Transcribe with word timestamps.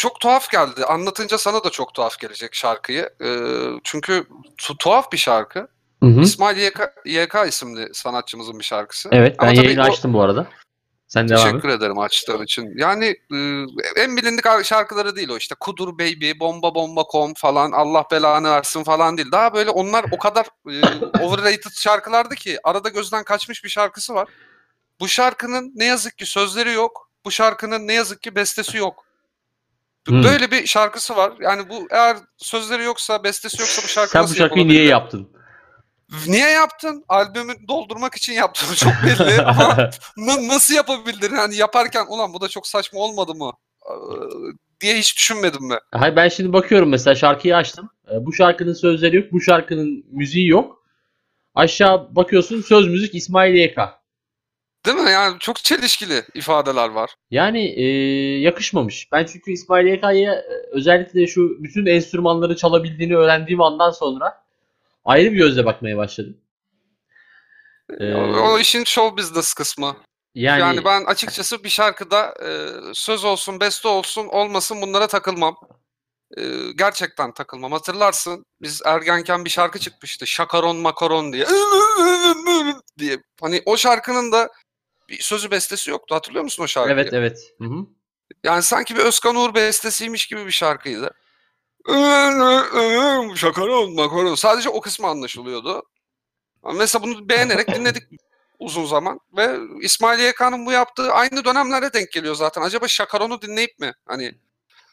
çok 0.00 0.20
tuhaf 0.20 0.50
geldi. 0.50 0.84
Anlatınca 0.84 1.38
sana 1.38 1.64
da 1.64 1.70
çok 1.70 1.94
tuhaf 1.94 2.18
gelecek 2.18 2.54
şarkıyı. 2.54 3.10
Ee, 3.22 3.28
çünkü 3.84 4.26
tu- 4.58 4.76
tuhaf 4.78 5.12
bir 5.12 5.18
şarkı. 5.18 5.68
Hı 6.02 6.06
hı. 6.06 6.20
İsmail 6.20 6.56
YK, 6.56 6.80
YK 7.04 7.34
isimli 7.48 7.94
sanatçımızın 7.94 8.58
bir 8.58 8.64
şarkısı. 8.64 9.08
Evet 9.12 9.36
ben 9.40 9.46
Ama 9.46 9.62
yayını 9.62 9.82
o- 9.82 9.84
açtım 9.84 10.14
bu 10.14 10.22
arada. 10.22 10.46
Sen 11.08 11.28
devam 11.28 11.40
et. 11.40 11.46
Teşekkür 11.46 11.68
ederim 11.68 11.98
açtığın 11.98 12.42
için. 12.42 12.72
Yani 12.76 13.04
e, 13.06 13.36
en 13.96 14.16
bilindik 14.16 14.44
şarkıları 14.64 15.16
değil 15.16 15.28
o 15.28 15.36
işte. 15.36 15.54
Kudur 15.60 15.98
Baby, 15.98 16.32
Bomba 16.40 16.74
Bomba 16.74 17.02
Kom 17.02 17.34
falan, 17.34 17.72
Allah 17.72 18.04
belanı 18.10 18.50
versin 18.50 18.84
falan 18.84 19.16
değil. 19.16 19.32
Daha 19.32 19.54
böyle 19.54 19.70
onlar 19.70 20.04
o 20.12 20.18
kadar 20.18 20.46
e, 20.70 20.74
overrated 21.24 21.72
şarkılardı 21.74 22.34
ki 22.34 22.58
arada 22.64 22.88
gözden 22.88 23.24
kaçmış 23.24 23.64
bir 23.64 23.68
şarkısı 23.68 24.14
var. 24.14 24.28
Bu 25.00 25.08
şarkının 25.08 25.72
ne 25.74 25.84
yazık 25.84 26.18
ki 26.18 26.26
sözleri 26.26 26.72
yok. 26.72 27.10
Bu 27.24 27.30
şarkının 27.30 27.86
ne 27.88 27.92
yazık 27.92 28.22
ki 28.22 28.34
bestesi 28.34 28.76
yok. 28.78 29.09
Hmm. 30.08 30.22
Böyle 30.24 30.50
bir 30.50 30.66
şarkısı 30.66 31.16
var. 31.16 31.32
Yani 31.40 31.68
bu 31.68 31.88
eğer 31.90 32.16
sözleri 32.36 32.84
yoksa, 32.84 33.24
bestesi 33.24 33.60
yoksa 33.60 33.82
bu 33.82 33.88
şarkı 33.88 34.10
Sen 34.10 34.20
bu 34.20 34.24
nasıl 34.24 34.34
şarkıyı 34.36 34.68
niye 34.68 34.84
yaptın? 34.84 35.30
Niye 36.26 36.48
yaptın? 36.48 37.04
Albümü 37.08 37.52
doldurmak 37.68 38.14
için 38.14 38.32
yaptım. 38.32 38.68
Çok 38.76 38.92
belli 39.06 39.42
ama 39.42 39.90
Na- 40.16 40.48
nasıl 40.48 40.74
yapabildin? 40.74 41.34
Yani 41.34 41.56
yaparken 41.56 42.06
ulan 42.08 42.32
bu 42.34 42.40
da 42.40 42.48
çok 42.48 42.66
saçma 42.66 43.00
olmadı 43.00 43.34
mı? 43.34 43.52
Ee, 43.86 43.92
diye 44.80 44.98
hiç 44.98 45.16
düşünmedim 45.16 45.62
mi? 45.64 45.78
Hayır 45.92 46.16
ben 46.16 46.28
şimdi 46.28 46.52
bakıyorum 46.52 46.88
mesela 46.88 47.14
şarkıyı 47.14 47.56
açtım. 47.56 47.90
Ee, 48.10 48.26
Bu 48.26 48.32
şarkının 48.32 48.72
sözleri 48.74 49.16
yok. 49.16 49.32
Bu 49.32 49.40
şarkının 49.40 50.04
müziği 50.10 50.48
yok. 50.48 50.84
Aşağı 51.54 52.16
bakıyorsun 52.16 52.62
söz 52.62 52.88
müzik 52.88 53.14
İsmail 53.14 53.54
YK. 53.54 53.78
Değil 54.86 54.96
mi? 54.96 55.10
Yani 55.10 55.38
çok 55.38 55.56
çelişkili 55.56 56.22
ifadeler 56.34 56.88
var. 56.88 57.14
Yani 57.30 57.68
e, 57.68 57.84
yakışmamış. 58.40 59.08
Ben 59.12 59.24
çünkü 59.24 59.52
İsmail 59.52 59.86
YK'ya 59.86 60.34
e, 60.34 60.44
özellikle 60.72 61.26
şu 61.26 61.62
bütün 61.62 61.86
enstrümanları 61.86 62.56
çalabildiğini 62.56 63.16
öğrendiğim 63.16 63.62
andan 63.62 63.90
sonra 63.90 64.42
ayrı 65.04 65.32
bir 65.32 65.36
gözle 65.36 65.64
bakmaya 65.64 65.96
başladım. 65.96 66.36
Ee, 68.00 68.14
O, 68.14 68.52
o 68.52 68.58
işin 68.58 68.84
show 68.84 69.16
business 69.16 69.54
kısmı. 69.54 69.96
yani, 70.34 70.60
Yani, 70.60 70.84
ben 70.84 71.04
açıkçası 71.04 71.64
bir 71.64 71.68
şarkıda 71.68 72.34
e, 72.44 72.48
söz 72.94 73.24
olsun, 73.24 73.60
beste 73.60 73.88
olsun, 73.88 74.26
olmasın 74.26 74.82
bunlara 74.82 75.06
takılmam. 75.06 75.56
E, 76.38 76.42
gerçekten 76.78 77.32
takılmam. 77.34 77.72
Hatırlarsın 77.72 78.44
biz 78.62 78.82
ergenken 78.84 79.44
bir 79.44 79.50
şarkı 79.50 79.78
çıkmıştı. 79.78 80.26
Şakaron 80.26 80.76
makaron 80.76 81.32
diye. 81.32 81.46
diye. 82.98 83.18
Hani 83.40 83.62
o 83.66 83.76
şarkının 83.76 84.32
da 84.32 84.48
bir 85.10 85.18
sözü 85.22 85.50
bestesi 85.50 85.90
yoktu. 85.90 86.14
Hatırlıyor 86.14 86.44
musun 86.44 86.62
o 86.62 86.66
şarkıyı? 86.66 86.94
evet 86.98 87.12
evet. 87.12 87.54
Hı 87.58 87.64
hı. 87.64 87.86
Yani 88.44 88.62
sanki 88.62 88.96
bir 88.96 89.00
Özkan 89.00 89.36
Uğur 89.36 89.54
bestesiymiş 89.54 90.26
gibi 90.26 90.46
bir 90.46 90.50
şarkıydı. 90.50 91.10
Şakaron 93.36 93.94
makaron. 93.94 94.34
Sadece 94.34 94.68
o 94.68 94.80
kısmı 94.80 95.06
anlaşılıyordu. 95.06 95.82
Mesela 96.74 97.02
bunu 97.02 97.28
beğenerek 97.28 97.68
dinledik 97.74 98.02
uzun 98.58 98.84
zaman. 98.84 99.20
Ve 99.36 99.58
İsmail 99.80 100.20
YK'nın 100.20 100.66
bu 100.66 100.72
yaptığı 100.72 101.12
aynı 101.12 101.44
dönemlere 101.44 101.92
denk 101.92 102.12
geliyor 102.12 102.34
zaten. 102.34 102.62
Acaba 102.62 102.88
Şakaron'u 102.88 103.42
dinleyip 103.42 103.78
mi? 103.78 103.92
Hani 104.06 104.24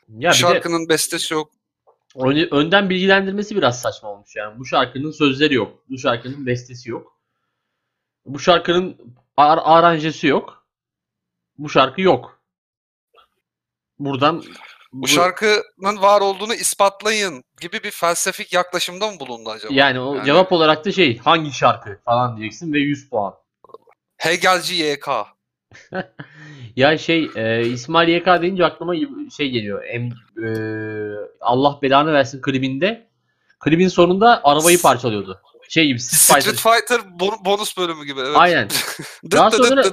Ya 0.09 0.29
bir 0.31 0.35
de 0.35 0.39
şarkının 0.39 0.89
bestesi 0.89 1.33
yok. 1.33 1.51
ön- 2.15 2.47
önden 2.51 2.89
bilgilendirmesi 2.89 3.55
biraz 3.55 3.81
saçma 3.81 4.09
olmuş 4.09 4.35
yani. 4.35 4.59
Bu 4.59 4.65
şarkının 4.65 5.11
sözleri 5.11 5.53
yok. 5.53 5.83
Bu 5.89 5.97
şarkının 5.97 6.45
bestesi 6.45 6.89
yok. 6.89 7.17
Bu 8.25 8.39
şarkının 8.39 8.97
ar- 9.37 9.59
aranjesi 9.63 10.27
yok. 10.27 10.65
Bu 11.57 11.69
şarkı 11.69 12.01
yok. 12.01 12.41
Buradan 13.99 14.43
Bu 14.93 15.07
şarkının 15.07 16.01
var 16.01 16.21
olduğunu 16.21 16.53
ispatlayın 16.53 17.43
gibi 17.61 17.83
bir 17.83 17.91
felsefik 17.91 18.53
yaklaşımda 18.53 19.11
mı 19.11 19.19
bulundu 19.19 19.49
acaba? 19.49 19.73
yani 19.73 19.99
o 19.99 20.15
Yani- 20.15 20.25
cevap 20.25 20.51
olarak 20.51 20.85
da 20.85 20.91
şey 20.91 21.17
hangi 21.17 21.51
şarkı 21.51 21.99
falan 22.05 22.37
diyeceksin 22.37 22.73
ve 22.73 22.79
100 22.79 23.09
puan. 23.09 23.35
Hegelci 24.17 24.75
YK. 24.75 25.07
Ya 26.75 26.97
şey 26.97 27.29
e, 27.35 27.61
İsmail 27.67 28.07
YK 28.09 28.25
deyince 28.41 28.65
aklıma 28.65 28.93
şey 29.37 29.49
geliyor. 29.49 29.83
Em, 29.85 30.09
e, 30.43 30.47
Allah 31.41 31.79
belanı 31.81 32.13
versin 32.13 32.41
klibinde. 32.41 33.07
Klibin 33.59 33.87
sonunda 33.87 34.41
arabayı 34.43 34.81
parçalıyordu. 34.81 35.41
Şey 35.69 35.87
gibi 35.87 35.99
Street 35.99 36.43
Street 36.43 36.55
Fighter. 36.55 36.79
Fighter 36.79 36.99
bon- 37.19 37.45
bonus 37.45 37.77
bölümü 37.77 38.05
gibi. 38.05 38.19
Evet. 38.19 38.35
Aynen. 38.35 38.67
Daha 39.31 39.51
sonra-. 39.51 39.83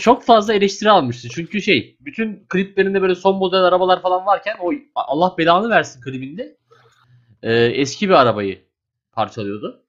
Çok 0.00 0.24
fazla 0.24 0.54
eleştiri 0.54 0.90
almıştı. 0.90 1.28
Çünkü 1.34 1.62
şey 1.62 1.96
bütün 2.00 2.46
kliplerinde 2.48 3.02
böyle 3.02 3.14
son 3.14 3.36
model 3.36 3.60
arabalar 3.64 4.02
falan 4.02 4.26
varken 4.26 4.56
o 4.60 4.72
Allah 4.94 5.34
belanı 5.38 5.70
versin 5.70 6.00
klibinde 6.00 6.56
e, 7.42 7.52
eski 7.54 8.08
bir 8.08 8.14
arabayı 8.14 8.64
parçalıyordu. 9.12 9.84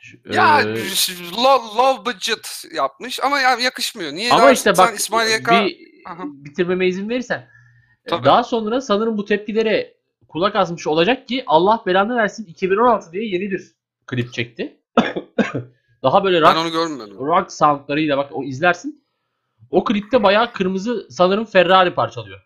Şu- 0.00 0.18
Ya 0.32 0.60
e, 0.60 0.64
low, 1.36 1.78
low 1.78 2.04
budget 2.12 2.64
yapmış 2.74 3.20
ama 3.22 3.40
ya 3.40 3.56
yakışmıyor. 3.56 4.12
Niye 4.12 4.32
ama 4.32 4.50
işte 4.50 4.74
Sen 4.74 4.86
bak 4.86 4.98
İsmail 4.98 5.30
YK 5.30 5.50
bir 5.50 5.76
Aha. 6.06 6.22
bitirmeme 6.26 6.86
izin 6.88 7.08
verirsen. 7.08 7.48
e, 8.06 8.10
Tabii. 8.10 8.24
Daha 8.24 8.44
sonra 8.44 8.80
sanırım 8.80 9.18
bu 9.18 9.24
tepkilere 9.24 9.94
kulak 10.28 10.56
asmış 10.56 10.86
olacak 10.86 11.28
ki 11.28 11.44
Allah 11.46 11.82
belanı 11.86 12.16
versin 12.16 12.44
2016 12.46 13.12
diye 13.12 13.24
yeni 13.28 13.50
bir 13.50 13.74
klip 14.06 14.32
çekti. 14.32 14.80
Daha 16.02 16.24
böyle 16.24 16.42
ben 16.42 16.54
rock, 16.54 16.58
onu 16.58 16.72
görmedim. 16.72 17.18
rock 17.18 17.52
soundlarıyla 17.52 18.16
bak 18.18 18.30
o 18.32 18.44
izlersin. 18.44 19.04
O 19.70 19.84
klipte 19.84 20.22
bayağı 20.22 20.52
kırmızı 20.52 21.06
sanırım 21.10 21.44
Ferrari 21.44 21.94
parçalıyor. 21.94 22.40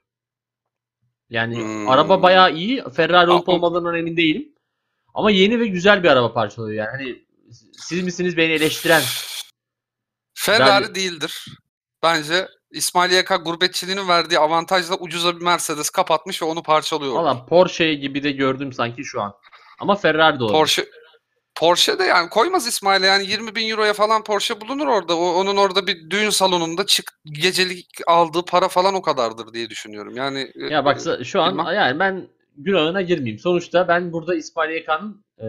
Yani 1.31 1.57
Hmm. 1.57 1.89
araba 1.89 2.23
bayağı 2.23 2.55
iyi. 2.55 2.85
Ferrari 2.97 3.31
olup 3.31 3.49
olmadığından 3.49 3.95
emin 3.95 4.17
değilim. 4.17 4.49
Ama 5.15 5.31
yeni 5.31 5.61
ve 5.61 5.67
güzel 5.67 6.03
bir 6.03 6.09
araba 6.09 6.33
parçalıyor 6.33 6.87
yani. 6.87 6.91
Hani 6.91 7.25
siz 7.73 8.03
misiniz 8.05 8.37
beni 8.37 8.53
eleştiren? 8.53 9.03
Ferrari 10.35 10.85
Ben- 10.85 10.95
değildir. 10.95 11.45
Bence 12.03 12.49
İsmail 12.71 13.13
YK 13.13 13.29
gurbetçiliğinin 13.45 14.09
verdiği 14.09 14.39
avantajla 14.39 14.97
ucuza 14.97 15.37
bir 15.37 15.45
Mercedes 15.45 15.91
kapatmış 15.91 16.43
ve 16.43 16.47
onu 16.47 16.63
parçalıyor. 16.63 17.15
Valla 17.15 17.47
Porsche 17.47 17.95
gibi 17.95 18.23
de 18.23 18.31
gördüm 18.33 18.73
sanki 18.73 19.05
şu 19.05 19.21
an. 19.23 19.35
Ama 19.81 19.95
Ferrari 19.97 20.39
de 20.39 20.45
olabilir. 20.45 20.59
Porsche 20.59 20.87
Porsche 21.59 21.99
de 21.99 22.05
yani 22.05 22.29
koymaz 22.29 22.67
İsmail'e 22.67 23.07
yani 23.07 23.27
20 23.27 23.55
bin 23.55 23.71
euroya 23.71 23.93
falan 23.93 24.25
Porsche 24.25 24.61
bulunur 24.61 24.87
orada. 24.87 25.17
O, 25.19 25.25
onun 25.25 25.57
orada 25.57 25.87
bir 25.87 26.11
düğün 26.11 26.31
salonunda 26.31 26.87
çık 26.87 27.13
gecelik 27.25 27.87
aldığı 28.07 28.45
para 28.45 28.69
falan 28.69 28.95
o 28.95 29.03
kadardır 29.03 29.53
diye 29.53 29.71
düşünüyorum. 29.71 30.17
Yani 30.17 30.53
e, 30.55 30.65
Ya 30.65 30.85
bak 30.85 30.99
şu 31.25 31.43
an 31.43 31.59
bilmem. 31.59 31.75
yani 31.75 31.99
ben 31.99 32.29
günahına 32.57 33.03
girmeyeyim. 33.03 33.39
Sonuçta 33.39 33.89
ben 33.89 34.13
burada 34.13 34.35
İsmail 34.35 34.71
YK'nın 34.77 35.25
e, 35.39 35.47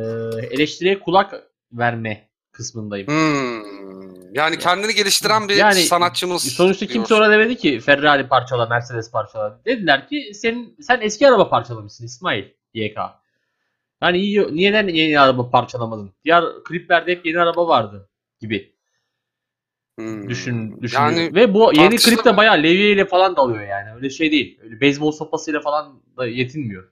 eleştiriye 0.56 1.00
kulak 1.00 1.34
verme 1.72 2.30
kısmındayım. 2.52 3.08
Hmm, 3.08 4.34
yani 4.34 4.58
kendini 4.58 4.94
geliştiren 4.94 5.50
bir 5.50 5.56
Yani 5.56 5.82
sanatçımız. 5.82 6.44
Sonuçta 6.44 6.86
kimse 6.86 6.94
diyorsun. 7.10 7.16
ona 7.16 7.32
demedi 7.32 7.56
ki 7.56 7.80
Ferrari 7.80 8.28
parçala, 8.28 8.66
Mercedes 8.66 9.12
parçala. 9.12 9.60
Dediler 9.66 10.08
ki 10.08 10.32
sen 10.34 10.68
sen 10.82 11.00
eski 11.02 11.28
araba 11.28 11.50
parçalamışsın 11.50 12.06
İsmail 12.06 12.46
YK. 12.74 12.98
Yani 14.02 14.18
iyi, 14.18 14.56
niyeden 14.56 14.88
yeni 14.88 15.20
araba 15.20 15.50
parçalamadın? 15.50 16.12
Diğer 16.26 16.44
kliplerde 16.66 17.12
hep 17.12 17.26
yeni 17.26 17.40
araba 17.40 17.68
vardı 17.68 18.10
gibi 18.40 18.76
Hmm. 20.00 20.30
düşün 20.30 20.82
düşün. 20.82 20.98
Yani 21.00 21.36
Ve 21.36 21.54
bu 21.54 21.72
yeni 21.74 21.96
klip 21.98 22.26
de 22.26 22.38
bayağı 22.38 22.58
levye 22.58 22.92
ile 22.92 23.06
falan 23.06 23.36
dalıyor 23.36 23.68
yani. 23.68 23.94
Öyle 23.96 24.10
şey 24.10 24.32
değil. 24.32 24.60
Öyle 24.64 24.82
beyzbol 24.82 25.12
sopasıyla 25.12 25.62
falan 25.62 26.02
da 26.18 26.28
yetinmiyor. 26.28 26.92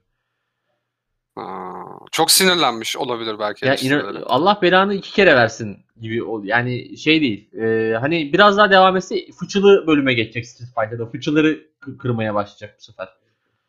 Aa, 1.36 1.82
çok 2.12 2.30
sinirlenmiş 2.30 2.96
olabilir 2.96 3.36
belki. 3.38 3.66
Ya 3.66 3.76
inan- 3.76 4.22
Allah 4.26 4.58
belanı 4.62 4.94
iki 4.94 5.12
kere 5.12 5.36
versin 5.36 5.76
gibi 6.00 6.22
ol. 6.22 6.44
Yani 6.44 6.98
şey 6.98 7.20
değil. 7.20 7.54
Ee, 7.54 7.94
hani 8.00 8.32
biraz 8.32 8.56
daha 8.56 8.70
devam 8.70 8.96
etse 8.96 9.32
fıçılı 9.40 9.86
bölüme 9.86 10.14
geçecek 10.14 10.46
Street 10.46 10.70
Fighter'da. 10.74 11.06
Fıçıları 11.06 11.48
kı- 11.80 11.98
kırmaya 11.98 12.34
başlayacak 12.34 12.76
bu 12.80 12.82
sefer. 12.84 13.08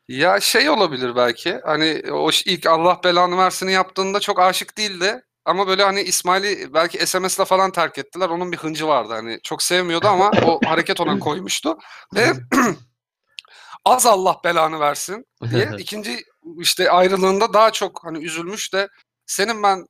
Ya 0.10 0.40
şey 0.40 0.70
olabilir 0.70 1.16
belki. 1.16 1.60
Hani 1.64 2.12
o 2.12 2.32
ş- 2.32 2.52
ilk 2.52 2.66
Allah 2.68 3.00
belanı 3.04 3.38
versini 3.38 3.72
yaptığında 3.72 4.20
çok 4.20 4.40
aşık 4.40 4.78
değildi. 4.78 5.22
Ama 5.46 5.68
böyle 5.68 5.84
hani 5.84 6.02
İsmail'i 6.02 6.74
belki 6.74 7.08
SMS'le 7.08 7.46
falan 7.46 7.72
terk 7.72 7.98
ettiler. 7.98 8.30
Onun 8.30 8.52
bir 8.52 8.58
hıncı 8.58 8.88
vardı. 8.88 9.14
Hani 9.14 9.40
çok 9.44 9.64
sevmiyordu 9.64 10.08
ama 10.08 10.32
o 10.46 10.60
hareket 10.66 11.02
ona 11.02 11.20
koymuştu. 11.20 11.78
Ve 12.16 12.34
az 13.86 14.06
Allah 14.06 14.38
belanı 14.44 14.80
versin 14.80 15.26
diye 15.52 15.70
ikinci 15.78 16.24
işte 16.60 16.92
ayrılığında 16.92 17.54
daha 17.54 17.72
çok 17.72 18.04
hani 18.04 18.26
üzülmüş 18.26 18.74
de 18.74 18.88
senin 19.26 19.64
ben 19.64 19.86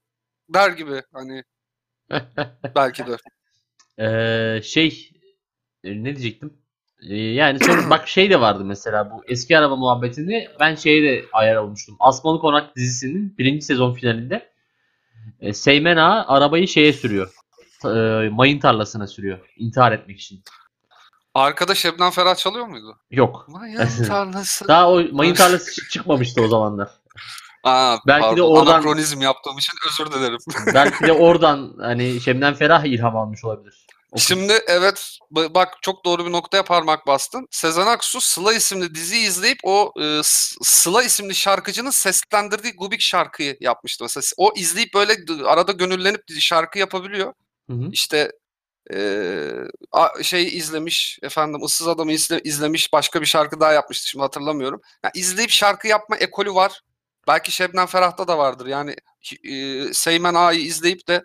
der 0.49 0.69
gibi 0.69 1.01
hani 1.13 1.43
belki 2.75 3.03
de. 3.07 3.17
Ee, 4.03 4.61
şey 4.63 5.11
e, 5.83 5.89
ne 6.03 6.15
diyecektim? 6.15 6.61
Ee, 7.09 7.15
yani 7.15 7.59
son, 7.65 7.89
bak 7.89 8.07
şey 8.07 8.29
de 8.29 8.41
vardı 8.41 8.65
mesela 8.65 9.11
bu 9.11 9.23
eski 9.27 9.57
araba 9.57 9.75
muhabbetinde 9.75 10.51
ben 10.59 10.75
şeye 10.75 11.03
de 11.03 11.25
ayar 11.33 11.55
olmuştum. 11.55 11.95
Asmalı 11.99 12.39
Konak 12.39 12.75
dizisinin 12.75 13.37
birinci 13.37 13.65
sezon 13.65 13.93
finalinde 13.93 14.49
e, 15.39 15.53
Seymen 15.53 15.97
Ağa 15.97 16.25
arabayı 16.27 16.67
şeye 16.67 16.93
sürüyor. 16.93 17.33
E, 17.85 18.29
mayın 18.29 18.59
tarlasına 18.59 19.07
sürüyor. 19.07 19.39
intihar 19.57 19.91
etmek 19.91 20.19
için. 20.19 20.43
Arkada 21.33 21.75
Şebnem 21.75 22.11
Ferah 22.11 22.35
çalıyor 22.35 22.65
muydu? 22.65 22.97
Yok. 23.11 23.45
Mayın 23.49 23.77
tarlası. 24.07 24.67
Daha 24.67 24.91
o 24.91 25.01
mayın 25.11 25.33
tarlası 25.33 25.71
çı- 25.81 25.89
çıkmamıştı 25.89 26.41
o 26.41 26.47
zamanlar. 26.47 26.89
Aa, 27.63 27.97
Belki 28.07 28.23
de 28.25 28.29
pardon, 28.29 28.55
oradan- 28.55 28.73
Anakronizm 28.73 29.21
yaptığım 29.21 29.57
için 29.57 29.73
özür 29.87 30.11
dilerim. 30.11 30.37
Belki 30.73 31.07
de 31.07 31.11
oradan 31.13 31.73
hani 31.79 32.21
Şebnem 32.21 32.53
Ferah 32.53 32.83
ilham 32.85 33.17
almış 33.17 33.43
olabilir. 33.45 33.85
O 34.11 34.15
kız- 34.15 34.23
Şimdi 34.27 34.53
evet 34.67 35.17
bak 35.31 35.77
çok 35.81 36.05
doğru 36.05 36.25
bir 36.25 36.31
noktaya 36.31 36.63
parmak 36.63 37.07
bastın. 37.07 37.47
Sezen 37.51 37.87
Aksu 37.87 38.21
Sıla 38.21 38.53
isimli 38.53 38.95
diziyi 38.95 39.27
izleyip 39.27 39.59
o 39.63 39.93
e, 40.01 40.21
Sıla 40.63 41.03
isimli 41.03 41.35
şarkıcının 41.35 41.89
seslendirdiği 41.89 42.73
Gubik 42.73 43.01
şarkıyı 43.01 43.57
yapmıştı. 43.59 44.03
Mesela 44.03 44.21
o 44.37 44.53
izleyip 44.55 44.93
böyle 44.93 45.13
arada 45.45 45.71
gönüllenip 45.71 46.23
şarkı 46.39 46.79
yapabiliyor. 46.79 47.33
Hı 47.69 47.73
hı. 47.73 47.89
İşte 47.91 48.31
e, 48.93 48.99
a- 49.91 50.23
şey 50.23 50.57
izlemiş 50.57 51.19
efendim 51.23 51.63
ıssız 51.63 51.87
adamı 51.87 52.11
izle- 52.11 52.41
izlemiş 52.43 52.93
başka 52.93 53.21
bir 53.21 53.25
şarkı 53.25 53.59
daha 53.59 53.73
yapmıştı 53.73 54.07
şimdi 54.09 54.21
hatırlamıyorum. 54.23 54.81
Yani 55.03 55.11
izleyip 55.15 55.49
şarkı 55.51 55.87
yapma 55.87 56.17
ekolü 56.17 56.53
var. 56.53 56.81
Belki 57.27 57.51
Şebnem 57.51 57.85
Ferah'ta 57.87 58.27
da 58.27 58.37
vardır. 58.37 58.65
Yani 58.65 58.95
e, 59.43 59.93
Seymen 59.93 60.33
Ağa'yı 60.33 60.61
izleyip 60.61 61.07
de 61.07 61.23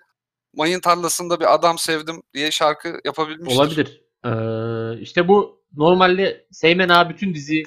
Mayın 0.57 0.81
tarlasında 0.81 1.41
bir 1.41 1.55
adam 1.55 1.79
sevdim 1.79 2.23
diye 2.35 2.51
şarkı 2.51 3.01
yapabilmiştir. 3.05 3.57
Olabilir. 3.59 4.03
Ee, 4.25 5.01
işte 5.01 5.29
bu 5.29 5.65
normalde 5.77 6.47
Seymen 6.51 6.89
abi 6.89 7.15
bütün 7.15 7.35
dizi 7.35 7.63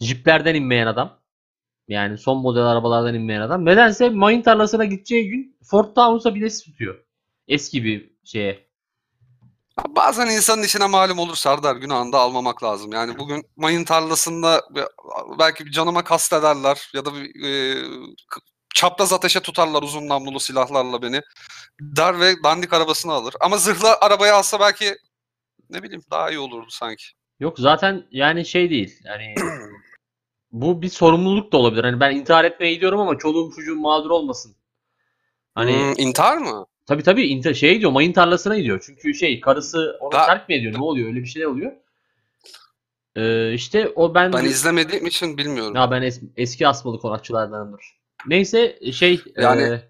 jiplerden 0.00 0.54
inmeyen 0.54 0.86
adam. 0.86 1.22
Yani 1.88 2.18
son 2.18 2.38
model 2.38 2.66
arabalardan 2.66 3.14
inmeyen 3.14 3.40
adam. 3.40 3.64
Nedense 3.64 4.08
mayın 4.08 4.42
tarlasına 4.42 4.84
gideceği 4.84 5.28
gün 5.28 5.56
Ford 5.64 5.94
Taunus'a 5.94 6.34
binesi 6.34 6.64
tutuyor. 6.64 7.04
Eski 7.48 7.84
bir 7.84 8.12
şeye. 8.24 8.72
Bazen 9.88 10.26
insanın 10.26 10.62
içine 10.62 10.86
malum 10.86 11.18
olur 11.18 11.34
Sardar 11.34 11.76
günahını 11.76 12.12
da 12.12 12.18
almamak 12.18 12.62
lazım. 12.64 12.92
Yani 12.92 13.18
bugün 13.18 13.44
mayın 13.56 13.84
tarlasında 13.84 14.60
be- 14.76 14.88
belki 15.38 15.66
bir 15.66 15.70
canıma 15.70 16.04
kastederler 16.04 16.90
ya 16.94 17.04
da 17.04 17.10
bir, 17.14 17.44
e, 17.44 17.76
çapraz 18.74 19.12
ateşe 19.12 19.40
tutarlar 19.40 19.82
uzun 19.82 20.08
namlulu 20.08 20.40
silahlarla 20.40 21.02
beni. 21.02 21.20
Der 21.80 22.20
ve 22.20 22.34
dandik 22.44 22.72
arabasını 22.72 23.12
alır. 23.12 23.34
Ama 23.40 23.56
zırhlı 23.56 23.88
arabayı 24.00 24.34
alsa 24.34 24.60
belki 24.60 24.96
ne 25.70 25.82
bileyim 25.82 26.02
daha 26.10 26.30
iyi 26.30 26.38
olurdu 26.38 26.66
sanki. 26.70 27.04
Yok 27.40 27.58
zaten 27.58 28.06
yani 28.10 28.44
şey 28.46 28.70
değil. 28.70 28.98
Yani 29.04 29.34
bu 30.52 30.82
bir 30.82 30.88
sorumluluk 30.88 31.52
da 31.52 31.56
olabilir. 31.56 31.84
Hani 31.84 32.00
ben 32.00 32.16
intihar 32.16 32.44
etmeye 32.44 32.74
gidiyorum 32.74 33.00
ama 33.00 33.18
çoluğum 33.18 33.52
çocuğum 33.56 33.76
mağdur 33.76 34.10
olmasın. 34.10 34.56
Hani 35.54 35.72
Hmm, 35.72 35.94
intihar 35.98 36.36
mı? 36.36 36.66
tabii 36.86 37.02
tabii 37.02 37.26
inti- 37.26 37.54
şey 37.54 37.74
gidiyor 37.74 37.92
mayın 37.92 38.12
tarlasına 38.12 38.56
gidiyor. 38.58 38.82
Çünkü 38.86 39.14
şey 39.14 39.40
karısı 39.40 39.96
onu 40.00 40.18
Ha. 40.18 40.26
terk 40.26 40.48
mi 40.48 40.54
ediyor? 40.54 40.72
Ne 40.74 40.82
oluyor? 40.82 41.08
Öyle 41.08 41.20
bir 41.20 41.26
şey 41.26 41.46
oluyor. 41.46 41.72
Ee, 43.16 43.52
işte 43.52 43.88
o 43.96 44.14
ben 44.14 44.32
Ben 44.32 44.44
izlemediğim 44.44 45.06
için 45.06 45.38
bilmiyorum. 45.38 45.74
Ya 45.76 45.90
ben 45.90 46.02
es- 46.02 46.28
eski 46.36 46.68
asmalı 46.68 46.98
konakçılardandır. 47.00 48.01
Neyse 48.26 48.78
şey 48.92 49.20
Yani- 49.36 49.62
e, 49.62 49.88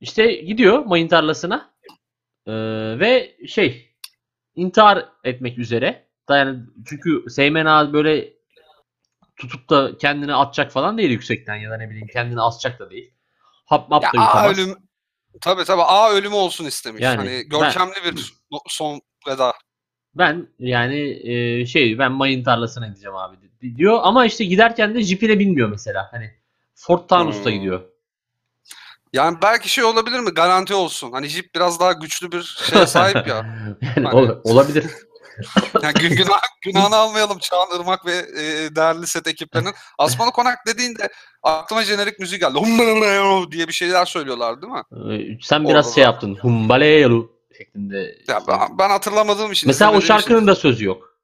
işte 0.00 0.32
gidiyor 0.32 0.78
mayın 0.84 1.08
tarlasına 1.08 1.74
e, 2.46 2.52
ve 3.00 3.36
şey 3.48 3.94
intihar 4.54 5.08
etmek 5.24 5.58
üzere. 5.58 6.04
Yani 6.30 6.58
çünkü 6.88 7.24
Seymen 7.30 7.66
Ağa 7.66 7.92
böyle 7.92 8.32
tutup 9.36 9.70
da 9.70 9.98
kendini 9.98 10.34
atacak 10.34 10.72
falan 10.72 10.98
değil 10.98 11.10
yüksekten 11.10 11.56
ya 11.56 11.70
da 11.70 11.76
ne 11.76 11.90
bileyim 11.90 12.08
kendini 12.12 12.40
asacak 12.40 12.78
da 12.80 12.90
değil. 12.90 13.14
Hap 13.66 13.90
map 13.90 14.02
Ya 14.02 14.12
da 14.12 14.18
A 14.20 14.24
yutamaz. 14.26 14.58
ölüm 14.58 14.76
tabii 15.40 15.64
tabii 15.64 15.82
A 15.82 16.10
ölümü 16.12 16.34
olsun 16.34 16.64
istemiş. 16.64 17.02
Yani 17.02 17.16
hani 17.16 17.30
ben- 17.30 17.48
görkemli 17.48 17.94
bir 18.04 18.32
no- 18.50 18.58
son 18.68 19.00
veda. 19.28 19.52
Ben 20.14 20.48
yani 20.58 21.20
e, 21.30 21.66
şey 21.66 21.98
ben 21.98 22.12
mayın 22.12 22.44
tarlasına 22.44 22.86
gideceğim 22.88 23.16
abi 23.16 23.36
di- 23.62 23.76
diyor 23.76 23.98
ama 24.02 24.26
işte 24.26 24.44
giderken 24.44 24.94
de 24.94 25.02
jipine 25.02 25.38
binmiyor 25.38 25.68
mesela. 25.68 26.08
Hani 26.10 26.30
Ford 26.74 27.08
Taunus'ta 27.08 27.44
Hmm. 27.44 27.52
gidiyor. 27.52 27.80
Yani 29.12 29.38
belki 29.42 29.68
şey 29.68 29.84
olabilir 29.84 30.20
mi? 30.20 30.30
Garanti 30.30 30.74
olsun. 30.74 31.12
Hani 31.12 31.26
Jeep 31.28 31.54
biraz 31.54 31.80
daha 31.80 31.92
güçlü 31.92 32.32
bir 32.32 32.42
şeye 32.70 32.86
sahip 32.86 33.26
ya. 33.26 33.36
yani 33.36 33.76
Hani- 34.06 34.14
ol- 34.16 34.40
olabilir. 34.44 34.84
Yani 35.82 35.94
gün 35.94 36.16
günah, 36.16 36.40
günahını 36.62 36.96
almayalım 36.96 37.38
Çağan 37.38 37.68
Irmak 37.80 38.06
ve 38.06 38.12
e, 38.16 38.76
değerli 38.76 39.06
set 39.06 39.26
ekiplerinin. 39.26 39.74
Asmalı 39.98 40.30
Konak 40.30 40.58
dediğinde 40.66 41.08
aklıma 41.42 41.82
jenerik 41.82 42.18
müziği 42.18 42.40
geldi. 42.40 42.58
Hum 42.58 43.52
diye 43.52 43.68
bir 43.68 43.72
şeyler 43.72 44.04
söylüyorlar 44.04 44.62
değil 44.62 44.72
mi? 44.72 44.82
Ee, 45.14 45.38
Sen 45.42 45.64
biraz 45.68 45.86
Orada 45.86 45.94
şey 45.94 46.04
yaptın. 46.04 46.34
Humbaleyalu 46.42 47.32
şeklinde. 47.58 48.16
Ya 48.28 48.40
ben, 48.48 48.58
ben 48.78 48.88
hatırlamadığım 48.90 49.52
için. 49.52 49.68
Mesela 49.68 49.92
o 49.92 50.00
şarkının 50.00 50.36
için. 50.38 50.46
da 50.46 50.54
sözü 50.54 50.84
yok. 50.84 51.16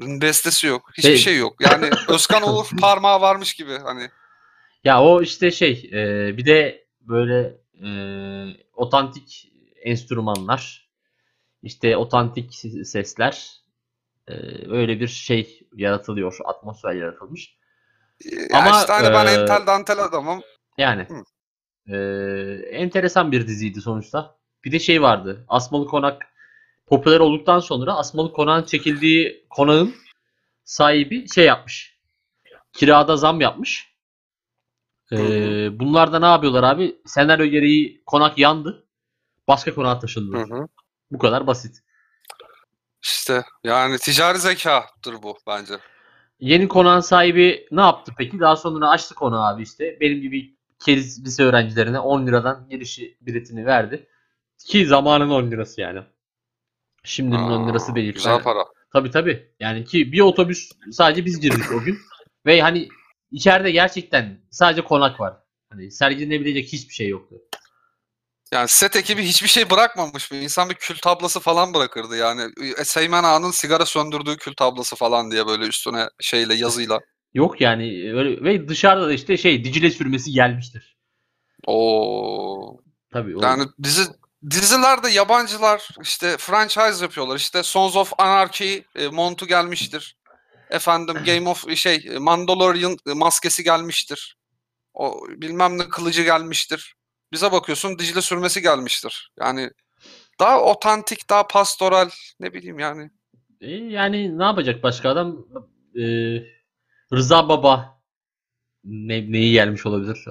bestesi 0.00 0.66
yok. 0.66 0.90
Hiçbir 0.92 1.02
Şey- 1.10 1.18
şey 1.18 1.36
yok. 1.38 1.54
Yani 1.60 1.90
Özkan 2.08 2.42
Uğur 2.54 2.66
parmağı 2.80 3.20
varmış 3.20 3.54
gibi 3.54 3.78
hani. 3.78 4.10
Ya 4.84 5.02
o 5.02 5.22
işte 5.22 5.50
şey 5.50 5.90
e, 5.92 6.36
bir 6.36 6.46
de 6.46 6.86
böyle 7.00 7.56
e, 7.84 7.90
otantik 8.74 9.52
enstrümanlar 9.82 10.88
işte 11.62 11.96
otantik 11.96 12.54
sesler 12.84 13.62
e, 14.28 14.32
öyle 14.70 15.00
bir 15.00 15.08
şey 15.08 15.68
yaratılıyor. 15.76 16.38
Atmosfer 16.44 16.94
yaratılmış. 16.94 17.56
Ya 18.24 18.58
Ama, 18.58 18.80
işte 18.80 18.92
hani 18.92 19.12
ben 19.12 19.26
e, 19.26 19.30
entel 19.30 19.66
dantel 19.66 19.98
adamım. 19.98 20.42
Yani 20.78 21.06
Hı. 21.08 21.94
e, 21.94 21.98
enteresan 22.70 23.32
bir 23.32 23.46
diziydi 23.46 23.80
sonuçta. 23.80 24.36
Bir 24.64 24.72
de 24.72 24.78
şey 24.78 25.02
vardı. 25.02 25.44
Asmalı 25.48 25.86
Konak 25.86 26.26
popüler 26.86 27.20
olduktan 27.20 27.58
sonra 27.58 27.94
Asmalı 27.94 28.32
Konak'ın 28.32 28.66
çekildiği 28.66 29.46
konağın 29.50 29.94
sahibi 30.64 31.28
şey 31.28 31.44
yapmış. 31.44 31.98
Kirada 32.72 33.16
zam 33.16 33.40
yapmış. 33.40 33.91
E, 35.12 35.16
Hı 35.16 35.80
bunlar 35.80 36.12
da 36.12 36.18
ne 36.18 36.26
yapıyorlar 36.26 36.62
abi? 36.62 36.96
Senaryo 37.06 37.46
gereği 37.46 38.02
konak 38.06 38.38
yandı. 38.38 38.86
Başka 39.48 39.74
konağa 39.74 39.98
taşındılar. 39.98 40.50
Hı 40.50 40.54
hı. 40.54 40.66
Bu 41.10 41.18
kadar 41.18 41.46
basit. 41.46 41.78
İşte 43.02 43.42
yani 43.64 43.98
ticari 43.98 44.38
zekadır 44.38 45.22
bu 45.22 45.38
bence. 45.46 45.74
Yeni 46.40 46.68
konağın 46.68 47.00
sahibi 47.00 47.66
ne 47.70 47.80
yaptı 47.80 48.12
peki? 48.18 48.40
Daha 48.40 48.56
sonra 48.56 48.88
açtı 48.88 49.14
konağı 49.14 49.54
abi 49.54 49.62
işte. 49.62 49.96
Benim 50.00 50.20
gibi 50.20 50.56
keriz 50.84 51.24
lise 51.24 51.42
öğrencilerine 51.42 51.98
10 51.98 52.26
liradan 52.26 52.66
girişi 52.70 53.16
biletini 53.20 53.66
verdi. 53.66 54.06
Ki 54.66 54.86
zamanın 54.86 55.30
10 55.30 55.50
lirası 55.50 55.80
yani. 55.80 56.00
Şimdinin 57.04 57.42
10 57.42 57.68
lirası 57.68 57.92
Aa, 57.92 57.94
değil. 57.94 58.12
Güzel 58.12 58.36
Ben- 58.36 58.42
para. 58.42 58.64
Tabii 58.92 59.10
tabii. 59.10 59.50
Yani 59.60 59.84
ki 59.84 60.12
bir 60.12 60.20
otobüs 60.20 60.70
sadece 60.92 61.24
biz 61.24 61.40
girdik 61.40 61.72
o 61.74 61.80
gün. 61.80 61.98
Ve 62.46 62.60
hani 62.62 62.88
içeride 63.32 63.70
gerçekten 63.70 64.40
sadece 64.50 64.84
konak 64.84 65.20
var. 65.20 65.34
Hani 65.70 65.90
sergilenebilecek 65.90 66.72
hiçbir 66.72 66.94
şey 66.94 67.08
yoktu. 67.08 67.36
Yani 68.52 68.68
set 68.68 68.96
ekibi 68.96 69.22
hiçbir 69.22 69.48
şey 69.48 69.70
bırakmamış 69.70 70.30
mı? 70.30 70.36
İnsan 70.36 70.70
bir 70.70 70.74
kül 70.74 70.96
tablası 70.96 71.40
falan 71.40 71.74
bırakırdı 71.74 72.16
yani. 72.16 72.42
E, 72.78 72.84
Seymen 72.84 73.24
Ağa'nın 73.24 73.50
sigara 73.50 73.86
söndürdüğü 73.86 74.36
kül 74.36 74.54
tablası 74.54 74.96
falan 74.96 75.30
diye 75.30 75.46
böyle 75.46 75.64
üstüne 75.64 76.08
şeyle 76.20 76.54
yazıyla. 76.54 77.00
Yok 77.34 77.60
yani 77.60 78.12
öyle 78.14 78.44
ve 78.44 78.68
dışarıda 78.68 79.08
da 79.08 79.12
işte 79.12 79.36
şey 79.36 79.64
Dicle 79.64 79.90
sürmesi 79.90 80.32
gelmiştir. 80.32 80.96
Oo. 81.66 82.80
Tabii 83.12 83.36
o 83.36 83.42
Yani 83.42 83.64
dizi 83.82 84.02
dizilerde 84.50 85.10
yabancılar 85.10 85.88
işte 86.02 86.36
franchise 86.38 87.04
yapıyorlar. 87.04 87.36
İşte 87.36 87.62
Sons 87.62 87.96
of 87.96 88.12
Anarchy 88.18 88.78
e, 88.96 89.08
montu 89.08 89.46
gelmiştir. 89.46 90.16
Efendim 90.72 91.16
Game 91.26 91.48
of 91.48 91.76
şey 91.76 92.18
Mandalorian 92.18 92.96
maskesi 93.06 93.64
gelmiştir. 93.64 94.36
O 94.94 95.26
bilmem 95.28 95.78
ne 95.78 95.88
kılıcı 95.88 96.22
gelmiştir. 96.22 96.94
Bize 97.32 97.52
bakıyorsun 97.52 97.98
Dicle 97.98 98.22
sürmesi 98.22 98.62
gelmiştir. 98.62 99.32
Yani 99.40 99.70
daha 100.40 100.62
otantik, 100.62 101.30
daha 101.30 101.46
pastoral 101.46 102.10
ne 102.40 102.54
bileyim 102.54 102.78
yani. 102.78 103.10
E, 103.60 103.70
yani 103.70 104.38
ne 104.38 104.44
yapacak 104.44 104.82
başka 104.82 105.10
adam? 105.10 105.46
E, 105.98 106.02
Rıza 107.12 107.48
Baba 107.48 108.02
ne, 108.84 109.32
neyi 109.32 109.52
gelmiş 109.52 109.86
olabilir? 109.86 110.24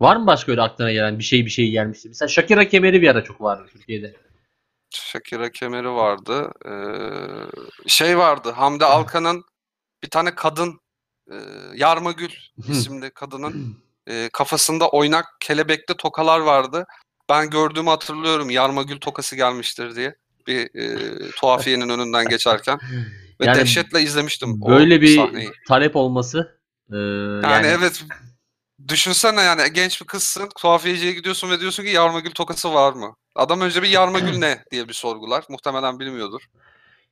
Var 0.00 0.16
mı 0.16 0.26
başka 0.26 0.52
öyle 0.52 0.62
aklına 0.62 0.92
gelen 0.92 1.18
bir 1.18 1.24
şey 1.24 1.44
bir 1.44 1.50
şey 1.50 1.70
gelmişti? 1.70 2.08
Mesela 2.08 2.28
Shakira 2.28 2.68
kemeri 2.68 3.02
bir 3.02 3.08
ara 3.08 3.24
çok 3.24 3.40
vardı 3.40 3.68
Türkiye'de. 3.72 4.16
Shakira 4.90 5.50
kemeri 5.50 5.90
vardı. 5.90 6.52
Ee, 6.66 7.88
şey 7.88 8.18
vardı. 8.18 8.50
Hamdi 8.50 8.84
Alkan'ın 8.84 9.44
bir 10.02 10.10
tane 10.10 10.34
kadın 10.34 10.80
e, 11.30 11.36
Yarmagül 11.74 12.30
isimli 12.68 13.10
kadının 13.10 13.76
e, 14.06 14.28
kafasında 14.32 14.88
oynak 14.88 15.26
kelebekli 15.40 15.96
tokalar 15.96 16.40
vardı. 16.40 16.86
Ben 17.28 17.50
gördüğümü 17.50 17.90
hatırlıyorum. 17.90 18.50
Yarmagül 18.50 19.00
tokası 19.00 19.36
gelmiştir 19.36 19.96
diye. 19.96 20.14
Bir 20.46 20.74
e, 20.74 21.30
tuhafiyenin 21.30 21.88
önünden 21.88 22.28
geçerken. 22.28 22.78
Ve 23.40 23.44
Yani 23.46 23.58
dehşetle 23.58 24.02
izlemiştim 24.02 24.62
o 24.62 24.70
Böyle 24.70 25.00
bir 25.00 25.16
sahneyi. 25.16 25.52
talep 25.68 25.96
olması 25.96 26.58
e, 26.92 26.96
Yani, 26.96 27.42
yani, 27.52 27.66
evet 27.66 28.04
düşünsene 28.88 29.40
yani 29.42 29.72
genç 29.72 30.00
bir 30.00 30.06
kızsın 30.06 30.48
tuhafiyeciye 30.58 31.12
gidiyorsun 31.12 31.50
ve 31.50 31.60
diyorsun 31.60 31.82
ki 31.82 31.88
yarmagül 31.90 32.30
tokası 32.30 32.74
var 32.74 32.92
mı? 32.92 33.16
Adam 33.36 33.60
önce 33.60 33.82
bir 33.82 33.88
yarmagül 33.88 34.38
ne 34.38 34.64
diye 34.70 34.88
bir 34.88 34.92
sorgular. 34.92 35.44
Muhtemelen 35.48 35.98
bilmiyordur. 36.00 36.42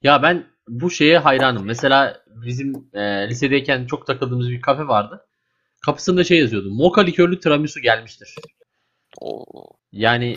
Ya 0.02 0.22
ben 0.22 0.46
bu 0.68 0.90
şeye 0.90 1.18
hayranım. 1.18 1.64
Mesela 1.64 2.24
bizim 2.26 2.88
e, 2.94 3.28
lisedeyken 3.28 3.86
çok 3.86 4.06
takıldığımız 4.06 4.50
bir 4.50 4.60
kafe 4.60 4.88
vardı. 4.88 5.26
Kapısında 5.84 6.24
şey 6.24 6.38
yazıyordu. 6.38 6.70
Moka 6.70 7.00
likörlü 7.00 7.40
tiramisu 7.40 7.80
gelmiştir. 7.80 8.34
Oo. 9.20 9.44
Yani 9.92 10.36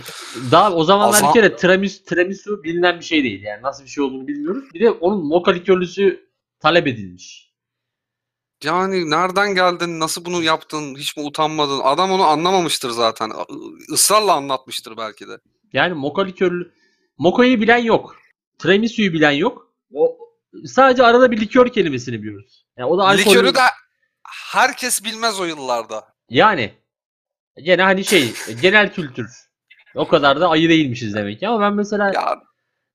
daha 0.52 0.74
o 0.74 0.84
zamanlar 0.84 1.18
Azam- 1.18 1.30
bir 1.30 1.34
kere 1.34 1.56
tiramisu, 1.56 2.04
tiramisu 2.04 2.64
bilinen 2.64 3.00
bir 3.00 3.06
şey 3.06 3.24
değil. 3.24 3.44
Yani 3.44 3.62
nasıl 3.62 3.84
bir 3.84 3.90
şey 3.90 4.04
olduğunu 4.04 4.28
bilmiyoruz. 4.28 4.64
Bir 4.74 4.80
de 4.80 4.92
onun 4.92 5.26
moka 5.26 5.52
likörlüsü 5.52 6.30
talep 6.60 6.88
edilmiş. 6.88 7.48
Yani 8.64 9.10
nereden 9.10 9.56
geldin? 9.56 10.00
Nasıl 10.00 10.26
bunu 10.26 10.44
yaptın? 10.44 10.96
Hiç 10.96 11.18
mi 11.18 11.24
utanmadın? 11.24 11.80
Adam 11.84 12.12
onu 12.12 12.24
anlamamıştır 12.24 12.90
zaten. 12.90 13.32
Israrla 13.94 14.34
anlatmıştır 14.34 14.98
belki 14.98 15.28
de. 15.28 15.38
Yani 15.74 15.94
moka 15.94 16.22
likörlü 16.22 16.72
mokayı 17.18 17.62
bilen 17.62 17.78
yok. 17.78 18.16
Tiramisu'yu 18.58 19.14
bilen 19.14 19.32
yok. 19.32 19.74
O 19.94 20.18
sadece 20.66 21.04
arada 21.04 21.32
bir 21.32 21.42
likör 21.42 21.70
kelimesini 21.70 22.22
biliyoruz. 22.22 22.66
Yani 22.78 22.90
o 22.90 22.98
da 22.98 23.08
alkol. 23.08 23.32
Likörü 23.32 23.56
de 23.56 23.60
herkes 24.52 25.04
bilmez 25.04 25.40
o 25.40 25.46
yıllarda. 25.46 26.06
Yani 26.30 26.74
gene 27.58 27.82
hani 27.82 28.06
şey 28.06 28.34
genel 28.62 28.94
kültür. 28.94 29.28
O 29.96 30.08
kadar 30.08 30.42
da 30.42 30.50
ayı 30.50 30.70
değilmişiz 30.70 31.14
demek 31.14 31.40
ki. 31.40 31.48
Ama 31.48 31.62
ben 31.62 31.74
mesela 31.74 32.12
Ya 32.14 32.42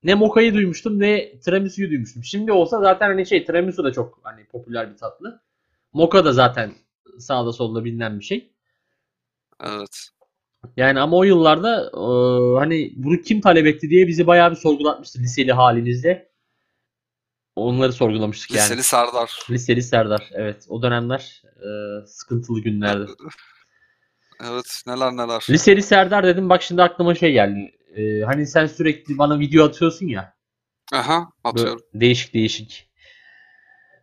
ne 0.03 0.15
mokayı 0.15 0.55
duymuştum 0.55 1.01
ne 1.01 1.39
tiramisu'yu 1.39 1.91
duymuştum. 1.91 2.25
Şimdi 2.25 2.53
olsa 2.53 2.81
zaten 2.81 3.07
hani 3.07 3.27
şey 3.27 3.45
tiramisu 3.45 3.85
da 3.85 3.93
çok 3.93 4.21
hani 4.23 4.47
popüler 4.47 4.93
bir 4.93 4.97
tatlı. 4.97 5.41
Moka 5.93 6.25
da 6.25 6.33
zaten 6.33 6.73
sağda 7.19 7.53
solda 7.53 7.85
bilinen 7.85 8.21
bir 8.21 8.25
şey. 8.25 8.53
evet. 9.65 10.09
Yani 10.77 11.01
ama 11.01 11.17
o 11.17 11.25
yıllarda 11.25 11.91
e, 11.95 12.05
hani 12.59 12.93
bunu 12.97 13.21
kim 13.21 13.41
talep 13.41 13.67
etti 13.67 13.91
diye 13.91 14.07
bizi 14.09 14.27
bayağı 14.27 14.51
bir 14.51 14.57
sorgulatmıştı 14.57 15.19
liseli 15.19 15.53
halimizde. 15.53 16.33
Onları 17.57 17.93
sorgulamıştık 17.93 18.51
yani. 18.51 18.65
Liseli 18.65 18.83
Serdar. 18.83 19.39
Liseli 19.51 19.83
Serdar. 19.83 20.31
Evet. 20.33 20.67
O 20.69 20.83
dönemler 20.83 21.43
e, 21.57 21.69
sıkıntılı 22.07 22.61
günlerdi. 22.61 23.11
Evet 24.45 24.83
neler 24.87 25.13
neler. 25.13 25.47
Liseli 25.51 25.83
Serdar 25.83 26.27
dedim. 26.27 26.49
Bak 26.49 26.63
şimdi 26.63 26.83
aklıma 26.83 27.15
şey 27.15 27.33
geldi. 27.33 27.75
E, 27.97 28.23
hani 28.23 28.47
sen 28.47 28.67
sürekli 28.67 29.19
bana 29.19 29.39
video 29.39 29.65
atıyorsun 29.65 30.07
ya. 30.07 30.35
Aha 30.93 31.19
Böyle 31.19 31.29
atıyorum. 31.45 31.81
değişik 31.95 32.35
değişik. 32.35 32.91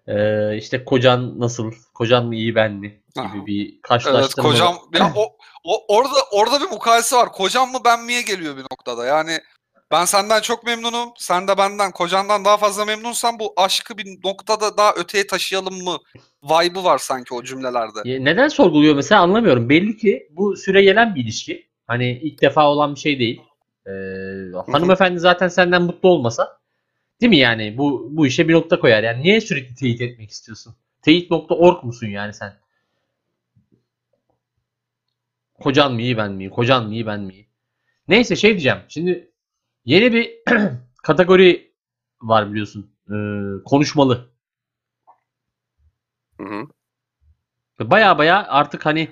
E, 0.07 0.57
işte 0.57 0.85
kocan 0.85 1.39
nasıl? 1.39 1.71
Kocan 1.93 2.25
mı 2.25 2.35
iyi 2.35 2.55
ben 2.55 2.73
mi? 2.73 2.98
Gibi 3.15 3.25
Aha. 3.25 3.45
bir 3.45 3.65
Evet 3.65 3.81
karşılaştırma. 3.81 4.49
kocam 4.49 4.77
ya 4.93 5.13
o, 5.15 5.37
o 5.63 5.95
orada 5.95 6.15
orada 6.31 6.61
bir 6.61 6.69
mukayese 6.69 7.15
var. 7.15 7.31
Kocam 7.31 7.71
mı 7.71 7.77
ben 7.85 8.03
miye 8.03 8.21
geliyor 8.21 8.57
bir 8.57 8.63
noktada. 8.63 9.05
Yani 9.05 9.39
ben 9.91 10.05
senden 10.05 10.41
çok 10.41 10.65
memnunum. 10.65 11.09
Sen 11.17 11.47
de 11.47 11.57
benden 11.57 11.91
kocandan 11.91 12.45
daha 12.45 12.57
fazla 12.57 12.85
memnunsan 12.85 13.39
bu 13.39 13.53
aşkı 13.57 13.97
bir 13.97 14.19
noktada 14.23 14.77
daha 14.77 14.93
öteye 14.93 15.27
taşıyalım 15.27 15.83
mı? 15.83 15.97
Vibe'ı 16.43 16.83
var 16.83 16.97
sanki 16.97 17.33
o 17.33 17.43
cümlelerde. 17.43 18.23
Neden 18.25 18.47
sorguluyor 18.47 18.95
mesela 18.95 19.21
anlamıyorum. 19.21 19.69
Belli 19.69 19.97
ki 19.97 20.27
bu 20.31 20.55
süre 20.57 20.83
gelen 20.83 21.15
bir 21.15 21.23
ilişki. 21.23 21.67
Hani 21.87 22.19
ilk 22.23 22.41
defa 22.41 22.67
olan 22.67 22.95
bir 22.95 22.99
şey 22.99 23.19
değil. 23.19 23.41
Ee, 23.87 23.91
hanımefendi 24.71 25.19
zaten 25.19 25.47
senden 25.47 25.81
mutlu 25.81 26.09
olmasa 26.09 26.59
değil 27.21 27.29
mi 27.29 27.37
yani 27.37 27.77
bu 27.77 28.07
bu 28.11 28.27
işe 28.27 28.47
bir 28.47 28.53
nokta 28.53 28.79
koyar. 28.79 29.03
Yani 29.03 29.23
niye 29.23 29.41
sürekli 29.41 29.75
teyit 29.75 30.01
etmek 30.01 30.31
istiyorsun? 30.31 30.75
Teyit.org 31.01 31.83
musun 31.83 32.07
yani 32.07 32.33
sen? 32.33 32.53
Kocan 35.59 35.93
mı 35.93 36.01
iyi 36.01 36.17
ben 36.17 36.31
mi? 36.31 36.49
Kocan 36.49 36.87
mı 36.87 36.93
iyi 36.93 37.05
ben 37.07 37.19
mi? 37.21 37.33
iyi? 37.33 37.49
Neyse 38.07 38.35
şey 38.35 38.51
diyeceğim. 38.51 38.79
Şimdi 38.89 39.31
yeni 39.85 40.13
bir 40.13 40.31
kategori 41.03 41.73
var 42.21 42.51
biliyorsun. 42.51 42.95
Ee, 43.11 43.15
konuşmalı. 43.65 44.31
Hı 46.37 46.43
hı. 46.43 46.67
Baya 47.79 48.17
baya 48.17 48.47
artık 48.47 48.85
hani 48.85 49.09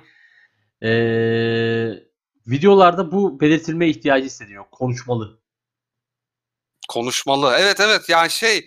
eee, 0.81 2.03
videolarda 2.47 3.11
bu 3.11 3.41
belirtilme 3.41 3.89
ihtiyacı 3.89 4.25
hissediyor. 4.25 4.65
Konuşmalı. 4.71 5.39
Konuşmalı. 6.89 7.55
Evet 7.59 7.79
evet 7.79 8.09
yani 8.09 8.29
şey 8.29 8.65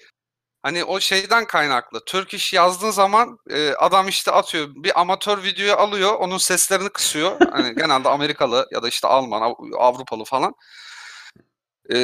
hani 0.63 0.85
o 0.85 1.01
şeyden 1.01 1.47
kaynaklı. 1.47 2.05
Türk 2.07 2.35
iş 2.35 2.53
yazdığın 2.53 2.91
zaman 2.91 3.39
e, 3.51 3.71
adam 3.75 4.09
işte 4.09 4.31
atıyor 4.33 4.69
bir 4.75 5.01
amatör 5.01 5.43
videoyu 5.45 5.75
alıyor 5.75 6.15
onun 6.15 6.39
seslerini 6.39 6.89
kısıyor. 6.89 7.37
Hani 7.53 7.75
genelde 7.77 8.09
Amerikalı 8.09 8.69
ya 8.73 8.83
da 8.83 8.89
işte 8.89 9.09
Alman, 9.09 9.43
Av- 9.43 9.73
Avrupalı 9.79 10.25
falan. 10.25 10.55
E, 11.95 11.97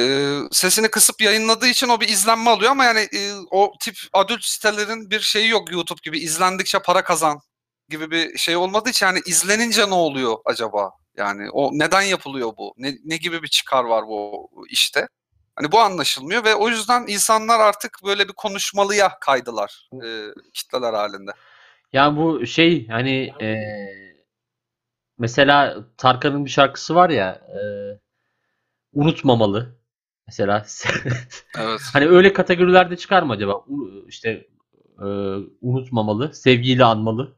sesini 0.51 0.87
kısıp 0.87 1.21
yayınladığı 1.21 1.67
için 1.67 1.89
o 1.89 2.01
bir 2.01 2.07
izlenme 2.09 2.49
alıyor 2.49 2.71
ama 2.71 2.85
yani 2.85 2.99
e, 2.99 3.33
o 3.51 3.73
tip 3.79 3.95
adult 4.13 4.43
sitelerin 4.43 5.09
bir 5.11 5.19
şeyi 5.19 5.49
yok 5.49 5.71
YouTube 5.71 5.99
gibi 6.03 6.19
izlendikçe 6.19 6.79
para 6.79 7.03
kazan 7.03 7.39
gibi 7.89 8.11
bir 8.11 8.37
şey 8.37 8.55
olmadığı 8.55 8.89
için 8.89 9.05
yani 9.05 9.21
izlenince 9.25 9.89
ne 9.89 9.93
oluyor 9.93 10.37
acaba? 10.45 10.91
Yani 11.17 11.49
o 11.51 11.69
neden 11.73 12.01
yapılıyor 12.01 12.51
bu? 12.57 12.73
Ne, 12.77 12.95
ne 13.05 13.17
gibi 13.17 13.43
bir 13.43 13.47
çıkar 13.47 13.83
var 13.83 14.07
bu 14.07 14.49
işte? 14.69 15.07
Hani 15.57 15.71
bu 15.71 15.79
anlaşılmıyor 15.79 16.43
ve 16.45 16.55
o 16.55 16.69
yüzden 16.69 17.05
insanlar 17.07 17.59
artık 17.59 17.99
böyle 18.05 18.27
bir 18.27 18.33
konuşmalıya 18.33 19.19
kaydılar 19.21 19.89
e, 20.05 20.07
kitleler 20.53 20.93
halinde. 20.93 21.31
Ya 21.93 22.17
bu 22.17 22.45
şey 22.45 22.87
hani 22.87 23.33
eee, 23.41 24.17
mesela 25.17 25.77
Tarkan'ın 25.97 26.45
bir 26.45 26.49
şarkısı 26.49 26.95
var 26.95 27.09
ya 27.09 27.41
eee, 27.55 27.99
unutmamalı. 28.93 29.77
Mesela 30.27 30.65
Evet. 31.59 31.81
hani 31.93 32.07
öyle 32.07 32.33
kategorilerde 32.33 32.97
çıkar 32.97 33.23
mı 33.23 33.33
acaba? 33.33 33.65
İşte 34.07 34.47
eee, 35.01 35.37
unutmamalı, 35.61 36.33
sevgiyle 36.33 36.83
anmalı. 36.85 37.37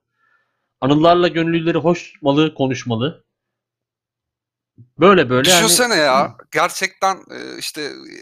Anılarla 0.81 1.27
gönüllüleri 1.27 1.77
hoşmalı, 1.77 2.53
konuşmalı. 2.55 3.25
Böyle 4.99 5.29
böyle 5.29 5.49
Düşünsene 5.49 5.95
ya 5.95 6.35
gerçekten 6.51 7.15
e, 7.15 7.57
işte 7.57 7.81
e, 7.81 8.17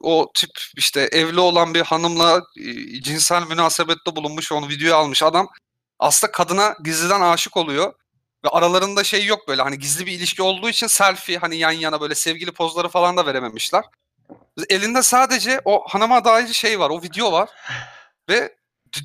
o 0.00 0.32
tip 0.34 0.50
işte 0.76 1.00
evli 1.00 1.40
olan 1.40 1.74
bir 1.74 1.80
hanımla 1.80 2.42
e, 2.56 3.02
cinsel 3.02 3.46
münasebette 3.46 4.16
bulunmuş 4.16 4.52
onu 4.52 4.68
videoya 4.68 4.96
almış 4.96 5.22
adam 5.22 5.48
aslında 5.98 6.32
kadına 6.32 6.76
gizliden 6.84 7.20
aşık 7.20 7.56
oluyor 7.56 7.92
ve 8.44 8.48
aralarında 8.48 9.04
şey 9.04 9.26
yok 9.26 9.48
böyle 9.48 9.62
hani 9.62 9.78
gizli 9.78 10.06
bir 10.06 10.12
ilişki 10.12 10.42
olduğu 10.42 10.68
için 10.68 10.86
selfie 10.86 11.38
hani 11.38 11.56
yan 11.56 11.70
yana 11.70 12.00
böyle 12.00 12.14
sevgili 12.14 12.52
pozları 12.52 12.88
falan 12.88 13.16
da 13.16 13.26
verememişler. 13.26 13.84
Elinde 14.68 15.02
sadece 15.02 15.60
o 15.64 15.84
hanıma 15.88 16.24
dair 16.24 16.46
şey 16.46 16.80
var 16.80 16.90
o 16.90 17.02
video 17.02 17.32
var 17.32 17.48
ve 18.28 18.56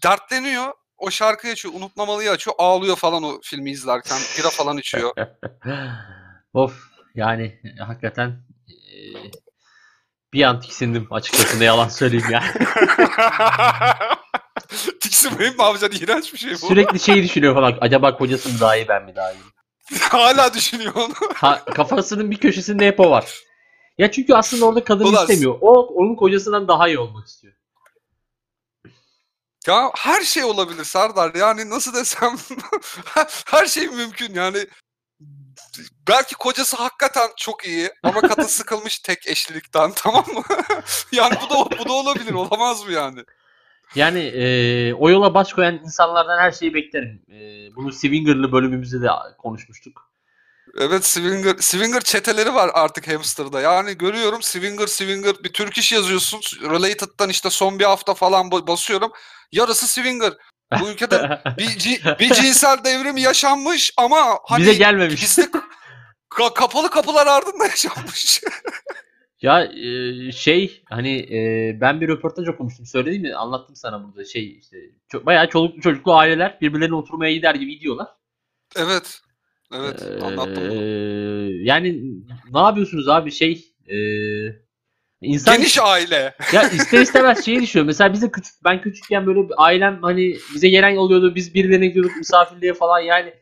dertleniyor 0.03 0.73
o 0.97 1.11
şarkıyı 1.11 1.53
açıyor 1.53 1.73
unutmamalıyı 1.73 2.31
açıyor 2.31 2.55
ağlıyor 2.59 2.95
falan 2.95 3.23
o 3.23 3.39
filmi 3.43 3.71
izlerken 3.71 4.19
bira 4.37 4.49
falan 4.49 4.77
içiyor. 4.77 5.13
Of 6.55 6.73
yani 7.15 7.59
hakikaten 7.79 8.43
eee, 8.67 9.31
bir 10.33 10.43
an 10.43 10.61
tiksindim 10.61 11.07
açıkçası 11.11 11.59
ne 11.59 11.63
yalan 11.63 11.89
söyleyeyim 11.89 12.31
ya. 12.31 12.43
Tiksinmeyin 14.99 15.55
mi 15.55 15.61
yapacaksın? 15.61 16.03
İğrenç 16.03 16.33
bir 16.33 16.37
şey 16.37 16.51
bu. 16.53 16.57
Sürekli 16.57 16.99
şey 16.99 17.23
düşünüyor 17.23 17.55
falan. 17.55 17.77
Acaba 17.81 18.17
kocası 18.17 18.49
mı 18.49 18.59
daha 18.59 18.75
iyi 18.75 18.87
ben 18.87 19.05
mi 19.05 19.15
daha 19.15 19.31
iyi? 19.31 19.39
Hala 19.99 20.53
düşünüyor 20.53 20.93
onu. 20.95 21.13
Ha, 21.35 21.65
kafasının 21.65 22.31
bir 22.31 22.37
köşesinde 22.37 22.87
hep 22.87 22.99
o 22.99 23.09
var. 23.11 23.43
Ya 23.97 24.11
çünkü 24.11 24.33
aslında 24.33 24.65
orada 24.65 24.83
kadın 24.83 25.05
Ulan- 25.05 25.21
istemiyor. 25.21 25.57
O 25.61 25.81
onun 25.81 26.15
kocasından 26.15 26.67
daha 26.67 26.87
iyi 26.87 26.99
olmak 26.99 27.27
istiyor. 27.27 27.53
Ya 29.67 29.91
her 29.97 30.21
şey 30.21 30.43
olabilir 30.43 30.83
Serdar. 30.83 31.35
Yani 31.35 31.69
nasıl 31.69 31.93
desem 31.93 32.35
her 33.45 33.65
şey 33.65 33.87
mümkün 33.87 34.33
yani. 34.33 34.67
Belki 36.07 36.35
kocası 36.35 36.77
hakikaten 36.77 37.29
çok 37.37 37.65
iyi 37.65 37.89
ama 38.03 38.21
kadın 38.21 38.43
sıkılmış 38.47 38.99
tek 38.99 39.27
eşlilikten 39.27 39.91
tamam 39.95 40.25
mı? 40.33 40.43
yani 41.11 41.35
bu 41.45 41.49
da 41.53 41.79
bu 41.79 41.89
da 41.89 41.93
olabilir. 41.93 42.33
Olamaz 42.33 42.85
mı 42.85 42.91
yani? 42.91 43.23
Yani 43.95 44.19
eee, 44.19 44.93
o 44.93 45.09
yola 45.09 45.33
baş 45.33 45.53
koyan 45.53 45.75
insanlardan 45.75 46.39
her 46.39 46.51
şeyi 46.51 46.73
beklerim. 46.73 47.21
Eee, 47.27 47.71
bunu 47.75 47.91
Swinger'lı 47.91 48.51
bölümümüzde 48.51 49.01
de 49.01 49.07
konuşmuştuk. 49.37 50.09
Evet 50.77 51.05
swinger, 51.05 51.55
swinger 51.59 52.01
çeteleri 52.01 52.55
var 52.55 52.71
artık 52.73 53.07
hamster'da. 53.07 53.61
Yani 53.61 53.97
görüyorum 53.97 54.41
swinger 54.41 54.87
swinger 54.87 55.35
bir 55.43 55.53
Türk 55.53 55.77
iş 55.77 55.93
yazıyorsun. 55.93 56.41
Related'dan 56.61 57.29
işte 57.29 57.49
son 57.49 57.79
bir 57.79 57.85
hafta 57.85 58.13
falan 58.13 58.45
ba- 58.47 58.67
basıyorum. 58.67 59.11
Yarısı 59.51 59.87
swinger. 59.87 60.33
Bu 60.81 60.89
ülkede 60.89 61.41
bir, 61.57 61.63
ci- 61.65 62.19
bir 62.19 62.33
cinsel 62.33 62.83
devrim 62.83 63.17
yaşanmış 63.17 63.93
ama 63.97 64.17
hani 64.43 64.61
Bize 64.61 64.73
gelmemiş. 64.73 65.21
ka- 66.29 66.53
kapalı 66.53 66.89
kapılar 66.89 67.27
ardında 67.27 67.65
yaşanmış. 67.65 68.41
Ya 69.41 69.65
eee, 69.65 70.31
şey 70.31 70.83
hani 70.89 71.11
eee, 71.19 71.77
ben 71.81 72.01
bir 72.01 72.07
röportaj 72.07 72.47
okumuştum. 72.47 72.85
Söyledim 72.85 73.21
mi? 73.21 73.35
Anlattım 73.35 73.75
sana 73.75 74.03
burada. 74.03 74.25
Şey 74.25 74.57
işte 74.57 74.77
ço- 75.13 75.25
bayağı 75.25 75.49
çoluklu 75.49 75.81
çocuklu 75.81 76.13
aileler 76.15 76.57
birbirlerine 76.61 76.95
oturmaya 76.95 77.33
gider 77.33 77.55
gibi 77.55 77.71
gidiyorlar. 77.73 78.07
evet. 78.75 79.21
Evet 79.73 80.01
anlattım 80.23 80.69
bunu. 80.69 80.81
Yani 81.51 82.01
ne 82.51 82.59
yapıyorsunuz 82.59 83.07
abi 83.09 83.31
şey 83.31 83.65
eee, 83.87 84.64
İnsan 85.25 85.57
Geniş 85.57 85.79
aile. 85.79 86.35
ya 86.53 86.69
ister 86.69 87.01
istemez 87.01 87.45
şeyi 87.45 87.61
düşünüyor. 87.61 87.85
Mesela 87.85 88.13
bize 88.13 88.31
küçük 88.31 88.53
ben 88.63 88.81
küçükken 88.81 89.25
böyle 89.27 89.39
bir 89.49 89.53
ailem 89.57 89.99
hani 90.01 90.35
bize 90.53 90.69
gelen 90.69 90.95
oluyordu. 90.95 91.35
Biz 91.35 91.53
birilerine 91.53 91.87
gidiyorduk 91.87 92.17
misafirliğe 92.17 92.73
falan 92.73 92.99
yani. 92.99 93.33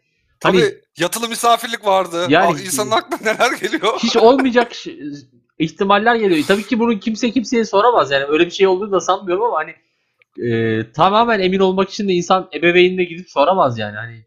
Hani 0.43 0.59
Tabii 0.59 0.81
yatılı 0.97 1.29
misafirlik 1.29 1.85
vardı. 1.85 2.25
Yani- 2.29 2.61
insanın 2.61 2.91
aklına 2.91 3.31
neler 3.33 3.51
geliyor. 3.51 3.99
hiç 4.03 4.17
olmayacak 4.17 4.71
ihtimaller 5.59 6.15
geliyor. 6.15 6.39
E, 6.39 6.45
Tabii 6.47 6.63
ki 6.63 6.79
bunu 6.79 6.99
kimse 6.99 7.31
kimseye 7.31 7.65
soramaz 7.65 8.11
yani. 8.11 8.25
Öyle 8.25 8.45
bir 8.45 8.51
şey 8.51 8.67
olduğunu 8.67 8.91
da 8.91 8.99
sanmıyorum 8.99 9.43
ama 9.43 9.57
hani 9.57 9.75
e, 10.47 10.91
tamamen 10.91 11.39
emin 11.39 11.59
olmak 11.59 11.89
için 11.89 12.07
de 12.07 12.13
insan 12.13 12.49
ebeveynine 12.53 13.03
gidip 13.03 13.29
soramaz 13.29 13.77
yani. 13.79 13.95
Hani 13.95 14.25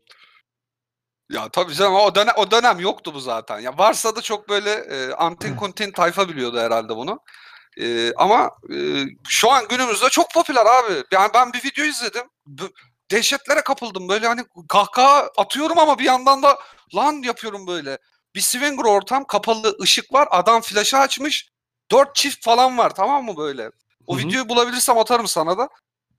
Ya 1.33 1.49
tabii 1.49 1.75
canım 1.75 1.95
o 1.95 2.15
dönem, 2.15 2.35
o 2.37 2.51
dönem 2.51 2.81
yoktu 2.81 3.15
bu 3.15 3.21
zaten. 3.21 3.59
Ya 3.61 3.79
varsa 3.79 4.17
da 4.17 4.23
çok 4.23 4.49
böyle 4.49 4.71
e, 4.71 5.13
antin 5.13 5.57
kuntin 5.57 5.93
tayfa 5.93 6.29
biliyordu 6.29 6.59
herhalde 6.59 6.97
bunu. 6.97 7.21
E, 7.81 8.13
ama 8.15 8.51
e, 8.75 9.05
şu 9.29 9.51
an 9.51 9.69
günümüzde 9.69 10.09
çok 10.09 10.35
popüler 10.35 10.67
abi. 10.67 11.05
Yani 11.13 11.31
ben 11.35 11.53
bir 11.53 11.65
video 11.65 11.85
izledim. 11.85 12.25
Dehşetlere 13.11 13.61
kapıldım. 13.61 14.09
Böyle 14.09 14.27
hani 14.27 14.45
kahkaha 14.69 15.31
atıyorum 15.37 15.79
ama 15.79 15.99
bir 15.99 16.05
yandan 16.05 16.43
da 16.43 16.59
lan 16.95 17.23
yapıyorum 17.23 17.67
böyle. 17.67 17.99
Bir 18.35 18.41
swinger 18.41 18.85
ortam, 18.85 19.25
kapalı 19.25 19.77
ışık 19.83 20.13
var. 20.13 20.29
Adam 20.31 20.61
flaşı 20.61 20.99
açmış. 20.99 21.49
Dört 21.91 22.15
çift 22.15 22.45
falan 22.45 22.79
var 22.79 22.95
tamam 22.95 23.25
mı 23.25 23.37
böyle? 23.37 23.71
O 24.07 24.17
Hı 24.17 24.23
hı. 24.23 24.27
videoyu 24.27 24.49
bulabilirsem 24.49 24.99
atarım 24.99 25.29
sana 25.29 25.59
da. 25.59 25.69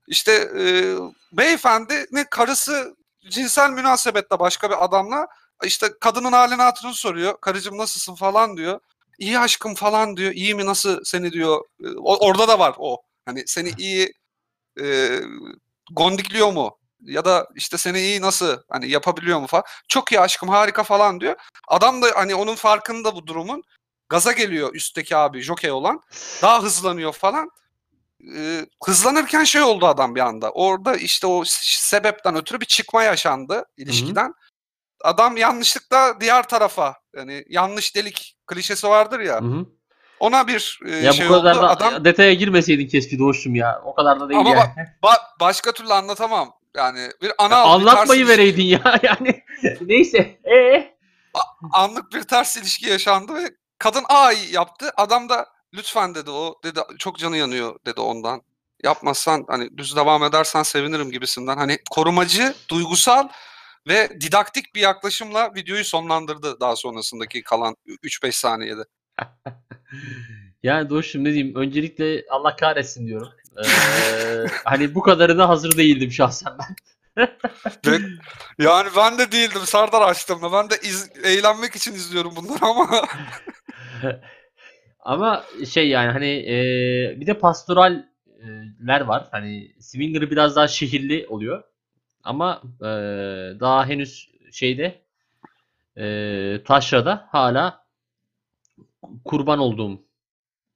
İşte 0.06 0.32
e, 0.58 0.62
beyefendinin 1.32 2.26
karısı 2.30 2.96
cinsel 3.30 3.70
münasebette 3.70 4.38
başka 4.38 4.70
bir 4.70 4.84
adamla 4.84 5.26
işte 5.64 5.88
kadının 6.00 6.32
halini 6.32 6.62
hatırını 6.62 6.94
soruyor. 6.94 7.40
Karıcığım 7.40 7.78
nasılsın 7.78 8.14
falan 8.14 8.56
diyor. 8.56 8.80
İyi 9.18 9.38
aşkım 9.38 9.74
falan 9.74 10.16
diyor. 10.16 10.32
İyi 10.32 10.54
mi 10.54 10.66
nasıl 10.66 11.04
seni 11.04 11.32
diyor. 11.32 11.64
E, 11.84 11.88
o- 11.98 12.26
orada 12.26 12.48
da 12.48 12.58
var 12.58 12.74
o. 12.78 13.02
Hani 13.26 13.44
seni 13.46 13.72
iyi 13.78 14.12
e, 14.82 15.18
gondikliyor 15.92 16.52
mu? 16.52 16.78
Ya 17.02 17.24
da 17.24 17.48
işte 17.54 17.78
seni 17.78 18.00
iyi 18.00 18.20
nasıl 18.20 18.58
hani 18.68 18.88
yapabiliyor 18.90 19.40
mu 19.40 19.46
falan. 19.46 19.64
Çok 19.88 20.12
iyi 20.12 20.20
aşkım 20.20 20.48
harika 20.48 20.82
falan 20.82 21.20
diyor. 21.20 21.36
Adam 21.68 22.02
da 22.02 22.06
hani 22.14 22.34
onun 22.34 22.54
farkında 22.54 23.14
bu 23.16 23.26
durumun. 23.26 23.62
Gaza 24.08 24.32
geliyor 24.32 24.74
üstteki 24.74 25.16
abi 25.16 25.40
jokey 25.40 25.70
olan. 25.70 26.00
Daha 26.42 26.62
hızlanıyor 26.62 27.12
falan. 27.12 27.50
Ee, 28.36 28.66
hızlanırken 28.84 29.44
şey 29.44 29.62
oldu 29.62 29.86
adam 29.86 30.14
bir 30.14 30.20
anda. 30.20 30.50
Orada 30.50 30.96
işte 30.96 31.26
o 31.26 31.42
sebepten 31.46 32.36
ötürü 32.36 32.60
bir 32.60 32.66
çıkma 32.66 33.02
yaşandı 33.02 33.64
ilişkiden. 33.76 34.34
Adam 35.04 35.36
yanlışlıkla 35.36 36.16
diğer 36.20 36.48
tarafa 36.48 36.96
yani 37.16 37.44
yanlış 37.48 37.96
delik 37.96 38.36
klişesi 38.46 38.88
vardır 38.88 39.20
ya. 39.20 39.40
hı 39.40 39.44
hı. 39.44 39.66
Ona 40.20 40.46
bir 40.48 40.80
e, 40.86 40.90
ya 40.96 41.12
şey 41.12 41.28
bu 41.28 41.32
kadar 41.32 41.56
oldu. 41.56 41.62
da 41.62 41.68
Adam 41.70 42.04
detaya 42.04 42.34
girmeseydin 42.34 42.86
keşke 42.88 43.18
Doğuş'um 43.18 43.54
ya. 43.54 43.82
O 43.84 43.94
kadar 43.94 44.20
da 44.20 44.28
değil 44.28 44.40
Ama 44.40 44.50
yani. 44.50 44.72
ba- 45.02 45.40
başka 45.40 45.72
türlü 45.72 45.92
anlatamam. 45.92 46.52
Yani 46.76 47.08
bir 47.22 47.32
ana 47.38 47.64
bir 47.64 47.70
Anlatmayı 47.70 48.20
ilişki- 48.20 48.32
vereydin 48.38 48.64
ya 48.64 48.80
yani. 49.02 49.42
Neyse. 49.80 50.38
Ee? 50.44 50.98
anlık 51.72 52.12
bir 52.12 52.22
ters 52.22 52.56
ilişki 52.56 52.86
yaşandı 52.88 53.34
ve 53.34 53.50
kadın 53.78 54.04
ay 54.08 54.36
yaptı. 54.52 54.90
Adam 54.96 55.28
da 55.28 55.46
lütfen 55.74 56.14
dedi 56.14 56.30
o 56.30 56.54
dedi 56.64 56.80
çok 56.98 57.18
canı 57.18 57.36
yanıyor 57.36 57.78
dedi 57.86 58.00
ondan. 58.00 58.42
Yapmazsan 58.84 59.44
hani 59.48 59.78
düz 59.78 59.96
devam 59.96 60.24
edersen 60.24 60.62
sevinirim 60.62 61.10
gibisinden. 61.10 61.56
Hani 61.56 61.78
korumacı, 61.90 62.54
duygusal 62.70 63.28
ve 63.88 64.20
didaktik 64.20 64.74
bir 64.74 64.80
yaklaşımla 64.80 65.54
videoyu 65.54 65.84
sonlandırdı 65.84 66.60
daha 66.60 66.76
sonrasındaki 66.76 67.42
kalan 67.42 67.76
3-5 68.02 68.32
saniyede. 68.32 68.82
Yani 70.62 70.90
Doğuş'um 70.90 71.24
ne 71.24 71.32
diyeyim. 71.34 71.56
Öncelikle 71.56 72.24
Allah 72.30 72.56
kahretsin 72.56 73.06
diyorum. 73.06 73.32
Ee, 73.58 74.46
hani 74.64 74.94
bu 74.94 75.02
kadarına 75.02 75.48
hazır 75.48 75.76
değildim 75.76 76.12
şahsen 76.12 76.52
ben. 76.58 76.76
Ve 77.86 77.98
yani 78.58 78.88
ben 78.96 79.18
de 79.18 79.32
değildim 79.32 79.60
Sardar 79.64 80.02
açtığımda. 80.02 80.52
Ben 80.52 80.70
de 80.70 80.74
iz- 80.82 81.10
eğlenmek 81.24 81.76
için 81.76 81.92
izliyorum 81.94 82.36
bunları 82.36 82.64
ama 82.64 82.88
Ama 85.00 85.44
şey 85.72 85.88
yani 85.88 86.12
hani 86.12 86.28
e, 86.28 86.56
bir 87.20 87.26
de 87.26 87.34
pastoraller 87.38 89.00
var. 89.00 89.28
Hani 89.30 89.72
Swinger'ı 89.80 90.30
biraz 90.30 90.56
daha 90.56 90.68
şehirli 90.68 91.26
oluyor. 91.28 91.62
Ama 92.28 92.62
e, 92.80 92.86
daha 93.60 93.86
henüz 93.86 94.30
şeyde 94.52 95.02
e, 95.96 96.04
Taşra'da 96.64 97.28
hala 97.32 97.86
kurban 99.24 99.58
olduğum 99.58 100.02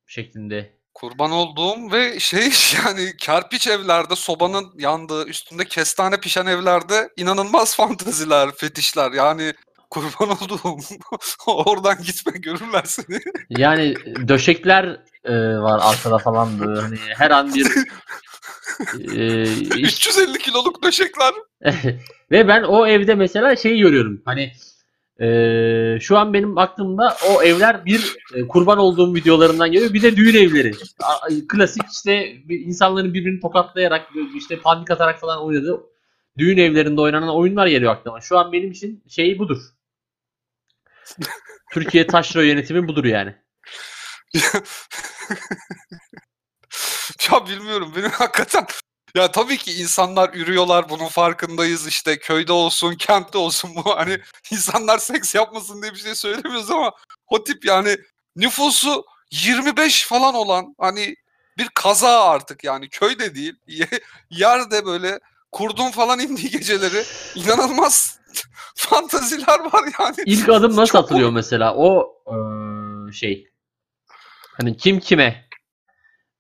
şeklinde. 0.07 0.79
kurban 0.95 1.31
olduğum 1.31 1.93
ve 1.93 2.21
şey 2.21 2.43
yani 2.85 3.17
kerpiç 3.19 3.67
evlerde 3.67 4.17
sobanın 4.17 4.73
yandığı 4.79 5.27
üstünde 5.27 5.65
kestane 5.65 6.21
pişen 6.21 6.47
evlerde 6.47 7.09
inanılmaz 7.17 7.77
fantaziler, 7.77 8.51
fetişler 8.53 9.13
yani 9.13 9.55
kurban 9.91 10.29
olduğum 10.31 10.79
oradan 11.47 12.03
gitme 12.03 12.39
görürler 12.39 12.85
seni. 12.85 13.21
Yani 13.51 13.95
döşekler 14.29 15.01
e, 15.25 15.35
var 15.59 15.81
arkada 15.83 16.19
falan 16.19 16.61
böyle 16.61 16.81
hani 16.81 16.99
her 17.17 17.31
an 17.31 17.55
bir 17.55 17.67
e, 19.17 19.43
iş 19.79 19.97
350 20.09 20.39
kiloluk 20.39 20.83
döşekler. 20.83 21.33
Ve 22.31 22.49
ben 22.49 22.63
o 22.63 22.87
evde 22.87 23.15
mesela 23.15 23.57
şeyi 23.57 23.81
görüyorum. 23.81 24.23
Hani 24.25 24.53
eee, 25.21 25.99
şu 26.01 26.19
an 26.19 26.33
benim 26.35 26.59
aklımda 26.59 27.17
o 27.31 27.43
evler 27.43 27.85
bir 27.85 28.17
e, 28.35 28.49
kurban 28.49 28.79
olduğum 28.79 29.15
videolarından 29.15 29.73
geliyor. 29.73 29.93
Bir 29.95 30.03
de 30.03 30.17
düğün 30.17 30.35
evleri. 30.35 30.73
A- 31.03 31.29
Klasik 31.49 31.83
işte 31.93 32.33
insanların 32.49 33.15
birbirini 33.15 33.41
tokatlayarak 33.41 34.09
işte 34.37 34.59
panik 34.61 34.91
atarak 34.91 35.21
falan 35.21 35.45
oynadığı 35.45 35.81
düğün 36.39 36.59
evlerinde 36.59 37.01
oynanan 37.01 37.37
oyunlar 37.37 37.67
geliyor 37.67 37.93
aklıma. 37.93 38.21
Şu 38.21 38.39
an 38.39 38.53
benim 38.53 38.71
için 38.71 39.05
şey 39.09 39.39
budur. 39.39 39.59
Türkiye 41.73 42.07
taşra 42.07 42.43
yönetimi 42.43 42.89
budur 42.89 43.05
yani. 43.05 43.35
ya 47.33 47.47
bilmiyorum 47.47 47.93
benim 47.97 48.11
hakikaten 48.13 48.67
ya 49.15 49.31
tabii 49.31 49.57
ki 49.57 49.73
insanlar 49.73 50.35
ürüyorlar 50.35 50.89
bunun 50.89 51.09
farkındayız 51.09 51.87
işte 51.87 52.19
köyde 52.19 52.53
olsun 52.53 52.95
kentte 52.95 53.39
olsun 53.39 53.71
bu 53.77 53.97
hani 53.97 54.19
insanlar 54.51 54.99
seks 54.99 55.35
yapmasın 55.35 55.83
diye 55.83 55.93
bir 55.93 55.99
şey 55.99 56.15
söylemiyoruz 56.15 56.71
ama 56.71 56.93
o 57.29 57.45
tip 57.45 57.65
yani 57.65 57.97
nüfusu 58.37 59.05
25 59.31 60.07
falan 60.07 60.35
olan 60.35 60.75
hani 60.81 61.17
bir 61.59 61.69
kaza 61.75 62.25
artık 62.25 62.65
yani 62.65 62.89
köyde 62.89 63.35
değil 63.35 63.55
ye- 63.67 64.01
yerde 64.31 64.87
böyle 64.87 65.19
kurdun 65.53 65.91
falan 65.91 66.19
indiği 66.19 66.51
geceleri 66.51 67.05
inanılmaz 67.35 68.19
fantaziler 68.77 69.59
var 69.73 69.85
yani. 70.01 70.17
İlk 70.27 70.49
adım 70.49 70.77
nasıl 70.77 70.93
Çok 70.93 71.05
atılıyor 71.05 71.31
mesela? 71.31 71.75
O 71.77 72.15
eee, 72.27 73.13
şey. 73.13 73.49
Hani 74.61 74.77
kim 74.77 75.01
kime 75.01 75.49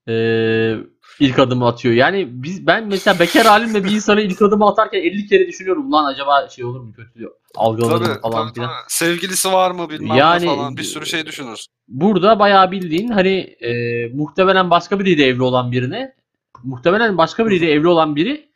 eee, 0.08 0.78
ilk 1.20 1.38
adımı 1.38 1.66
atıyor. 1.66 1.94
Yani 1.94 2.28
biz 2.30 2.66
ben 2.66 2.86
mesela 2.88 3.18
bekar 3.20 3.46
halimle 3.46 3.84
bir 3.84 3.90
insana 3.90 4.20
ilk 4.20 4.42
adımı 4.42 4.68
atarken 4.68 4.98
50 5.00 5.26
kere 5.26 5.46
düşünüyorum. 5.48 5.92
Lan 5.92 6.04
acaba 6.04 6.48
şey 6.48 6.64
olur 6.64 6.80
mu 6.80 6.92
kötü 6.96 7.28
algılanır 7.54 8.08
mı 8.08 8.20
falan 8.22 8.44
tabii, 8.46 8.54
filan. 8.54 8.68
tabii. 8.68 8.76
Sevgilisi 8.88 9.52
var 9.52 9.70
mı 9.70 9.90
bilmem 9.90 10.16
Yani- 10.16 10.46
ne 10.46 10.54
falan 10.54 10.76
bir 10.76 10.82
sürü 10.82 11.06
şey 11.06 11.26
düşünürüz. 11.26 11.66
Burada 11.88 12.38
bayağı 12.38 12.70
bildiğin 12.70 13.08
hani 13.08 13.56
eee, 13.60 14.10
muhtemelen 14.14 14.70
başka 14.70 15.00
biriyle 15.00 15.26
evli 15.26 15.42
olan 15.42 15.72
birine 15.72 16.14
muhtemelen 16.64 17.18
başka 17.18 17.46
biriyle 17.46 17.70
evli 17.70 17.88
olan 17.88 18.16
biri 18.16 18.48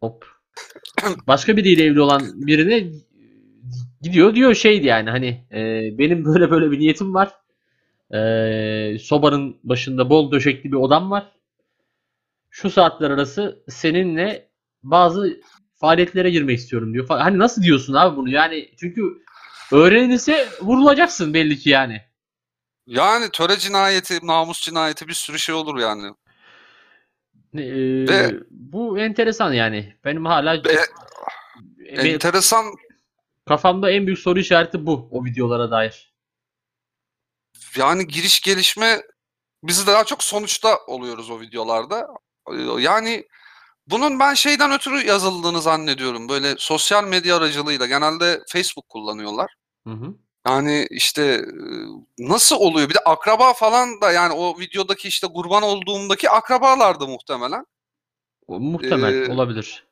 hop 0.00 0.24
başka 1.26 1.56
biriyle 1.56 1.84
evli 1.84 2.00
olan 2.00 2.22
birine 2.34 2.86
gidiyor 4.02 4.34
diyor 4.34 4.54
şeydi 4.54 4.86
yani 4.86 5.10
hani 5.10 5.46
eee, 5.52 5.94
benim 5.98 6.24
böyle 6.24 6.50
böyle 6.50 6.70
bir 6.70 6.78
niyetim 6.78 7.14
var. 7.14 7.32
Eee, 8.12 8.98
sobanın 9.02 9.56
başında 9.64 10.10
bol 10.10 10.32
döşekli 10.32 10.72
bir 10.72 10.76
odam 10.76 11.10
var. 11.10 11.32
Şu 12.50 12.70
saatler 12.70 13.10
arası 13.10 13.64
seninle 13.68 14.48
bazı 14.82 15.40
faaliyetlere 15.76 16.30
girmek 16.30 16.58
istiyorum 16.58 16.92
diyor. 16.94 17.08
Hani 17.08 17.38
nasıl 17.38 17.62
diyorsun 17.62 17.94
abi 17.94 18.16
bunu? 18.16 18.30
Yani 18.30 18.70
çünkü 18.80 19.02
öğrenilse 19.72 20.48
vurulacaksın 20.60 21.34
belli 21.34 21.58
ki 21.58 21.70
yani. 21.70 22.00
Yani 22.86 23.30
töre 23.32 23.58
cinayeti, 23.58 24.26
namus 24.26 24.62
cinayeti 24.62 25.08
bir 25.08 25.12
sürü 25.12 25.38
şey 25.38 25.54
olur 25.54 25.78
yani. 25.78 26.14
Eee, 27.54 28.08
Ve- 28.08 28.40
bu 28.50 28.98
enteresan 28.98 29.52
yani. 29.52 29.94
Benim 30.04 30.26
hala 30.26 30.64
Benim 30.64 32.14
enteresan 32.14 32.66
kafamda 33.48 33.90
en 33.90 34.06
büyük 34.06 34.18
soru 34.18 34.38
işareti 34.38 34.86
bu 34.86 35.08
o 35.10 35.24
videolara 35.24 35.70
dair. 35.70 36.13
Yani 37.76 38.06
giriş 38.06 38.40
gelişme 38.40 39.02
biz 39.62 39.86
daha 39.86 40.04
çok 40.04 40.22
sonuçta 40.22 40.78
oluyoruz 40.86 41.30
o 41.30 41.40
videolarda. 41.40 42.08
Yani 42.78 43.24
bunun 43.86 44.20
ben 44.20 44.34
şeyden 44.34 44.72
ötürü 44.72 45.06
yazıldığını 45.06 45.62
zannediyorum. 45.62 46.28
Böyle 46.28 46.54
sosyal 46.58 47.04
medya 47.04 47.36
aracılığıyla 47.36 47.86
genelde 47.86 48.40
Facebook 48.48 48.88
kullanıyorlar. 48.88 49.54
Hı 49.86 49.92
hı. 49.94 50.14
Yani 50.46 50.86
işte 50.90 51.44
nasıl 52.18 52.56
oluyor? 52.56 52.88
Bir 52.88 52.94
de 52.94 52.98
akraba 52.98 53.52
falan 53.52 54.00
da 54.00 54.12
yani 54.12 54.32
o 54.32 54.58
videodaki 54.58 55.08
işte 55.08 55.26
kurban 55.26 55.62
olduğumdaki 55.62 56.30
akrabalardı 56.30 57.08
muhtemelen. 57.08 57.66
Muhtemel 58.48 59.14
Ee, 59.14 59.32
olabilir. 59.32 59.86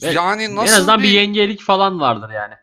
Yani 0.00 0.56
nasıl 0.56 0.74
en 0.74 0.78
azından 0.78 0.98
bir 0.98 1.04
bir 1.04 1.08
yengelik 1.08 1.62
falan 1.62 2.00
vardır 2.00 2.30
yani. 2.30 2.54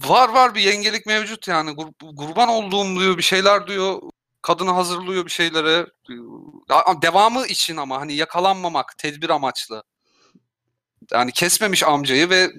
Var 0.00 0.28
var 0.28 0.54
bir 0.54 0.60
yengelik 0.60 1.06
mevcut 1.06 1.48
yani. 1.48 1.76
Kur- 1.76 2.16
kurban 2.16 2.48
olduğum 2.48 3.00
diyor 3.00 3.18
bir 3.18 3.22
şeyler 3.22 3.66
diyor. 3.66 4.02
Kadını 4.42 4.70
hazırlıyor 4.70 5.26
bir 5.26 5.30
şeylere. 5.30 5.86
Devamı 7.02 7.46
için 7.46 7.76
ama 7.76 8.00
hani 8.00 8.14
yakalanmamak, 8.14 8.98
tedbir 8.98 9.30
amaçlı. 9.30 9.82
Yani 11.12 11.32
kesmemiş 11.32 11.82
amcayı 11.82 12.30
ve 12.30 12.50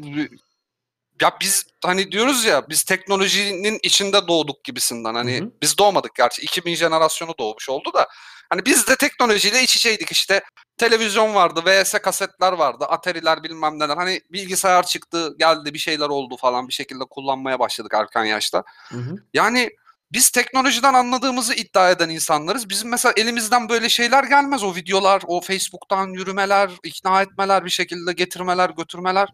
ya 1.21 1.37
biz 1.41 1.65
hani 1.85 2.11
diyoruz 2.11 2.45
ya 2.45 2.69
biz 2.69 2.83
teknolojinin 2.83 3.79
içinde 3.83 4.27
doğduk 4.27 4.63
gibisinden 4.63 5.13
hani 5.15 5.39
Hı 5.39 5.43
hı. 5.43 5.51
biz 5.61 5.77
doğmadık 5.77 6.15
gerçi 6.15 6.41
2000 6.41 6.75
jenerasyonu 6.75 7.33
doğmuş 7.39 7.69
oldu 7.69 7.93
da 7.93 8.07
hani 8.49 8.65
biz 8.65 8.87
de 8.87 8.95
teknolojiyle 8.95 9.63
iç 9.63 9.75
içeydik 9.75 10.11
işte 10.11 10.41
televizyon 10.77 11.35
vardı 11.35 11.61
VS 11.65 11.93
kasetler 11.93 12.53
vardı 12.53 12.85
Atari'ler 12.85 13.43
bilmem 13.43 13.79
neler 13.79 13.97
hani 13.97 14.21
bilgisayar 14.31 14.85
çıktı 14.85 15.35
geldi 15.39 15.73
bir 15.73 15.79
şeyler 15.79 16.09
oldu 16.09 16.37
falan 16.37 16.67
bir 16.67 16.73
şekilde 16.73 17.03
kullanmaya 17.09 17.59
başladık 17.59 17.91
erken 17.95 18.25
yaşta. 18.25 18.63
Hı 18.89 18.97
hı. 18.97 19.15
Yani 19.33 19.69
biz 20.11 20.29
teknolojiden 20.29 20.93
anladığımızı 20.93 21.53
iddia 21.53 21.91
eden 21.91 22.09
insanlarız. 22.09 22.69
Bizim 22.69 22.89
mesela 22.89 23.13
elimizden 23.17 23.69
böyle 23.69 23.89
şeyler 23.89 24.23
gelmez. 24.23 24.63
O 24.63 24.75
videolar, 24.75 25.21
o 25.27 25.41
Facebook'tan 25.41 26.07
yürümeler, 26.07 26.71
ikna 26.83 27.21
etmeler, 27.21 27.65
bir 27.65 27.69
şekilde 27.69 28.13
getirmeler, 28.13 28.69
götürmeler. 28.69 29.29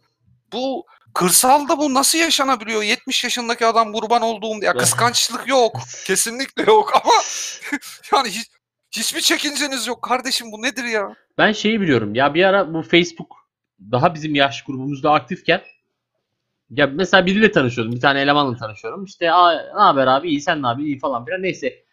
Bu 0.53 0.85
kırsalda 1.13 1.77
bu 1.77 1.93
nasıl 1.93 2.17
yaşanabiliyor? 2.17 2.83
70 2.83 3.23
yaşındaki 3.23 3.65
adam 3.65 3.93
kurban 3.93 4.21
olduğum 4.21 4.63
ya 4.63 4.73
kıskançlık 4.73 5.47
yok. 5.47 5.79
Kesinlikle 6.05 6.63
yok 6.63 6.95
ama 6.95 7.13
yani 8.13 8.29
hiç, 8.29 8.47
hiçbir 8.97 9.21
çekinceniz 9.21 9.87
yok 9.87 10.01
kardeşim 10.01 10.51
bu 10.51 10.61
nedir 10.61 10.83
ya? 10.83 11.15
Ben 11.37 11.51
şeyi 11.51 11.81
biliyorum. 11.81 12.15
Ya 12.15 12.33
bir 12.33 12.43
ara 12.43 12.73
bu 12.73 12.81
Facebook 12.81 13.35
daha 13.91 14.13
bizim 14.15 14.35
yaş 14.35 14.63
grubumuzda 14.63 15.11
aktifken 15.13 15.61
ya 16.69 16.87
mesela 16.87 17.25
biriyle 17.25 17.51
tanışıyordum. 17.51 17.95
Bir 17.95 18.01
tane 18.01 18.21
elemanla 18.21 18.57
tanışıyorum. 18.57 19.03
İşte 19.05 19.31
"Aa, 19.31 19.53
ne 19.53 19.81
haber 19.81 20.07
abi? 20.07 20.29
İyi 20.29 20.41
sen 20.41 20.61
ne 20.61 20.67
abi? 20.67 20.83
İyi 20.83 20.99
falan 20.99 21.25
filan. 21.25 21.41
Neyse. 21.43 21.83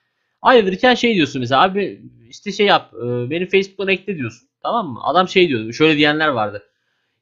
Ayrılırken 0.43 0.95
şey 0.95 1.15
diyorsun 1.15 1.41
mesela 1.41 1.63
abi 1.63 2.03
işte 2.29 2.53
şey 2.53 2.67
yap. 2.67 2.95
e, 2.95 3.31
Beni 3.31 3.47
Facebook'tan 3.49 3.89
ekle 3.89 4.17
diyorsun. 4.17 4.49
Tamam 4.63 4.89
mı? 4.89 5.01
Adam 5.03 5.29
şey 5.29 5.49
diyordu. 5.49 5.73
Şöyle 5.73 5.97
diyenler 5.97 6.29
vardı. 6.29 6.63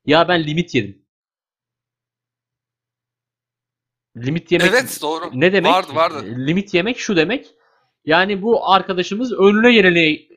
Ya 0.06 0.28
ben 0.28 0.44
limit 0.46 0.74
yedim. 0.74 1.02
Limit 4.16 4.52
yemek 4.52 4.68
Evet 4.70 4.98
doğru. 5.02 5.30
ne 5.34 5.52
demek? 5.52 5.72
Vardı 5.72 5.94
vardı. 5.94 6.24
Limit 6.46 6.74
yemek 6.74 6.98
şu 6.98 7.16
demek. 7.16 7.54
Yani 8.08 8.42
bu 8.42 8.70
arkadaşımız 8.70 9.32
önüne 9.32 9.72
geleni 9.72 10.28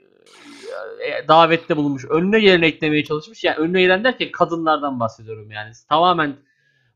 e, 1.02 1.28
davette 1.28 1.78
bulunmuş. 1.78 2.06
Önüne 2.06 2.40
geleni 2.40 2.66
eklemeye 2.66 3.04
çalışmış. 3.04 3.44
Yani 3.44 3.58
önüne 3.58 3.82
gelen 3.82 4.04
derken 4.04 4.32
kadınlardan 4.32 5.00
bahsediyorum 5.00 5.52
yani. 5.52 5.72
Tamamen 5.90 6.36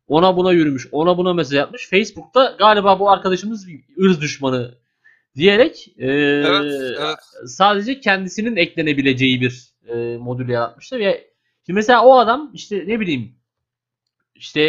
ona 0.07 0.37
buna 0.37 0.51
yürümüş. 0.51 0.87
Ona 0.91 1.17
buna 1.17 1.33
mesaj 1.33 1.57
atmış. 1.57 1.89
Facebook'ta 1.89 2.55
galiba 2.59 2.99
bu 2.99 3.09
arkadaşımız 3.11 3.67
ırz 3.99 4.21
düşmanı 4.21 4.75
diyerek 5.35 5.93
e, 5.97 6.07
Evet, 6.07 6.95
evet. 6.99 7.17
sadece 7.45 7.99
kendisinin 7.99 8.55
eklenebileceği 8.55 9.41
bir 9.41 9.73
e, 9.87 10.17
modül 10.17 10.49
yaratmıştı 10.49 10.99
ve 10.99 11.27
şimdi 11.65 11.75
mesela 11.75 12.05
o 12.05 12.17
adam 12.17 12.51
işte 12.53 12.83
ne 12.87 12.99
bileyim 12.99 13.35
işte 14.35 14.61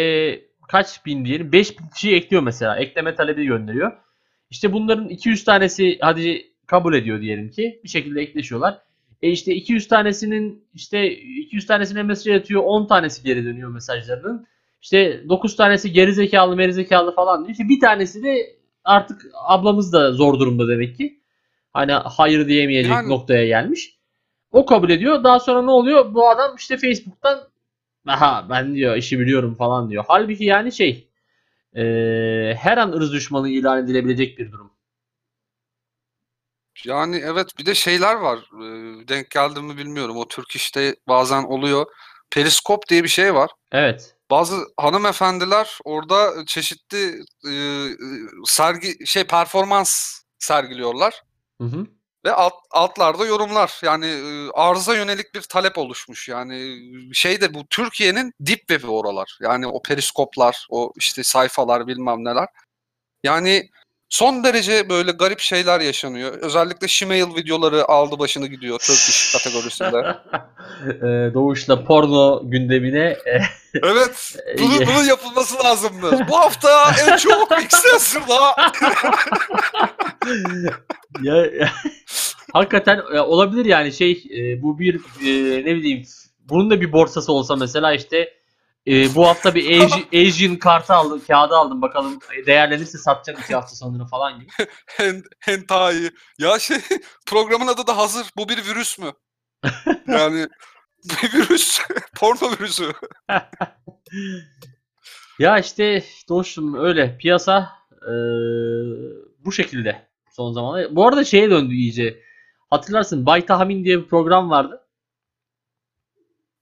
kaç 0.67 1.05
bin 1.05 1.25
diyelim 1.25 1.51
5000 1.51 1.87
kişiyi 1.87 2.15
ekliyor 2.15 2.43
mesela. 2.43 2.77
Ekleme 2.77 3.15
talebi 3.15 3.45
gönderiyor. 3.45 4.06
İşte 4.49 4.73
bunların 4.73 5.09
200 5.09 5.43
tanesi 5.43 5.97
hadi 6.01 6.51
kabul 6.65 6.93
ediyor 6.93 7.21
diyelim 7.21 7.49
ki. 7.49 7.79
Bir 7.83 7.89
şekilde 7.89 8.21
ekleşiyorlar. 8.21 8.77
E 9.21 9.29
işte 9.29 9.53
200 9.55 9.87
tanesinin 9.87 10.63
işte 10.73 11.11
200 11.11 11.65
tanesine 11.65 12.03
mesaj 12.03 12.35
atıyor. 12.35 12.63
10 12.65 12.87
tanesi 12.87 13.23
geri 13.23 13.45
dönüyor 13.45 13.69
mesajlarının. 13.69 14.47
İşte 14.81 15.23
9 15.29 15.55
tanesi 15.55 15.91
geri 15.91 16.13
zekalı 16.13 16.55
meri 16.55 16.73
zekalı 16.73 17.15
falan 17.15 17.39
diyor. 17.39 17.51
İşte 17.51 17.69
bir 17.69 17.79
tanesi 17.79 18.23
de 18.23 18.55
artık 18.83 19.21
ablamız 19.47 19.93
da 19.93 20.11
zor 20.13 20.39
durumda 20.39 20.67
demek 20.67 20.97
ki. 20.97 21.19
Hani 21.73 21.91
hayır 21.91 22.47
diyemeyecek 22.47 22.91
Yani- 22.91 23.09
noktaya 23.09 23.47
gelmiş. 23.47 23.97
O 24.51 24.65
kabul 24.65 24.89
ediyor. 24.89 25.23
Daha 25.23 25.39
sonra 25.39 25.61
ne 25.61 25.71
oluyor? 25.71 26.13
Bu 26.13 26.29
adam 26.29 26.55
işte 26.57 26.77
Facebook'tan 26.77 27.39
aha 28.07 28.47
ben 28.49 28.75
diyor 28.75 28.95
işi 28.97 29.19
biliyorum 29.19 29.55
falan 29.55 29.89
diyor. 29.89 30.03
Halbuki 30.07 30.45
yani 30.45 30.71
şey 30.71 31.06
e, 31.75 31.83
her 32.59 32.77
an 32.77 32.91
ırz 32.91 33.13
düşmanı 33.13 33.49
ilan 33.49 33.83
edilebilecek 33.83 34.39
bir 34.39 34.51
durum. 34.51 34.71
Yani 36.85 37.21
evet 37.25 37.47
bir 37.59 37.65
de 37.65 37.75
şeyler 37.75 38.15
var. 38.15 38.37
Ee, 38.37 39.07
denk 39.07 39.31
geldi 39.31 39.61
mi 39.61 39.77
bilmiyorum. 39.77 40.17
O 40.17 40.27
Türk 40.27 40.55
işte 40.55 40.95
bazen 41.07 41.43
oluyor. 41.43 41.85
Periskop 42.31 42.89
diye 42.89 43.03
bir 43.03 43.09
şey 43.09 43.33
var. 43.33 43.51
Evet. 43.71 44.15
Bazı 44.31 44.55
hanımefendiler 44.77 45.79
orada 45.83 46.45
çeşitli 46.45 47.21
e, 47.45 47.51
e, 47.51 47.89
sergi 48.45 49.07
şey 49.07 49.23
performans 49.23 50.21
sergiliyorlar 50.39 51.23
Hı 51.61 51.67
hı. 51.67 51.87
Ve 52.27 52.33
alt, 52.33 52.53
altlarda 52.71 53.25
yorumlar. 53.25 53.79
Yani 53.83 54.15
arıza 54.53 54.95
yönelik 54.95 55.35
bir 55.35 55.41
talep 55.41 55.77
oluşmuş. 55.77 56.29
Yani 56.29 56.79
şey 57.13 57.41
de 57.41 57.53
bu 57.53 57.67
Türkiye'nin 57.67 58.33
dip 58.45 58.59
web'i 58.59 58.87
oralar. 58.87 59.37
Yani 59.41 59.67
o 59.67 59.81
periskoplar, 59.81 60.67
o 60.69 60.93
işte 60.95 61.23
sayfalar 61.23 61.87
bilmem 61.87 62.25
neler. 62.25 62.47
Yani 63.23 63.69
son 64.09 64.43
derece 64.43 64.89
böyle 64.89 65.11
garip 65.11 65.39
şeyler 65.39 65.79
yaşanıyor. 65.79 66.33
Özellikle 66.33 66.87
Shemale 66.87 67.35
videoları 67.35 67.85
aldı 67.87 68.19
başını 68.19 68.47
gidiyor 68.47 68.79
Turkish 68.79 69.31
kategorisinde. 69.33 70.17
E, 70.87 71.33
Doğuş'la 71.33 71.83
porno 71.83 72.41
gündemine 72.43 72.99
e, 73.25 73.39
Evet. 73.83 74.35
Bunun, 74.59 74.79
bunun 74.87 75.03
yapılması 75.03 75.63
lazımdı. 75.63 76.25
Bu 76.29 76.37
hafta 76.37 76.91
en 77.07 77.17
çok 77.17 77.51
X'de 77.63 78.19
ya, 81.23 81.35
ya- 81.45 81.71
hakikaten 82.53 83.01
e, 83.13 83.19
olabilir 83.19 83.65
yani 83.65 83.93
şey 83.93 84.23
e, 84.37 84.61
bu 84.61 84.79
bir 84.79 84.95
e, 84.95 85.61
ne 85.65 85.75
bileyim 85.75 86.03
bunun 86.49 86.69
da 86.69 86.81
bir 86.81 86.91
borsası 86.91 87.31
olsa 87.31 87.55
mesela 87.55 87.93
işte 87.93 88.36
e, 88.87 89.15
bu 89.15 89.27
hafta 89.27 89.55
bir 89.55 89.83
Asian, 89.83 90.27
Asian 90.27 90.55
kartı 90.55 90.93
aldım, 90.93 91.21
kağıdı 91.27 91.55
aldım 91.55 91.81
bakalım 91.81 92.19
e, 92.37 92.45
değerlenirse 92.45 92.97
satacağım 92.97 93.39
iki 93.43 93.55
hafta 93.55 93.75
sonra 93.75 94.05
falan 94.05 94.39
gibi. 94.39 94.49
Hen, 94.85 95.23
hentai. 95.39 96.11
Ya 96.39 96.59
şey 96.59 96.77
programın 97.25 97.67
adı 97.67 97.87
da 97.87 97.97
hazır. 97.97 98.27
Bu 98.37 98.49
bir 98.49 98.57
virüs 98.57 98.99
mü? 98.99 99.11
Yani 100.07 100.47
bir 101.03 101.33
virüs. 101.33 101.79
Porno 102.15 102.51
virüsü. 102.51 102.93
Ya 105.39 105.59
işte 105.59 106.03
dostum 106.29 106.75
öyle 106.85 107.17
piyasa 107.17 107.69
e, 108.01 108.13
bu 109.45 109.51
şekilde 109.51 110.07
son 110.31 110.53
zamanlarda. 110.53 110.95
Bu 110.95 111.07
arada 111.07 111.23
şeye 111.23 111.49
döndü 111.49 111.73
iyice. 111.73 112.19
Hatırlarsın 112.69 113.25
Bay 113.25 113.45
Tahmin 113.45 113.85
diye 113.85 113.99
bir 113.99 114.07
program 114.07 114.49
vardı. 114.49 114.86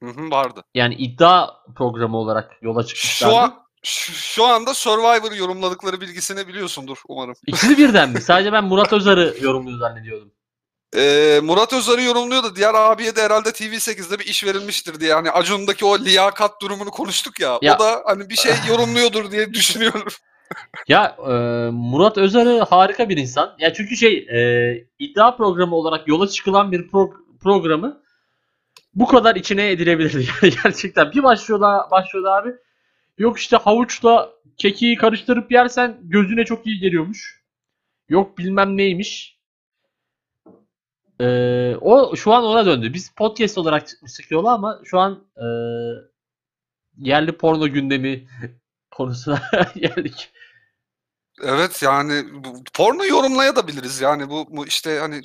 Hı 0.03 0.09
hı, 0.09 0.31
vardı. 0.31 0.63
Yani 0.75 0.95
iddia 0.95 1.49
programı 1.75 2.17
olarak 2.17 2.51
yola 2.61 2.85
çıkmışlardı. 2.85 3.33
Şu 3.33 3.39
an 3.39 3.53
şu, 3.83 4.13
şu 4.13 4.45
anda 4.45 4.73
Survivor 4.73 5.31
yorumladıkları 5.31 6.01
bilgisini 6.01 6.47
biliyorsundur 6.47 6.97
umarım. 7.07 7.35
İkisi 7.47 7.77
birden 7.77 8.09
mi? 8.09 8.21
Sadece 8.21 8.51
ben 8.53 8.63
Murat 8.63 8.93
Özar'ı 8.93 9.35
yorumluyor 9.41 9.79
zannediyordum. 9.79 10.31
Ee, 10.97 11.39
Murat 11.43 11.73
Özar'ı 11.73 12.01
yorumluyor 12.01 12.43
da 12.43 12.55
diğer 12.55 12.73
abiye 12.73 13.15
de 13.15 13.21
herhalde 13.21 13.49
TV8'de 13.49 14.19
bir 14.19 14.25
iş 14.25 14.43
verilmiştir 14.45 14.99
diye. 14.99 15.09
Yani 15.09 15.31
Acun'daki 15.31 15.85
o 15.85 15.99
liyakat 15.99 16.61
durumunu 16.61 16.91
konuştuk 16.91 17.39
ya. 17.39 17.59
Ya- 17.61 17.75
O 17.75 17.79
da 17.79 18.01
hani 18.05 18.29
bir 18.29 18.35
şey 18.35 18.53
yorumluyordur 18.69 19.31
diye 19.31 19.53
düşünüyorum. 19.53 20.03
Ya 20.87 21.15
e, 21.27 21.31
Murat 21.71 22.17
Özarı 22.17 22.59
harika 22.69 23.09
bir 23.09 23.17
insan. 23.17 23.55
Ya 23.59 23.73
çünkü 23.73 23.95
şey 23.97 24.13
e, 24.17 24.87
iddia 24.99 25.37
programı 25.37 25.75
olarak 25.75 26.07
yola 26.07 26.27
çıkılan 26.27 26.71
bir 26.71 26.79
pro- 26.79 27.13
programı 27.43 28.01
bu 28.95 29.07
kadar 29.07 29.35
içine 29.35 29.71
edilebilir 29.71 30.13
yani 30.41 30.53
gerçekten. 30.63 31.11
Bir 31.11 31.23
başlıyorlar 31.23 31.91
başlıyordu 31.91 32.29
abi. 32.29 32.55
Yok 33.17 33.39
işte 33.39 33.57
havuçla 33.57 34.29
kekiği 34.57 34.95
karıştırıp 34.95 35.51
yersen 35.51 35.97
gözüne 36.01 36.45
çok 36.45 36.67
iyi 36.67 36.79
geliyormuş. 36.79 37.43
Yok 38.09 38.37
bilmem 38.37 38.77
neymiş. 38.77 39.39
E, 41.19 41.25
o 41.81 42.15
şu 42.15 42.33
an 42.33 42.43
ona 42.43 42.65
döndü. 42.65 42.93
Biz 42.93 43.09
podcast 43.09 43.57
olarak 43.57 43.87
çıkmıştık 43.87 44.31
yola 44.31 44.53
ama 44.53 44.79
şu 44.83 44.99
an 44.99 45.23
e, 45.37 45.45
yerli 46.97 47.31
porno 47.37 47.67
gündemi 47.67 48.27
konusuna 48.91 49.41
geldik. 49.75 50.31
Evet 51.43 51.81
yani 51.83 52.25
porno 52.73 53.05
yorumlayabiliriz 53.05 54.01
yani 54.01 54.29
bu, 54.29 54.45
bu 54.49 54.67
işte 54.67 54.99
hani 54.99 55.21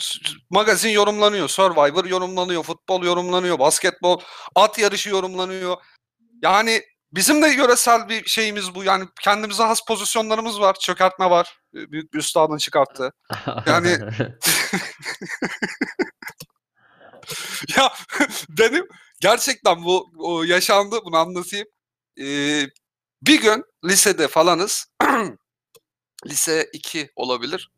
magazin 0.50 0.88
yorumlanıyor, 0.90 1.48
Survivor 1.48 2.04
yorumlanıyor, 2.04 2.62
futbol 2.62 3.04
yorumlanıyor, 3.04 3.58
basketbol, 3.58 4.20
at 4.54 4.78
yarışı 4.78 5.10
yorumlanıyor. 5.10 5.76
Yani 6.42 6.82
bizim 7.12 7.42
de 7.42 7.48
yöresel 7.48 8.08
bir 8.08 8.24
şeyimiz 8.24 8.74
bu. 8.74 8.84
Yani 8.84 9.04
kendimize 9.20 9.62
has 9.62 9.80
pozisyonlarımız 9.88 10.60
var. 10.60 10.74
Çökertme 10.74 11.30
var. 11.30 11.58
Büyük 11.74 12.12
bir 12.14 12.18
üstadın 12.18 12.56
çıkarttığı. 12.58 13.12
Yani- 13.66 13.98
ya 17.76 17.92
benim 18.48 18.86
gerçekten 19.20 19.84
bu 19.84 20.10
o 20.18 20.42
yaşandı 20.42 21.00
bunu 21.04 21.16
anlatayım. 21.16 21.66
Ee, 22.20 22.66
bir 23.22 23.40
gün 23.40 23.64
lisede 23.84 24.28
falanız. 24.28 24.86
Lise 26.26 26.70
2 26.72 27.10
olabilir. 27.16 27.70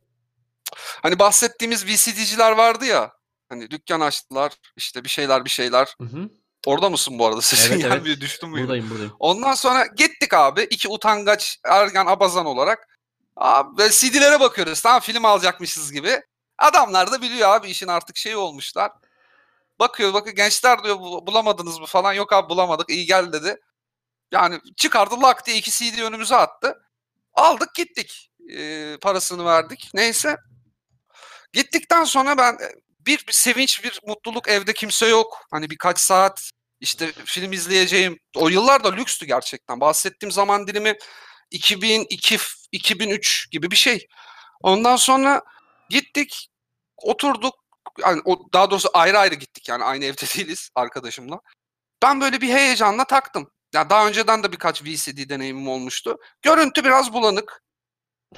Hani 1.03 1.19
bahsettiğimiz 1.19 1.87
VCD'ciler 1.87 2.53
vardı 2.53 2.85
ya. 2.85 3.13
Hani 3.49 3.71
dükkan 3.71 4.01
açtılar. 4.01 4.53
işte 4.77 5.05
bir 5.05 5.09
şeyler 5.09 5.45
bir 5.45 5.51
şeyler. 5.51 5.95
Hı 6.01 6.05
hı. 6.05 6.31
Orada 6.67 6.91
mısın 6.91 7.19
bu 7.19 7.27
arada? 7.27 7.43
Sesin 7.43 7.81
Evet, 7.81 7.85
evet. 8.07 8.21
Düştüm 8.21 8.51
mü? 8.51 8.61
buradayım 8.61 8.91
buradayım. 8.91 9.17
Ondan 9.19 9.55
sonra 9.55 9.87
gittik 9.87 10.35
abi. 10.35 10.63
iki 10.63 10.89
utangaç 10.89 11.59
ergen 11.65 12.07
abazan 12.07 12.47
olarak. 12.47 12.99
Abi 13.37 13.91
CD'lere 13.91 14.41
bakıyoruz. 14.41 14.81
Tamam 14.81 15.01
film 15.01 15.25
alacakmışız 15.25 15.93
gibi. 15.93 16.23
Adamlar 16.59 17.13
da 17.13 17.23
biliyor 17.23 17.49
abi 17.49 17.69
işin 17.71 17.89
artık 17.89 18.17
şeyi 18.17 18.37
olmuşlar. 18.37 18.93
Bakıyor 19.79 20.15
bakıyor 20.15 20.37
gençler 20.37 20.85
diyor 20.85 20.99
"Bu- 21.01 21.27
bulamadınız 21.27 21.79
mı 21.79 21.87
falan. 21.87 22.13
Yok 22.13 22.33
abi 22.33 22.49
bulamadık 22.49 22.91
iyi 22.91 23.07
gel 23.07 23.33
dedi. 23.33 23.61
Yani 24.33 24.61
çıkardı 24.77 25.21
lak 25.23 25.47
diye 25.47 25.57
iki 25.57 25.71
CD 25.71 26.03
önümüze 26.03 26.37
attı. 26.37 26.83
Aldık 27.35 27.75
gittik. 27.75 28.31
Ee, 28.57 28.97
parasını 29.01 29.45
verdik. 29.45 29.91
Neyse. 29.95 30.37
Gittikten 31.53 32.05
sonra 32.05 32.39
ben 32.39 32.53
e, 32.53 32.73
bir, 33.07 33.27
bir 33.29 33.33
sevinç 33.33 33.85
bir 33.85 34.01
mutluluk 34.07 34.49
evde 34.49 34.73
kimse 34.73 35.07
yok. 35.07 35.47
Hani 35.51 35.71
birkaç 35.71 35.99
saat 35.99 36.51
işte 36.81 37.13
film 37.25 37.53
izleyeceğim. 37.53 38.19
O 38.37 38.49
yıllar 38.49 38.85
da 38.85 38.93
lükstü 38.93 39.27
gerçekten. 39.27 39.81
Bahsettiğim 39.81 40.33
zaman 40.33 40.67
dilimi 40.67 40.95
2002 41.51 42.39
2003 42.73 43.51
gibi 43.51 43.71
bir 43.71 43.77
şey. 43.77 44.07
Ondan 44.63 44.97
sonra 44.97 45.43
gittik, 45.91 46.49
oturduk. 46.97 47.55
Yani 48.01 48.23
o, 48.25 48.53
daha 48.53 48.71
doğrusu 48.71 48.91
ayrı 48.95 49.19
ayrı 49.19 49.35
gittik 49.35 49.69
yani 49.69 49.85
aynı 49.85 50.05
evde 50.05 50.27
değiliz 50.37 50.71
arkadaşımla. 50.75 51.41
Ben 52.03 52.21
böyle 52.21 52.41
bir 52.41 52.49
heyecanla 52.49 53.05
taktım. 53.05 53.51
Ya 53.75 53.91
daha 53.91 54.09
önceden 54.09 54.43
de 54.43 54.53
birkaç 54.53 54.83
VCD 54.83 55.29
deneyimim 55.29 55.69
olmuştu. 55.69 56.19
Görüntü 56.43 56.85
biraz 56.85 57.13
bulanık. 57.13 57.63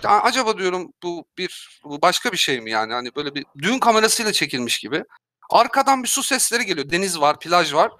Acaba 0.04 0.58
diyorum 0.58 0.92
bu 1.02 1.24
bir 1.38 1.80
bu 1.84 2.02
başka 2.02 2.32
bir 2.32 2.36
şey 2.36 2.60
mi 2.60 2.70
yani? 2.70 2.92
Hani 2.92 3.14
böyle 3.16 3.34
bir 3.34 3.44
düğün 3.58 3.78
kamerasıyla 3.78 4.32
çekilmiş 4.32 4.78
gibi. 4.78 5.04
Arkadan 5.50 6.02
bir 6.02 6.08
su 6.08 6.22
sesleri 6.22 6.66
geliyor. 6.66 6.90
Deniz 6.90 7.20
var, 7.20 7.38
plaj 7.38 7.74
var. 7.74 7.92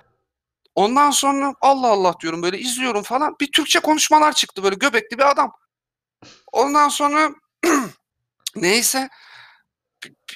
Ondan 0.74 1.10
sonra 1.10 1.54
Allah 1.60 1.86
Allah 1.88 2.14
diyorum 2.20 2.42
böyle 2.42 2.58
izliyorum 2.58 3.02
falan. 3.02 3.36
Bir 3.40 3.52
Türkçe 3.52 3.80
konuşmalar 3.80 4.32
çıktı 4.32 4.62
böyle 4.62 4.74
göbekli 4.76 5.18
bir 5.18 5.30
adam. 5.30 5.52
Ondan 6.52 6.88
sonra 6.88 7.30
neyse 8.56 9.08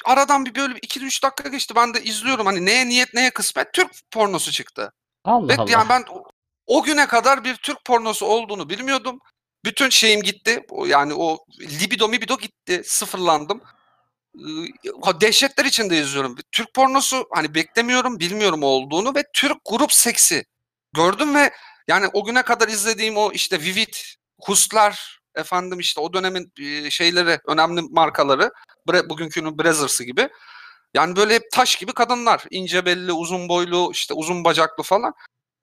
aradan 0.05 0.44
bir 0.44 0.55
böyle 0.55 0.75
2-3 0.79 1.23
dakika 1.23 1.49
geçti. 1.49 1.75
Ben 1.77 1.94
de 1.94 2.03
izliyorum 2.03 2.47
hani 2.47 2.66
neye 2.66 2.88
niyet 2.88 3.14
neye 3.14 3.31
kısmet 3.31 3.73
Türk 3.73 3.90
pornosu 4.11 4.53
çıktı. 4.53 4.92
Allah 5.25 5.49
Ve 5.49 5.57
Allah. 5.57 5.71
yani 5.71 5.88
ben 5.88 6.05
o- 6.11 6.25
o 6.66 6.83
güne 6.83 7.07
kadar 7.07 7.44
bir 7.44 7.57
Türk 7.57 7.85
pornosu 7.85 8.27
olduğunu 8.27 8.68
bilmiyordum. 8.68 9.18
Bütün 9.68 9.90
şeyim 9.90 10.22
gitti. 10.22 10.61
Yani 10.87 11.14
o 11.14 11.38
libido 11.61 12.09
mibido 12.09 12.38
gitti. 12.38 12.83
Sıfırlandım. 12.85 13.61
Dehşetler 15.20 15.64
içinde 15.64 15.98
izliyorum. 15.98 16.37
Türk 16.52 16.74
pornosu 16.74 17.28
hani 17.35 17.54
beklemiyorum, 17.54 18.20
bilmiyorum 18.20 18.62
olduğunu 18.62 19.14
ve 19.14 19.24
Türk 19.35 19.57
grup 19.64 19.92
seksi 19.92 20.44
gördüm 20.96 21.35
ve 21.35 21.50
yani 21.88 22.09
o 22.12 22.24
güne 22.24 22.42
kadar 22.42 22.68
izlediğim 22.68 23.16
o 23.16 23.33
işte 23.33 23.61
Vivid, 23.61 23.94
Hustler, 24.40 25.20
efendim 25.35 25.81
işte 25.81 26.00
o 26.00 26.12
dönemin 26.12 26.52
şeyleri, 26.90 27.40
önemli 27.46 27.83
markaları, 27.90 28.50
bugünkünün 28.87 29.59
Brazzers'ı 29.59 30.04
gibi. 30.04 30.28
Yani 30.94 31.16
böyle 31.16 31.35
hep 31.35 31.50
taş 31.52 31.76
gibi 31.76 31.92
kadınlar. 31.92 32.44
ince 32.50 32.85
belli, 32.87 33.12
uzun 33.12 33.48
boylu, 33.48 33.90
işte 33.92 34.14
uzun 34.14 34.44
bacaklı 34.44 34.83
falan. 34.83 35.14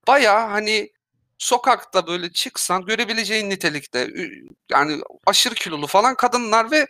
Baya 0.07 0.51
hani 0.51 0.89
sokakta 1.37 2.07
böyle 2.07 2.31
çıksan 2.31 2.85
görebileceğin 2.85 3.49
nitelikte 3.49 4.09
yani 4.71 5.01
aşırı 5.25 5.55
kilolu 5.55 5.87
falan 5.87 6.15
kadınlar 6.15 6.71
ve 6.71 6.87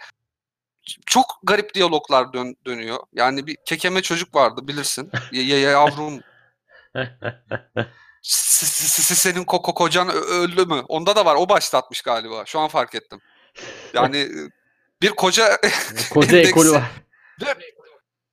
çok 1.05 1.25
garip 1.43 1.73
diyaloglar 1.73 2.34
dön- 2.34 2.55
dönüyor. 2.65 2.99
Yani 3.13 3.47
bir 3.47 3.58
kekeme 3.65 4.01
çocuk 4.01 4.36
vardı 4.36 4.67
bilirsin. 4.67 5.12
Ya, 5.31 5.41
ya- 5.43 5.60
ya 5.60 5.71
yavrum 5.71 6.21
senin 9.15 9.43
koko 9.43 9.73
kocan 9.73 10.10
öldü 10.10 10.65
mü? 10.65 10.84
Onda 10.88 11.15
da 11.15 11.25
var. 11.25 11.36
O 11.36 11.49
başlatmış 11.49 12.01
galiba. 12.01 12.45
Şu 12.45 12.60
an 12.60 12.67
fark 12.67 12.95
ettim. 12.95 13.21
Yani 13.93 14.29
bir 15.01 15.10
koca 15.10 15.58
Koca 16.10 16.38
ekolü 16.49 16.71
var. 16.71 16.91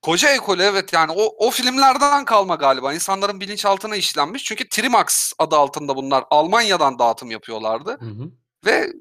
Koca 0.03 0.29
ekolü 0.29 0.63
evet 0.63 0.93
yani 0.93 1.13
o, 1.17 1.47
o 1.47 1.51
filmlerden 1.51 2.25
kalma 2.25 2.55
galiba. 2.55 2.95
İnsanların 2.95 3.41
bilinçaltına 3.41 3.97
işlenmiş. 3.97 4.45
Çünkü 4.45 4.69
Trimax 4.69 5.33
adı 5.39 5.57
altında 5.57 5.97
bunlar 5.97 6.25
Almanya'dan 6.31 6.99
dağıtım 6.99 7.31
yapıyorlardı. 7.31 7.91
Hı 8.01 8.07
hı. 8.07 8.31
Ve 8.67 8.93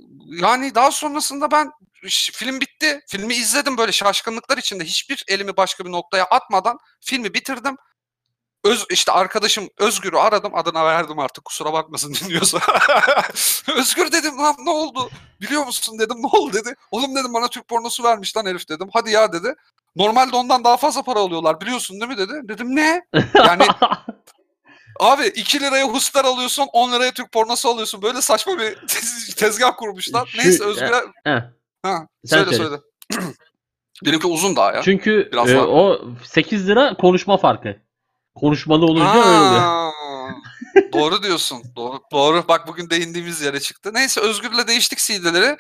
yani 0.42 0.76
daha 0.76 0.92
sonrasında 0.92 1.52
ben 1.52 1.72
film 2.10 2.62
bitti. 2.62 3.00
Filmi 3.08 3.34
izledim 3.34 3.78
böyle 3.78 3.92
şaşkınlıklar 3.92 4.58
içinde. 4.58 4.84
Hiçbir 4.84 5.26
elimi 5.28 5.58
başka 5.58 5.86
bir 5.86 5.92
noktaya 5.92 6.26
atmadan 6.26 6.78
filmi 7.02 7.34
bitirdim. 7.34 7.78
Öz, 8.64 8.86
işte 8.90 9.12
arkadaşım 9.12 9.70
Özgür'ü 9.78 10.18
aradım. 10.18 10.56
Adına 10.56 10.86
verdim 10.86 11.20
artık 11.20 11.46
kusura 11.46 11.74
bakmasın 11.74 12.14
dinliyorsa. 12.22 12.60
Özgür 13.76 14.12
dedim 14.12 14.38
lan 14.38 14.56
ne 14.60 14.70
oldu? 14.70 15.10
Biliyor 15.42 15.66
musun 15.66 16.00
dedim 16.00 16.22
ne 16.22 16.28
oldu 16.28 16.54
dedi. 16.54 16.76
Oğlum 16.92 17.16
dedim 17.16 17.34
bana 17.34 17.48
Türk 17.48 17.68
pornosu 17.68 18.04
vermiş 18.04 18.38
lan 18.38 18.46
herif 18.46 18.70
dedim. 18.70 18.90
Hadi 18.94 19.12
ya 19.12 19.34
dedi. 19.34 19.56
Normalde 19.96 20.36
ondan 20.36 20.64
daha 20.64 20.78
fazla 20.78 21.02
para 21.04 21.20
alıyorlar 21.20 21.62
biliyorsun 21.62 22.00
değil 22.02 22.12
mi 22.12 22.18
dedi. 22.18 22.34
Dedim 22.44 22.76
ne? 22.76 23.02
Yani 23.36 23.64
abi 25.00 25.26
2 25.28 25.60
liraya 25.60 25.88
huslar 25.88 26.26
alıyorsun 26.26 26.68
10 26.74 26.92
liraya 26.92 27.12
Türk 27.12 27.32
pornosu 27.32 27.70
alıyorsun. 27.70 28.02
Böyle 28.02 28.22
saçma 28.22 28.58
bir 28.58 28.64
tez- 28.76 29.36
tezgah 29.40 29.78
kurmuşlar. 29.78 30.26
Şu- 30.28 30.38
Neyse 30.38 30.64
Özgür'e... 30.64 31.02
Heh. 31.24 31.42
Ha, 31.84 32.08
Sen 32.26 32.38
söyle 32.44 32.58
söyle. 32.58 32.78
söyle. 33.12 33.26
Benimki 34.06 34.28
uzun 34.28 34.56
daha 34.56 34.72
ya. 34.74 34.82
Çünkü 34.82 35.30
Biraz 35.32 35.50
e, 35.50 35.56
daha. 35.56 35.68
o 35.68 36.02
8 36.24 36.68
lira 36.68 36.94
konuşma 36.94 37.38
farkı. 37.38 37.76
Konuşmalı 38.36 38.86
olunca 38.86 39.10
öyle 39.10 39.20
oluyor. 39.20 39.60
Ha, 39.62 39.92
doğru 40.94 41.24
diyorsun. 41.24 41.64
Doğru, 41.76 42.00
doğru. 42.12 42.48
Bak 42.48 42.68
bugün 42.68 42.90
değindiğimiz 42.90 43.42
yere 43.42 43.60
çıktı. 43.60 43.92
Neyse 43.94 44.22
Özgür'le 44.22 44.68
değiştik 44.68 45.00
CD'leri. 45.00 45.58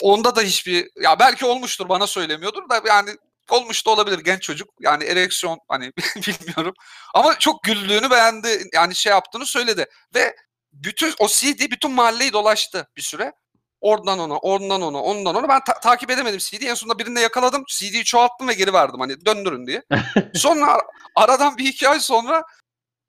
Onda 0.00 0.36
da 0.36 0.40
hiçbir 0.42 0.88
ya 1.02 1.18
belki 1.18 1.46
olmuştur 1.46 1.88
bana 1.88 2.06
söylemiyordur 2.06 2.68
da 2.68 2.80
yani 2.86 3.10
olmuş 3.50 3.86
da 3.86 3.90
olabilir 3.90 4.18
genç 4.18 4.42
çocuk. 4.42 4.68
Yani 4.80 5.04
ereksiyon 5.04 5.58
hani 5.68 5.92
bilmiyorum. 6.16 6.74
Ama 7.14 7.38
çok 7.38 7.62
güldüğünü 7.62 8.10
beğendi. 8.10 8.68
Yani 8.74 8.94
şey 8.94 9.10
yaptığını 9.10 9.46
söyledi. 9.46 9.86
Ve 10.14 10.36
bütün 10.72 11.14
o 11.18 11.28
CD 11.28 11.70
bütün 11.70 11.90
mahalleyi 11.90 12.32
dolaştı 12.32 12.88
bir 12.96 13.02
süre. 13.02 13.32
Oradan 13.80 14.18
ona, 14.18 14.38
oradan 14.38 14.82
ona, 14.82 15.02
ondan 15.02 15.34
ona. 15.34 15.48
Ben 15.48 15.60
ta- 15.64 15.80
takip 15.80 16.10
edemedim 16.10 16.38
CD'yi. 16.38 16.70
En 16.70 16.74
sonunda 16.74 16.98
birinde 16.98 17.20
yakaladım. 17.20 17.64
CD'yi 17.68 18.04
çoğalttım 18.04 18.48
ve 18.48 18.52
geri 18.52 18.72
verdim 18.72 19.00
hani 19.00 19.26
döndürün 19.26 19.66
diye. 19.66 19.82
Sonra 20.34 20.66
ar- 20.66 20.82
aradan 21.14 21.56
bir 21.58 21.68
iki 21.68 21.88
ay 21.88 22.00
sonra 22.00 22.42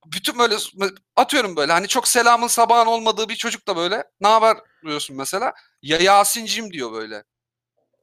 bütün 0.05 0.39
böyle 0.39 0.55
atıyorum 1.15 1.55
böyle 1.55 1.71
hani 1.71 1.87
çok 1.87 2.07
selamın 2.07 2.47
sabahın 2.47 2.85
olmadığı 2.85 3.29
bir 3.29 3.35
çocuk 3.35 3.67
da 3.67 3.75
böyle 3.75 4.03
ne 4.21 4.27
haber 4.27 4.57
diyorsun 4.85 5.15
mesela. 5.17 5.53
Ya 5.81 5.97
Yasin'cim 5.97 6.73
diyor 6.73 6.91
böyle. 6.93 7.23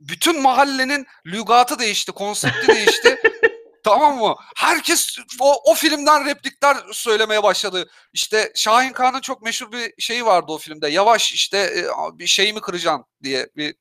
Bütün 0.01 0.43
mahallenin 0.43 1.07
lügatı 1.27 1.79
değişti, 1.79 2.13
konsepti 2.13 2.69
değişti. 2.69 3.19
tamam 3.85 4.19
mı? 4.19 4.37
Herkes 4.57 5.19
o, 5.41 5.71
o 5.71 5.75
filmden 5.75 6.25
replikler 6.27 6.77
söylemeye 6.93 7.43
başladı. 7.43 7.91
İşte 8.13 8.53
Şahin 8.55 8.93
Kağan'ın 8.93 9.21
çok 9.21 9.43
meşhur 9.43 9.73
bir 9.73 9.93
şeyi 9.99 10.27
vardı 10.27 10.53
o 10.53 10.59
filmde. 10.59 10.89
Yavaş 10.89 11.33
işte 11.33 11.59
e, 11.59 11.85
bir 12.19 12.27
şey 12.27 12.53
mi 12.53 12.61
kıracaksın 12.61 13.05
diye 13.23 13.49
bir 13.57 13.75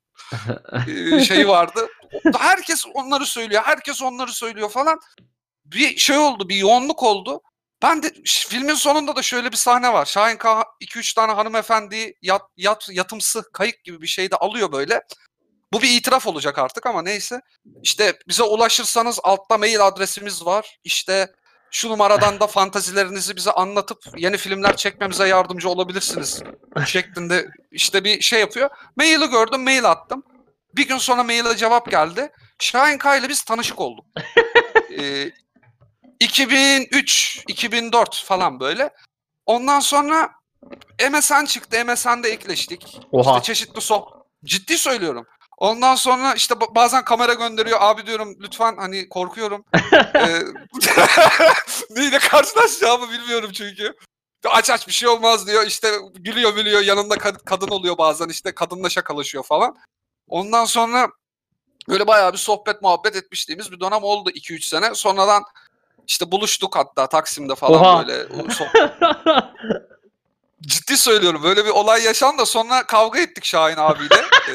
e, 0.87 1.23
şey 1.23 1.47
vardı. 1.47 1.87
Herkes 2.37 2.85
onları 2.93 3.25
söylüyor. 3.25 3.61
Herkes 3.65 4.01
onları 4.01 4.31
söylüyor 4.33 4.69
falan. 4.69 4.99
Bir 5.65 5.97
şey 5.97 6.17
oldu, 6.17 6.49
bir 6.49 6.55
yoğunluk 6.55 7.03
oldu. 7.03 7.41
Ben 7.81 8.03
de 8.03 8.13
filmin 8.25 8.73
sonunda 8.73 9.15
da 9.15 9.21
şöyle 9.21 9.51
bir 9.51 9.57
sahne 9.57 9.93
var. 9.93 10.05
Şahin 10.05 10.37
Kağan 10.37 10.63
2-3 10.81 11.15
tane 11.15 11.31
hanımefendiyi 11.31 12.13
yat, 12.21 12.41
yat, 12.57 12.89
yatımsı 12.91 13.43
kayık 13.53 13.83
gibi 13.83 14.01
bir 14.01 14.07
şey 14.07 14.31
de 14.31 14.35
alıyor 14.35 14.71
böyle. 14.71 15.01
Bu 15.73 15.81
bir 15.81 15.89
itiraf 15.89 16.27
olacak 16.27 16.57
artık 16.59 16.85
ama 16.85 17.01
neyse. 17.01 17.41
İşte 17.83 18.13
bize 18.27 18.43
ulaşırsanız 18.43 19.19
altta 19.23 19.57
mail 19.57 19.87
adresimiz 19.87 20.45
var. 20.45 20.77
İşte 20.83 21.27
şu 21.71 21.89
numaradan 21.89 22.39
da 22.39 22.47
fantazilerinizi 22.47 23.35
bize 23.35 23.51
anlatıp 23.51 23.97
yeni 24.17 24.37
filmler 24.37 24.75
çekmemize 24.75 25.27
yardımcı 25.27 25.69
olabilirsiniz 25.69 26.43
şeklinde 26.85 27.47
işte 27.71 28.03
bir 28.03 28.21
şey 28.21 28.39
yapıyor. 28.39 28.69
Maili 28.95 29.29
gördüm, 29.29 29.63
mail 29.63 29.85
attım. 29.85 30.23
Bir 30.75 30.87
gün 30.87 30.97
sonra 30.97 31.23
maile 31.23 31.57
cevap 31.57 31.91
geldi. 31.91 32.31
Şahin 32.59 32.97
Kaya 32.97 33.21
ile 33.21 33.29
biz 33.29 33.43
tanışık 33.43 33.79
olduk. 33.79 34.05
Ee, 34.99 35.31
2003, 36.19 37.43
2004 37.47 38.23
falan 38.25 38.59
böyle. 38.59 38.89
Ondan 39.45 39.79
sonra 39.79 40.31
MSN 41.11 41.45
çıktı. 41.45 41.85
MSN'de 41.85 42.29
ekleştik. 42.29 42.99
Oha. 43.11 43.31
İşte 43.31 43.43
çeşitli 43.43 43.81
so 43.81 44.05
ciddi 44.45 44.77
söylüyorum. 44.77 45.25
Ondan 45.57 45.95
sonra 45.95 46.33
işte 46.33 46.53
ba- 46.53 46.75
bazen 46.75 47.05
kamera 47.05 47.33
gönderiyor. 47.33 47.77
Abi 47.81 48.05
diyorum 48.05 48.35
lütfen 48.39 48.77
hani 48.77 49.09
korkuyorum. 49.09 49.65
ee, 50.15 50.41
neyle 51.89 52.19
karşılaşacağımı 52.19 53.11
bilmiyorum 53.11 53.51
çünkü. 53.53 53.93
Aç 54.45 54.69
aç 54.69 54.87
bir 54.87 54.93
şey 54.93 55.09
olmaz 55.09 55.47
diyor. 55.47 55.67
İşte 55.67 55.91
gülüyor 56.13 56.55
gülüyor. 56.55 56.81
Yanında 56.81 57.15
kad- 57.15 57.43
kadın 57.45 57.67
oluyor 57.67 57.97
bazen 57.97 58.29
işte 58.29 58.55
kadınla 58.55 58.89
şakalaşıyor 58.89 59.43
falan. 59.43 59.75
Ondan 60.27 60.65
sonra 60.65 61.09
böyle 61.89 62.07
bayağı 62.07 62.33
bir 62.33 62.37
sohbet 62.37 62.81
muhabbet 62.81 63.15
etmişliğimiz 63.15 63.71
bir 63.71 63.79
dönem 63.79 64.03
oldu 64.03 64.29
2-3 64.29 64.61
sene. 64.61 64.95
Sonradan 64.95 65.43
işte 66.09 66.31
buluştuk 66.31 66.75
hatta 66.75 67.09
Taksim'de 67.09 67.55
falan 67.55 67.81
Oha. 67.81 68.07
böyle. 68.07 68.27
Ciddi 70.61 70.97
söylüyorum 70.97 71.43
böyle 71.43 71.65
bir 71.65 71.69
olay 71.69 72.03
yaşandı 72.03 72.41
da 72.41 72.45
sonra 72.45 72.83
kavga 72.83 73.19
ettik 73.19 73.45
Şahin 73.45 73.77
abiyle. 73.77 74.23
Ee, 74.49 74.53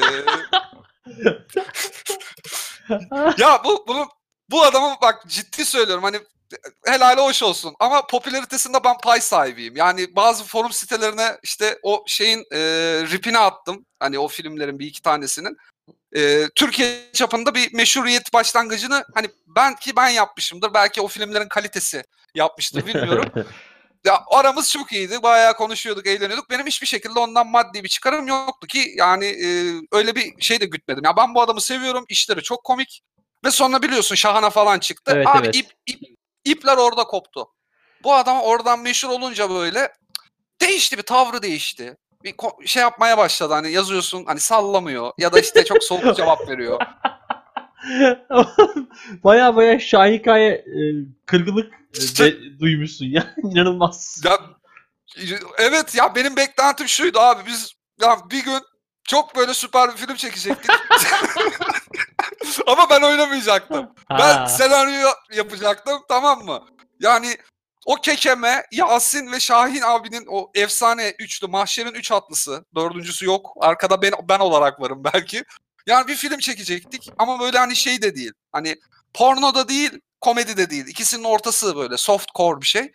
ya 3.37 3.61
bu 3.65 3.85
bunu 3.87 4.07
bu 4.49 4.63
adamın 4.63 4.95
bak 5.01 5.23
ciddi 5.27 5.65
söylüyorum 5.65 6.03
hani 6.03 6.19
helali 6.85 7.21
hoş 7.21 7.43
olsun 7.43 7.75
ama 7.79 8.07
popülaritesinde 8.07 8.77
ben 8.83 8.97
pay 9.03 9.21
sahibiyim. 9.21 9.75
Yani 9.75 10.15
bazı 10.15 10.43
forum 10.43 10.71
sitelerine 10.71 11.37
işte 11.43 11.79
o 11.83 12.03
şeyin 12.07 12.39
e, 12.51 12.59
ripini 13.11 13.37
attım. 13.37 13.85
Hani 13.99 14.19
o 14.19 14.27
filmlerin 14.27 14.79
bir 14.79 14.87
iki 14.87 15.01
tanesinin. 15.01 15.57
E, 16.15 16.49
Türkiye 16.55 17.11
çapında 17.13 17.55
bir 17.55 17.73
meşruiyet 17.73 18.33
başlangıcını 18.33 19.03
hani 19.13 19.29
belki 19.47 19.95
ben 19.95 20.09
yapmışımdır. 20.09 20.73
Belki 20.73 21.01
o 21.01 21.07
filmlerin 21.07 21.47
kalitesi 21.47 22.03
yapmıştır 22.35 22.87
bilmiyorum. 22.87 23.31
Ya 24.05 24.23
aramız 24.27 24.71
çok 24.71 24.91
iyiydi. 24.91 25.23
Bayağı 25.23 25.53
konuşuyorduk, 25.53 26.07
eğleniyorduk. 26.07 26.49
Benim 26.49 26.67
hiçbir 26.67 26.87
şekilde 26.87 27.19
ondan 27.19 27.47
maddi 27.47 27.83
bir 27.83 27.89
çıkarım 27.89 28.27
yoktu 28.27 28.67
ki 28.67 28.93
yani 28.97 29.25
e, 29.25 29.47
öyle 29.91 30.15
bir 30.15 30.41
şey 30.41 30.61
de 30.61 30.65
gütmedim. 30.65 31.03
Ya 31.05 31.17
ben 31.17 31.35
bu 31.35 31.41
adamı 31.41 31.61
seviyorum. 31.61 32.05
işleri 32.09 32.43
çok 32.43 32.63
komik. 32.63 33.01
Ve 33.45 33.51
sonra 33.51 33.81
biliyorsun 33.81 34.15
Şahan'a 34.15 34.49
falan 34.49 34.79
çıktı. 34.79 35.11
Evet, 35.15 35.27
Abi 35.27 35.45
evet. 35.45 35.55
ip, 35.55 35.71
ip, 35.87 36.01
ipler 36.45 36.77
orada 36.77 37.03
koptu. 37.03 37.47
Bu 38.03 38.13
adam 38.13 38.41
oradan 38.41 38.79
meşhur 38.79 39.09
olunca 39.09 39.49
böyle 39.49 39.93
değişti 40.61 40.97
bir 40.97 41.03
tavrı 41.03 41.41
değişti. 41.41 41.97
Bir 42.25 42.35
şey 42.67 42.81
yapmaya 42.81 43.17
başladı 43.17 43.53
hani 43.53 43.71
yazıyorsun 43.71 44.25
hani 44.25 44.39
sallamıyor 44.39 45.11
ya 45.17 45.33
da 45.33 45.39
işte 45.39 45.65
çok 45.65 45.83
soğuk 45.83 46.15
cevap 46.17 46.49
veriyor. 46.49 46.81
baya 49.23 49.55
baya 49.55 49.79
Şahika'ya 49.79 50.49
e, 50.51 50.63
kırgınlık 51.25 51.73
de- 52.19 52.59
duymuşsun 52.59 53.05
ya. 53.05 53.35
İnanılmaz. 53.43 54.21
Ya 54.25 54.37
evet 55.57 55.95
ya 55.95 56.15
benim 56.15 56.35
beklentim 56.35 56.87
şuydu 56.87 57.19
abi 57.19 57.41
biz 57.47 57.73
ya 58.01 58.17
bir 58.31 58.43
gün 58.43 58.59
çok 59.03 59.35
böyle 59.35 59.53
süper 59.53 59.91
bir 59.91 59.97
film 59.97 60.15
çekecektik. 60.15 60.71
Ama 62.67 62.89
ben 62.89 63.01
oynamayacaktım. 63.01 63.89
Ben 64.09 64.17
Ha. 64.37 64.47
senaryo 64.47 65.09
yapacaktım 65.35 66.01
tamam 66.09 66.45
mı? 66.45 66.63
Yani 66.99 67.37
o 67.85 67.95
kekeme 67.95 68.65
Yasin 68.71 69.31
ve 69.31 69.39
Şahin 69.39 69.81
abinin 69.81 70.25
o 70.29 70.51
efsane 70.55 71.15
üçlü 71.19 71.47
mahşerin 71.47 71.93
üç 71.93 72.11
atlısı. 72.11 72.65
Dördüncüsü 72.75 73.25
yok. 73.25 73.53
Arkada 73.59 74.01
ben 74.01 74.11
ben 74.29 74.39
olarak 74.39 74.81
varım 74.81 75.03
belki. 75.03 75.43
Yani 75.87 76.07
bir 76.07 76.15
film 76.15 76.39
çekecektik 76.39 77.11
ama 77.17 77.39
böyle 77.39 77.57
hani 77.57 77.75
şey 77.75 78.01
de 78.01 78.15
değil. 78.15 78.31
Hani 78.51 78.75
porno 79.13 79.55
da 79.55 79.67
değil, 79.67 79.91
komedi 80.21 80.57
de 80.57 80.69
değil. 80.69 80.87
İkisinin 80.87 81.23
ortası 81.23 81.75
böyle 81.75 81.97
soft 81.97 82.27
core 82.35 82.61
bir 82.61 82.65
şey. 82.65 82.91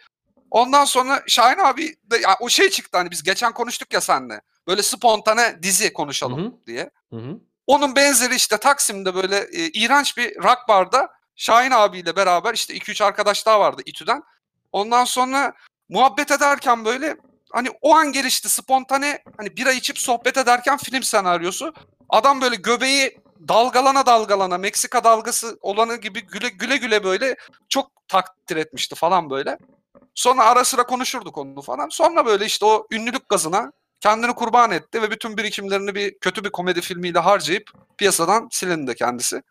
Ondan 0.51 0.85
sonra 0.85 1.23
Şahin 1.27 1.59
abi 1.59 1.97
de 2.11 2.17
ya 2.17 2.37
o 2.41 2.49
şey 2.49 2.71
çıktı 2.71 2.99
hani 2.99 3.11
biz 3.11 3.23
geçen 3.23 3.53
konuştuk 3.53 3.93
ya 3.93 4.01
seninle. 4.01 4.41
Böyle 4.67 4.83
spontane 4.83 5.59
dizi 5.63 5.93
konuşalım 5.93 6.45
Hı 6.45 6.47
hı. 6.47 6.67
diye. 6.67 6.91
Hı 7.11 7.17
hı. 7.17 7.41
Onun 7.67 7.97
benzeri 7.97 8.35
işte 8.35 8.57
Taksim'de 8.57 9.15
böyle 9.15 9.37
e, 9.37 9.69
iğrenç 9.69 10.17
bir 10.17 10.37
rock 10.37 10.69
barda 10.69 11.11
Şahin 11.37 11.71
abiyle 11.71 12.17
beraber 12.17 12.55
işte 12.55 12.75
2-3 12.75 13.05
arkadaş 13.05 13.47
daha 13.47 13.61
vardı 13.61 13.83
İTÜ'den. 13.87 14.23
Ondan 14.73 15.05
sonra 15.05 15.53
muhabbet 15.89 16.31
ederken 16.31 16.85
böyle 16.85 17.17
hani 17.53 17.69
o 17.83 17.95
an 17.95 18.13
gelişti 18.13 18.49
spontane 18.49 19.23
hani 19.37 19.57
bira 19.57 19.73
içip 19.73 19.99
sohbet 19.99 20.37
ederken 20.37 20.79
film 20.79 21.03
senaryosu. 21.03 21.75
Adam 22.09 22.41
böyle 22.41 22.57
göbeği 22.57 23.19
dalgalana 23.49 24.07
dalgalana 24.07 24.59
Meksika 24.59 25.05
dalgası 25.05 25.59
olanı 25.61 25.97
gibi 25.97 26.27
güle 26.27 26.49
güle 26.49 26.77
güle 26.77 27.05
böyle 27.05 27.37
çok 27.69 27.91
takdir 28.09 28.57
etmişti 28.57 28.95
falan 28.95 29.31
böyle. 29.31 29.59
Sonra 30.15 30.45
ara 30.45 30.65
sıra 30.65 30.87
konuşurduk 30.87 31.39
onu 31.39 31.63
falan. 31.63 31.89
Sonra 31.89 32.27
böyle 32.27 32.47
işte 32.47 32.65
o 32.65 32.87
ünlülük 32.91 33.29
gazına 33.29 33.73
kendini 34.01 34.35
kurban 34.35 34.71
etti 34.71 35.03
ve 35.03 35.11
bütün 35.11 35.37
birikimlerini 35.37 35.95
bir 35.95 36.19
kötü 36.19 36.45
bir 36.45 36.51
komedi 36.51 36.81
filmiyle 36.81 37.19
harcayıp 37.19 37.71
piyasadan 37.99 38.49
silindi 38.53 38.95
kendisi. 38.95 39.43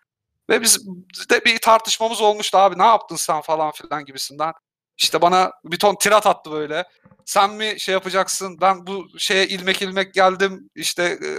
Ve 0.50 0.62
biz 0.62 0.88
de 1.30 1.46
bir 1.46 1.58
tartışmamız 1.58 2.22
olmuştu 2.22 2.58
abi 2.58 2.78
ne 2.78 2.86
yaptın 2.86 3.16
sen 3.16 3.42
falan 3.42 3.72
filan 3.72 4.06
gibisinden. 4.06 4.54
İşte 5.00 5.22
bana 5.22 5.52
bir 5.64 5.80
ton 5.80 5.96
tirat 5.96 6.28
attı 6.28 6.52
böyle. 6.52 6.84
Sen 7.26 7.54
mi 7.54 7.74
şey 7.78 7.94
yapacaksın? 7.94 8.58
Ben 8.62 8.88
bu 8.88 9.08
şeye 9.18 9.48
ilmek 9.48 9.82
ilmek 9.82 10.14
geldim. 10.14 10.70
İşte 10.76 11.04
e, 11.04 11.30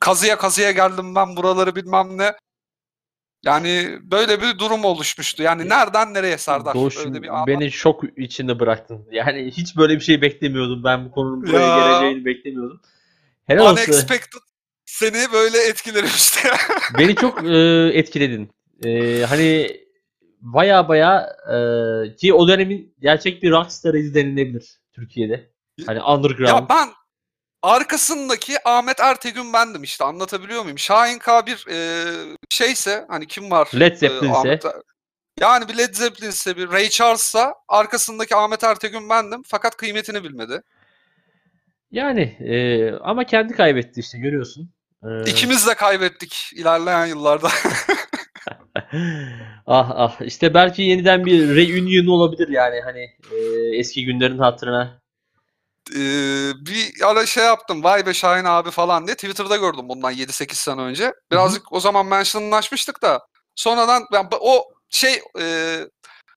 kazıya 0.00 0.38
kazıya 0.38 0.70
geldim 0.70 1.14
ben 1.14 1.36
buraları 1.36 1.76
bilmem 1.76 2.18
ne. 2.18 2.32
Yani 3.44 3.98
böyle 4.02 4.42
bir 4.42 4.58
durum 4.58 4.84
oluşmuştu. 4.84 5.42
Yani 5.42 5.68
nereden 5.68 6.14
nereye 6.14 6.38
Serdar? 6.38 6.74
Doğuş, 6.74 6.96
Öyle 6.96 7.22
bir 7.22 7.28
beni 7.46 7.72
şok 7.72 8.04
içinde 8.16 8.60
bıraktın. 8.60 9.08
Yani 9.12 9.50
hiç 9.56 9.76
böyle 9.76 9.94
bir 9.94 10.00
şey 10.00 10.22
beklemiyordum. 10.22 10.84
Ben 10.84 11.04
bu 11.04 11.10
konunun 11.10 11.46
buraya 11.46 11.66
Ya. 11.68 11.88
geleceğini 11.88 12.24
beklemiyordum. 12.24 12.80
Helal 13.46 13.72
olsun. 13.72 13.74
unexpected 13.74 14.40
seni 14.84 15.32
böyle 15.32 15.58
etkilemişti. 15.68 16.48
Beni 16.98 17.14
çok 17.14 17.44
e, 17.44 17.56
etkiledin. 17.98 18.50
E, 18.84 19.22
hani 19.24 19.80
baya 20.44 20.88
baya 20.88 21.36
e, 21.46 22.16
ki 22.16 22.34
o 22.34 22.48
dönemin 22.48 22.94
gerçek 23.00 23.42
bir 23.42 23.50
rockstarıydı 23.50 24.14
denilebilir 24.14 24.80
Türkiye'de. 24.92 25.50
Hani 25.86 26.02
underground. 26.02 26.48
ya 26.48 26.68
ben 26.68 26.88
arkasındaki 27.62 28.56
Ahmet 28.64 29.00
Ertegün 29.00 29.52
bendim 29.52 29.82
işte 29.82 30.04
anlatabiliyor 30.04 30.62
muyum? 30.62 30.78
Şahin 30.78 31.18
K 31.18 31.46
bir 31.46 31.66
e, 31.70 31.76
şeyse 32.50 33.04
hani 33.08 33.26
kim 33.26 33.50
var? 33.50 33.68
Led 33.74 33.92
E, 33.92 33.96
Zeppelin'se. 33.96 34.48
Er- 34.48 34.72
yani 35.40 35.68
bir 35.68 35.78
Led 35.78 35.94
Zeppelin'se 35.94 36.56
bir 36.56 36.68
Ray 36.72 36.88
Charles'sa 36.88 37.54
arkasındaki 37.68 38.36
Ahmet 38.36 38.64
Ertegün 38.64 39.08
bendim 39.08 39.42
fakat 39.46 39.76
kıymetini 39.76 40.24
bilmedi. 40.24 40.62
Yani 41.90 42.20
e, 42.20 42.90
ama 42.92 43.24
kendi 43.24 43.52
kaybetti 43.52 44.00
işte 44.00 44.18
görüyorsun. 44.18 44.70
E, 45.04 45.30
İkimiz 45.30 45.66
de 45.66 45.74
kaybettik 45.74 46.50
ilerleyen 46.54 47.06
yıllarda. 47.06 47.48
ah 49.66 49.90
ah 49.94 50.20
işte 50.20 50.54
belki 50.54 50.82
yeniden 50.82 51.26
bir 51.26 51.56
reunion 51.56 52.06
olabilir 52.06 52.48
yani 52.48 52.80
hani 52.80 53.00
e, 53.32 53.36
eski 53.78 54.04
günlerin 54.04 54.38
hatırına. 54.38 55.04
Ee, 55.90 56.52
bir 56.66 56.92
ara 57.04 57.26
şey 57.26 57.44
yaptım 57.44 57.84
vay 57.84 58.06
be 58.06 58.14
Şahin 58.14 58.44
abi 58.44 58.70
falan 58.70 59.06
diye 59.06 59.14
Twitter'da 59.14 59.56
gördüm 59.56 59.88
bundan 59.88 60.12
7-8 60.12 60.54
sene 60.54 60.80
önce. 60.80 61.12
Birazcık 61.32 61.72
o 61.72 61.80
zaman 61.80 62.06
mentionlaşmıştık 62.06 63.02
da 63.02 63.26
sonradan 63.54 64.04
ben, 64.12 64.28
o 64.40 64.64
şey 64.90 65.20
e, 65.40 65.78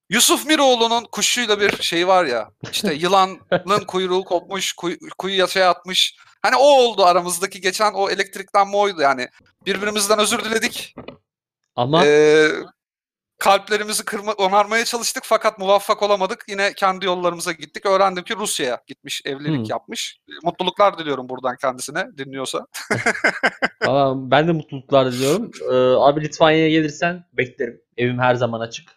Yusuf 0.10 0.46
Miroğlu'nun 0.46 1.06
kuşuyla 1.12 1.60
bir 1.60 1.84
şey 1.84 2.08
var 2.08 2.26
ya 2.26 2.50
işte 2.72 2.94
yılanın 3.00 3.86
kuyruğu 3.88 4.24
kopmuş 4.24 4.74
kuy, 4.74 4.98
kuyuya 5.18 5.48
şey 5.48 5.64
atmış. 5.64 6.16
Hani 6.42 6.56
o 6.56 6.66
oldu 6.66 7.06
aramızdaki 7.06 7.62
geçen 7.62 7.94
o 7.94 8.10
elektriklenme 8.10 8.78
oydu 8.78 9.02
yani. 9.02 9.28
Birbirimizden 9.66 10.20
özür 10.20 10.44
diledik. 10.44 10.96
Ama 11.78 12.06
Ee, 12.06 12.48
kalplerimizi 13.40 14.06
kırma, 14.06 14.34
onarmaya 14.34 14.86
çalıştık 14.86 15.24
fakat 15.26 15.60
muvaffak 15.60 16.04
olamadık. 16.04 16.46
Yine 16.50 16.74
kendi 16.74 17.06
yollarımıza 17.06 17.52
gittik. 17.52 17.86
Öğrendim 17.86 18.24
ki 18.24 18.36
Rusya'ya 18.36 18.82
gitmiş, 18.88 19.22
evlilik 19.26 19.58
Hmm. 19.58 19.64
yapmış. 19.70 20.20
Mutluluklar 20.44 20.98
diliyorum 20.98 21.30
buradan 21.30 21.56
kendisine 21.62 22.08
dinliyorsa. 22.18 22.68
Ben 24.16 24.48
de 24.48 24.52
mutluluklar 24.52 25.12
diliyorum. 25.12 25.52
E, 25.72 25.76
abi 25.76 26.22
Litvanya'ya 26.24 26.70
gelirsen 26.70 27.26
beklerim. 27.34 27.82
Evim 27.98 28.20
her 28.20 28.36
zaman 28.36 28.60
açık. 28.60 28.90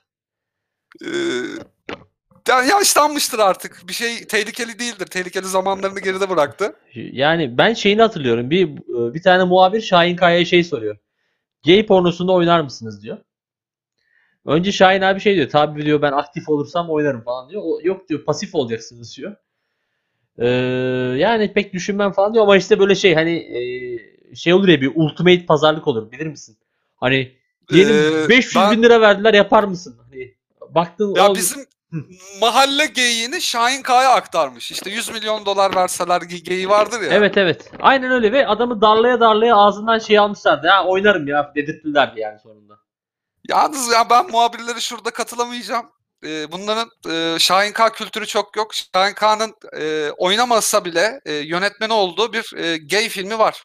Ee, 1.05 1.09
yani 2.49 2.69
yaşlanmıştır 2.69 3.39
artık. 3.39 3.83
Bir 3.89 3.93
şey 3.93 4.27
tehlikeli 4.27 4.79
değildir. 4.79 5.07
Tehlikeli 5.07 5.47
zamanlarını 5.47 6.01
geride 6.01 6.31
bıraktı. 6.31 6.77
Yani 6.95 7.59
ben 7.59 7.75
şeyini 7.75 8.03
hatırlıyorum. 8.03 8.51
Bir 8.51 8.77
bir 9.15 9.23
tane 9.23 9.45
muhabir 9.45 9.81
Şahin 9.81 10.17
Kaya'ya 10.17 10.45
şey 10.45 10.65
soruyor. 10.65 10.97
Gay 11.65 11.87
pornosunda 11.87 12.33
oynar 12.33 12.61
mısınız 12.61 13.03
diyor. 13.03 13.19
Önce 14.47 14.73
Şahin 14.73 15.01
abi 15.03 15.21
şey 15.21 15.37
diyor. 15.37 15.49
Tabii 15.49 15.85
diyor 15.85 16.03
ben 16.03 16.13
aktif 16.13 16.49
olursam 16.49 16.91
oynarım 16.91 17.21
falan 17.23 17.51
diyor. 17.51 17.63
O, 17.65 17.79
yok 17.83 18.09
diyor 18.09 18.25
pasif 18.25 18.55
olacaksınız 18.55 19.17
diyor. 19.17 19.37
Ee, 20.39 20.47
yani 21.19 21.53
pek 21.53 21.73
düşünmem 21.73 22.13
falan 22.13 22.35
diyor 22.35 22.45
ama 22.45 22.57
işte 22.57 22.79
böyle 22.79 22.95
şey 22.95 23.15
hani 23.15 23.31
e, 23.33 24.35
şey 24.35 24.53
olur 24.55 24.69
ya 24.69 24.81
bir 24.81 24.93
ultimate 24.95 25.47
pazarlık 25.47 25.89
olur 25.89 26.13
bilir 26.13 26.27
misin? 26.27 26.59
Hani 26.97 27.33
diyelim 27.73 27.97
Ee, 28.25 28.29
500 28.29 28.55
ben- 28.65 28.77
bin 28.77 28.83
lira 28.83 29.01
verdiler 29.01 29.35
yapar 29.35 29.65
mısın? 29.65 29.97
Hani 30.11 30.35
baktın 30.71 31.15
Ya 31.15 31.31
o- 31.31 31.35
bizim 31.35 31.65
mahalle 32.41 32.87
geyiğini 32.87 33.41
Şahin 33.41 33.83
K'ya 33.83 34.11
aktarmış. 34.11 34.71
İşte 34.71 34.91
100 34.91 35.09
milyon 35.11 35.47
dolar 35.47 35.77
verseler 35.77 36.21
ge- 36.21 36.43
geyiği 36.45 36.69
vardır 36.69 37.01
ya. 37.01 37.09
Evet 37.13 37.37
evet. 37.37 37.71
Aynen 37.81 38.11
öyle 38.11 38.33
ve 38.33 38.47
adamı 38.47 38.81
darlaya 38.81 39.21
darlaya 39.21 39.57
ağzından 39.57 39.99
şey 39.99 40.19
almışlardı. 40.19 40.69
Ha 40.69 40.85
oynarım 40.87 41.29
ya 41.29 41.53
dedirttilerdi 41.57 42.21
yani 42.21 42.39
sonunda. 42.41 42.75
Yalnız 43.49 43.93
ya 43.93 44.11
ben 44.11 44.31
muhabirleri 44.31 44.81
şurada 44.81 45.11
katılamayacağım. 45.11 45.87
Ee, 46.25 46.53
bunların 46.53 46.91
e, 47.11 47.39
Şahin 47.39 47.73
K 47.73 47.93
kültürü 47.93 48.27
çok 48.27 48.57
yok. 48.57 48.75
Şahin 48.75 49.15
K'nın 49.15 49.55
e, 49.81 50.11
oynamasa 50.11 50.85
bile 50.85 51.21
e, 51.25 51.33
yönetmeni 51.33 51.93
olduğu 51.93 52.33
bir 52.33 52.57
e, 52.57 52.77
gay 52.77 53.09
filmi 53.09 53.39
var. 53.39 53.65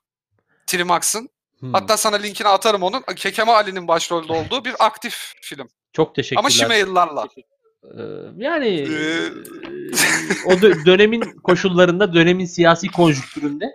Trimax'ın. 0.67 1.29
Hmm. 1.59 1.73
Hatta 1.73 1.97
sana 1.97 2.15
linkini 2.15 2.47
atarım 2.47 2.83
onun. 2.83 3.01
Kekeme 3.15 3.51
Ali'nin 3.51 3.87
başrolde 3.87 4.33
olduğu 4.33 4.65
bir 4.65 4.75
aktif 4.79 5.33
film. 5.41 5.67
Çok 5.93 6.15
teşekkürler. 6.15 6.39
Ama 6.39 6.49
Şimeylilerle. 6.49 7.19
Ee, 7.37 7.41
yani 8.37 8.67
e, 8.67 9.29
o 10.45 10.51
dö- 10.53 10.85
dönemin 10.85 11.21
koşullarında, 11.43 12.13
dönemin 12.13 12.45
siyasi 12.45 12.87
konjüktüründe 12.87 13.65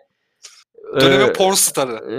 e, 0.96 1.00
Dönemin 1.00 1.32
porn 1.32 1.54
starı. 1.54 1.92
e, 2.12 2.18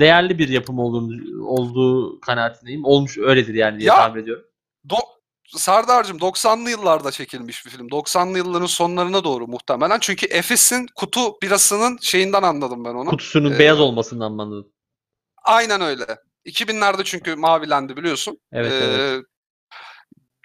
değerli 0.00 0.38
bir 0.38 0.48
yapım 0.48 0.78
olduğunu, 0.78 1.46
olduğu 1.46 2.20
kanaatindeyim. 2.20 2.84
Olmuş 2.84 3.18
öyledir 3.18 3.54
yani 3.54 3.78
diye 3.78 3.88
Ya- 3.88 3.96
tahmin 3.96 4.22
ediyorum. 4.22 4.44
Do- 4.88 5.20
Serdar'cığım 5.56 6.18
90'lı 6.18 6.70
yıllarda 6.70 7.10
çekilmiş 7.10 7.66
bir 7.66 7.70
film. 7.70 7.88
90'lı 7.88 8.38
yılların 8.38 8.66
sonlarına 8.66 9.24
doğru 9.24 9.46
muhtemelen. 9.46 9.98
Çünkü 10.00 10.26
Efes'in 10.26 10.86
kutu 10.96 11.20
birasının 11.42 11.98
şeyinden 12.02 12.42
anladım 12.42 12.84
ben 12.84 12.94
onu. 12.94 13.10
Kutusunun 13.10 13.52
Ee, 13.52 13.58
beyaz 13.58 13.80
olmasından 13.80 14.32
mı 14.32 14.42
anladın? 14.42 14.72
Aynen 15.44 15.80
öyle. 15.80 16.04
2000'lerde 16.46 17.04
çünkü 17.04 17.34
mavilendi 17.34 17.96
biliyorsun. 17.96 18.38
Evet, 18.52 18.72
Ee, 18.72 18.84
evet. 18.84 19.24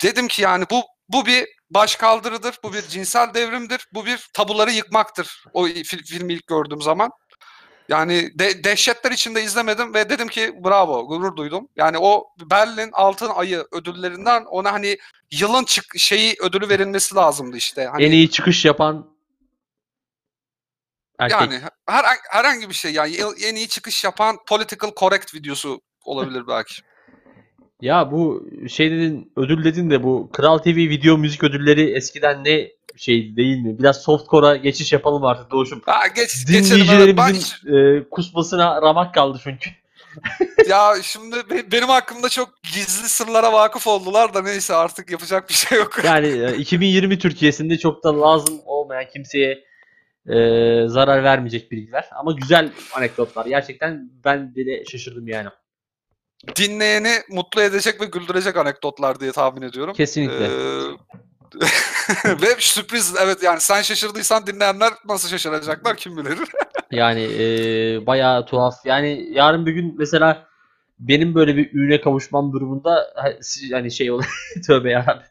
Dedim 0.03 0.27
ki 0.27 0.41
yani 0.41 0.65
bu 0.71 0.81
bu 1.09 1.25
bir 1.25 1.47
başkaldırıdır, 1.69 2.59
bu 2.63 2.73
bir 2.73 2.81
cinsel 2.81 3.33
devrimdir, 3.33 3.87
bu 3.93 4.05
bir 4.05 4.29
tabuları 4.33 4.71
yıkmaktır. 4.71 5.43
O 5.53 5.67
fil- 5.67 6.03
filmi 6.03 6.33
ilk 6.33 6.47
gördüğüm 6.47 6.81
zaman. 6.81 7.11
Yani 7.89 8.39
de, 8.39 8.63
dehşetler 8.63 9.11
içinde 9.11 9.43
izlemedim 9.43 9.93
ve 9.93 10.09
dedim 10.09 10.27
ki 10.27 10.53
bravo, 10.65 11.07
gurur 11.07 11.35
duydum. 11.35 11.69
Yani 11.75 11.97
o 11.97 12.27
Berlin 12.51 12.89
Altın 12.93 13.29
Ayı 13.29 13.65
ödüllerinden 13.71 14.45
ona 14.45 14.73
hani 14.73 14.97
yılın 15.31 15.63
çık 15.63 15.97
şeyi 15.97 16.35
ödülü 16.41 16.69
verilmesi 16.69 17.15
lazımdı 17.15 17.57
işte. 17.57 17.85
Hani 17.85 18.03
en 18.03 18.11
iyi 18.11 18.29
çıkış 18.29 18.65
yapan 18.65 19.15
erkek. 21.19 21.41
yani 21.41 21.61
her, 21.87 22.05
herhangi 22.29 22.69
bir 22.69 22.73
şey 22.73 22.93
yani 22.93 23.15
en 23.43 23.55
iyi 23.55 23.67
çıkış 23.67 24.03
yapan 24.03 24.37
political 24.47 24.91
correct 24.99 25.35
videosu 25.35 25.81
olabilir 26.03 26.47
belki. 26.47 26.81
Ya 27.81 28.11
bu 28.11 28.49
şey 28.69 28.91
dedin, 28.91 29.31
ödül 29.35 29.63
dedin 29.63 29.89
de 29.89 30.03
bu 30.03 30.29
Kral 30.33 30.57
TV 30.57 30.67
video 30.67 31.17
müzik 31.17 31.43
ödülleri 31.43 31.91
eskiden 31.91 32.43
ne 32.43 32.71
şey 32.97 33.35
değil 33.35 33.57
mi? 33.57 33.79
Biraz 33.79 34.01
softcore'a 34.03 34.55
geçiş 34.55 34.93
yapalım 34.93 35.25
artık 35.25 35.51
Doğuş'um. 35.51 35.81
Ha, 35.85 36.07
geç, 36.07 36.45
geçelim. 36.47 36.63
Dinleyicilerimizin 36.65 37.75
e, 37.75 38.03
kusmasına 38.09 38.81
ramak 38.81 39.13
kaldı 39.13 39.39
çünkü. 39.43 39.69
Ya 40.69 40.93
şimdi 41.03 41.35
be- 41.35 41.71
benim 41.71 41.87
hakkımda 41.89 42.29
çok 42.29 42.63
gizli 42.63 43.09
sırlara 43.09 43.53
vakıf 43.53 43.87
oldular 43.87 44.33
da 44.33 44.41
neyse 44.41 44.73
artık 44.75 45.11
yapacak 45.11 45.49
bir 45.49 45.53
şey 45.53 45.77
yok. 45.77 45.99
Yani 46.05 46.27
e, 46.27 46.57
2020 46.57 47.19
Türkiye'sinde 47.19 47.77
çok 47.77 48.03
da 48.03 48.21
lazım 48.21 48.59
olmayan 48.65 49.05
kimseye 49.13 49.63
e, 50.27 50.35
zarar 50.87 51.23
vermeyecek 51.23 51.71
bilgiler. 51.71 52.09
Ama 52.15 52.31
güzel 52.31 52.71
anekdotlar. 52.93 53.45
Gerçekten 53.45 54.11
ben 54.25 54.55
bile 54.55 54.85
şaşırdım 54.85 55.27
yani. 55.27 55.49
Dinleyeni 56.55 57.13
mutlu 57.29 57.61
edecek 57.61 58.01
ve 58.01 58.05
güldürecek 58.05 58.57
anekdotlar 58.57 59.19
diye 59.19 59.31
tahmin 59.31 59.61
ediyorum. 59.61 59.93
Kesinlikle. 59.93 60.45
Ee, 60.45 60.51
ve 62.41 62.55
sürpriz 62.59 63.15
evet 63.23 63.43
yani 63.43 63.59
sen 63.61 63.81
şaşırdıysan 63.81 64.47
dinleyenler 64.47 64.93
nasıl 65.05 65.29
şaşıracaklar 65.29 65.97
kim 65.97 66.17
bilir. 66.17 66.39
Yani 66.91 67.21
e, 67.39 67.45
bayağı 68.05 68.45
tuhaf. 68.45 68.85
Yani 68.85 69.27
yarın 69.31 69.65
bir 69.65 69.71
gün 69.71 69.95
mesela 69.97 70.47
benim 70.99 71.35
böyle 71.35 71.57
bir 71.57 71.73
ürüne 71.73 72.01
kavuşmam 72.01 72.53
durumunda 72.53 73.13
hani 73.71 73.91
şey 73.91 74.11
olur 74.11 74.25
tövbe 74.67 74.89
yarabbim. 74.89 75.27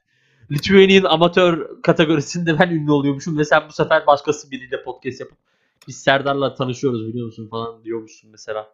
Lithuanian 0.53 1.05
amatör 1.05 1.83
kategorisinde 1.83 2.59
ben 2.59 2.69
ünlü 2.69 2.93
oluyormuşum 2.93 3.39
ve 3.39 3.45
sen 3.45 3.63
bu 3.69 3.73
sefer 3.73 4.07
başkası 4.07 4.51
biriyle 4.51 4.83
podcast 4.83 5.21
yapıp 5.21 5.39
biz 5.89 5.97
Serdar'la 5.97 6.55
tanışıyoruz 6.55 7.09
biliyor 7.09 7.27
musun 7.27 7.49
falan 7.51 7.85
diyormuşsun 7.85 8.31
mesela. 8.31 8.71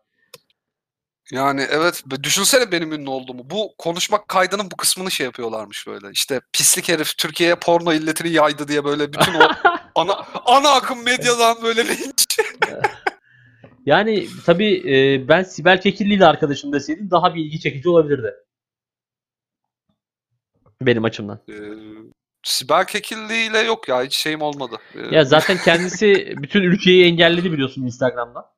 Yani 1.32 1.66
evet 1.70 2.04
düşünsene 2.22 2.72
benim 2.72 2.92
ünlü 2.92 3.10
olduğumu. 3.10 3.50
Bu 3.50 3.74
konuşma 3.78 4.26
kaydının 4.26 4.70
bu 4.70 4.76
kısmını 4.76 5.10
şey 5.10 5.24
yapıyorlarmış 5.24 5.86
böyle. 5.86 6.10
İşte 6.12 6.40
pislik 6.52 6.88
herif 6.88 7.16
Türkiye'ye 7.18 7.54
porno 7.54 7.92
illetini 7.92 8.30
yaydı 8.30 8.68
diye 8.68 8.84
böyle 8.84 9.12
bütün 9.12 9.34
o 9.34 9.48
ana, 9.94 10.26
ana 10.44 10.70
akım 10.70 11.04
medyadan 11.04 11.62
böyle 11.62 11.88
linç. 11.88 12.26
Yani 13.86 14.26
tabii 14.46 14.82
e, 14.94 15.28
ben 15.28 15.42
Sibel 15.42 15.80
Kekilli 15.80 16.14
ile 16.14 16.26
arkadaşım 16.26 16.72
deseydim 16.72 17.10
daha 17.10 17.34
bir 17.34 17.44
ilgi 17.44 17.60
çekici 17.60 17.88
olabilirdi. 17.88 18.34
Benim 20.82 21.04
açımdan. 21.04 21.40
Ee, 21.48 21.54
Sibel 22.42 22.84
Kekilli 22.86 23.46
ile 23.46 23.58
yok 23.58 23.88
ya 23.88 24.02
hiç 24.02 24.16
şeyim 24.16 24.42
olmadı. 24.42 24.76
Ee, 24.94 25.14
Ya 25.14 25.24
zaten 25.24 25.58
kendisi 25.58 26.34
bütün 26.36 26.62
ülkeyi 26.62 27.04
engelledi 27.04 27.52
biliyorsun 27.52 27.82
Instagram'da. 27.82 28.52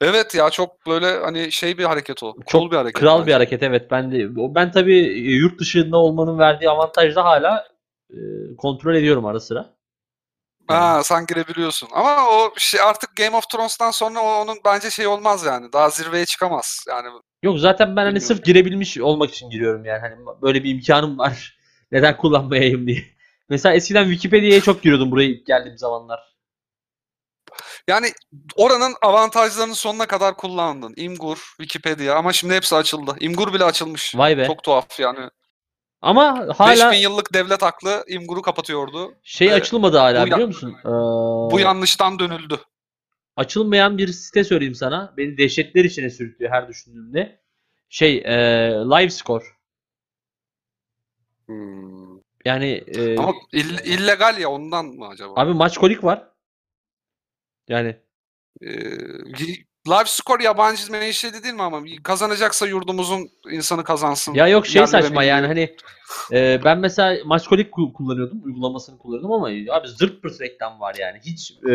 Evet 0.00 0.34
ya 0.34 0.50
çok 0.50 0.86
böyle 0.86 1.18
hani 1.20 1.52
şey 1.52 1.78
bir 1.78 1.84
hareket 1.84 2.22
o. 2.22 2.34
Çok 2.34 2.48
cool 2.48 2.70
bir 2.70 2.76
hareket. 2.76 3.00
Kral 3.00 3.16
bir 3.18 3.22
bence. 3.22 3.32
hareket 3.32 3.62
evet 3.62 3.90
ben 3.90 4.12
de. 4.12 4.26
Ben 4.54 4.72
tabii 4.72 4.98
yurt 5.18 5.60
dışında 5.60 5.96
olmanın 5.98 6.38
verdiği 6.38 6.70
avantajda 6.70 7.24
hala 7.24 7.68
e, 8.10 8.16
kontrol 8.58 8.94
ediyorum 8.94 9.26
ara 9.26 9.40
sıra. 9.40 9.74
Ha 10.68 11.02
sen 11.04 11.26
girebiliyorsun. 11.26 11.88
Ama 11.92 12.16
o 12.30 12.54
şey 12.56 12.80
artık 12.80 13.16
Game 13.16 13.36
of 13.36 13.48
Thrones'tan 13.50 13.90
sonra 13.90 14.20
o- 14.20 14.42
onun 14.42 14.56
bence 14.64 14.90
şey 14.90 15.06
olmaz 15.06 15.44
yani. 15.46 15.72
Daha 15.72 15.90
zirveye 15.90 16.26
çıkamaz. 16.26 16.84
Yani 16.88 17.08
Yok 17.42 17.58
zaten 17.58 17.96
ben 17.96 18.04
hani 18.04 18.20
sırf 18.20 18.44
girebilmiş 18.44 18.98
olmak 18.98 19.30
için 19.30 19.50
giriyorum 19.50 19.84
yani. 19.84 20.00
Hani 20.00 20.14
böyle 20.42 20.64
bir 20.64 20.74
imkanım 20.74 21.18
var. 21.18 21.58
Neden 21.92 22.16
kullanmayayım 22.16 22.86
diye. 22.86 23.04
Mesela 23.48 23.74
eskiden 23.74 24.04
Wikipedia'ya 24.04 24.60
çok 24.60 24.82
giriyordum 24.82 25.10
buraya 25.10 25.26
ilk 25.28 25.46
geldiğim 25.46 25.78
zamanlar. 25.78 26.29
Yani 27.90 28.12
oranın 28.56 28.94
avantajlarını 29.02 29.74
sonuna 29.74 30.06
kadar 30.06 30.36
kullandın. 30.36 30.94
Imgur, 30.96 31.36
Wikipedia 31.60 32.16
ama 32.16 32.32
şimdi 32.32 32.54
hepsi 32.54 32.76
açıldı. 32.76 33.16
Imgur 33.20 33.54
bile 33.54 33.64
açılmış. 33.64 34.14
Vay 34.16 34.38
be. 34.38 34.46
Çok 34.46 34.62
tuhaf 34.62 35.00
yani. 35.00 35.30
Ama 36.02 36.46
hala 36.58 36.90
5000 36.90 37.02
yıllık 37.02 37.34
devlet 37.34 37.62
aklı 37.62 38.04
Imgur'u 38.08 38.42
kapatıyordu. 38.42 39.14
şey 39.22 39.48
Ee, 39.48 39.54
açılmadı 39.54 39.98
hala 39.98 40.26
biliyor 40.26 40.46
musun? 40.46 40.76
Ee, 40.84 40.88
Bu 41.52 41.60
yanlıştan 41.60 42.18
dönüldü. 42.18 42.60
açılmayan 43.36 43.98
bir 43.98 44.08
site 44.08 44.44
söyleyeyim 44.44 44.74
sana. 44.74 45.14
Beni 45.16 45.38
dehşetler 45.38 45.84
içine 45.84 46.10
sürüklüyor 46.10 46.52
her 46.52 46.68
düşündüğümde. 46.68 47.40
Şey, 47.88 48.16
e, 48.18 48.32
live 48.70 49.10
score. 49.10 49.44
Yani 52.44 52.66
e, 52.86 53.16
Ama 53.18 53.32
ill- 53.52 53.84
illegal 53.84 54.38
ya 54.38 54.50
ondan 54.50 54.86
mı 54.86 55.08
acaba? 55.08 55.32
abi 55.36 55.52
maç 55.54 55.78
kolik 55.78 56.04
var. 56.04 56.29
Yani 57.68 57.96
Ee, 58.62 58.68
live 59.88 60.04
score 60.06 60.44
yabancı 60.44 60.92
menşeli 60.92 61.42
değil 61.42 61.54
mi 61.54 61.62
ama 61.62 61.82
kazanacaksa 62.02 62.66
yurdumuzun 62.66 63.28
insanı 63.50 63.84
kazansın. 63.84 64.34
ya 64.34 64.48
yok 64.48 64.66
şey 64.66 64.86
saçma 64.86 65.24
yani 65.24 65.46
hani 65.46 65.76
e, 66.32 66.60
ben 66.64 66.78
mesela 66.78 67.18
maç 67.24 67.48
kolik 67.48 67.72
ku- 67.72 67.92
kullanıyordum. 67.92 68.42
Uygulamasını 68.44 68.98
kullanıyordum 68.98 69.32
ama 69.32 69.48
abi 69.70 69.88
zırt 69.88 70.22
pırt 70.22 70.40
reklam 70.40 70.80
var 70.80 70.96
yani. 71.00 71.18
Hiç 71.26 71.52
e, 71.70 71.72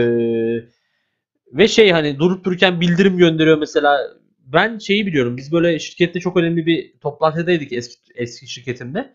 ve 1.53 1.67
şey 1.67 1.91
hani 1.91 2.19
durup 2.19 2.43
dururken 2.45 2.81
bildirim 2.81 3.17
gönderiyor 3.17 3.57
mesela. 3.57 3.99
Ben 4.39 4.77
şeyi 4.77 5.05
biliyorum. 5.07 5.37
Biz 5.37 5.51
böyle 5.51 5.79
şirkette 5.79 6.19
çok 6.19 6.37
önemli 6.37 6.65
bir 6.65 6.99
toplantıdaydık 6.99 7.73
eski, 7.73 7.97
eski 8.15 8.47
şirketimde. 8.47 9.13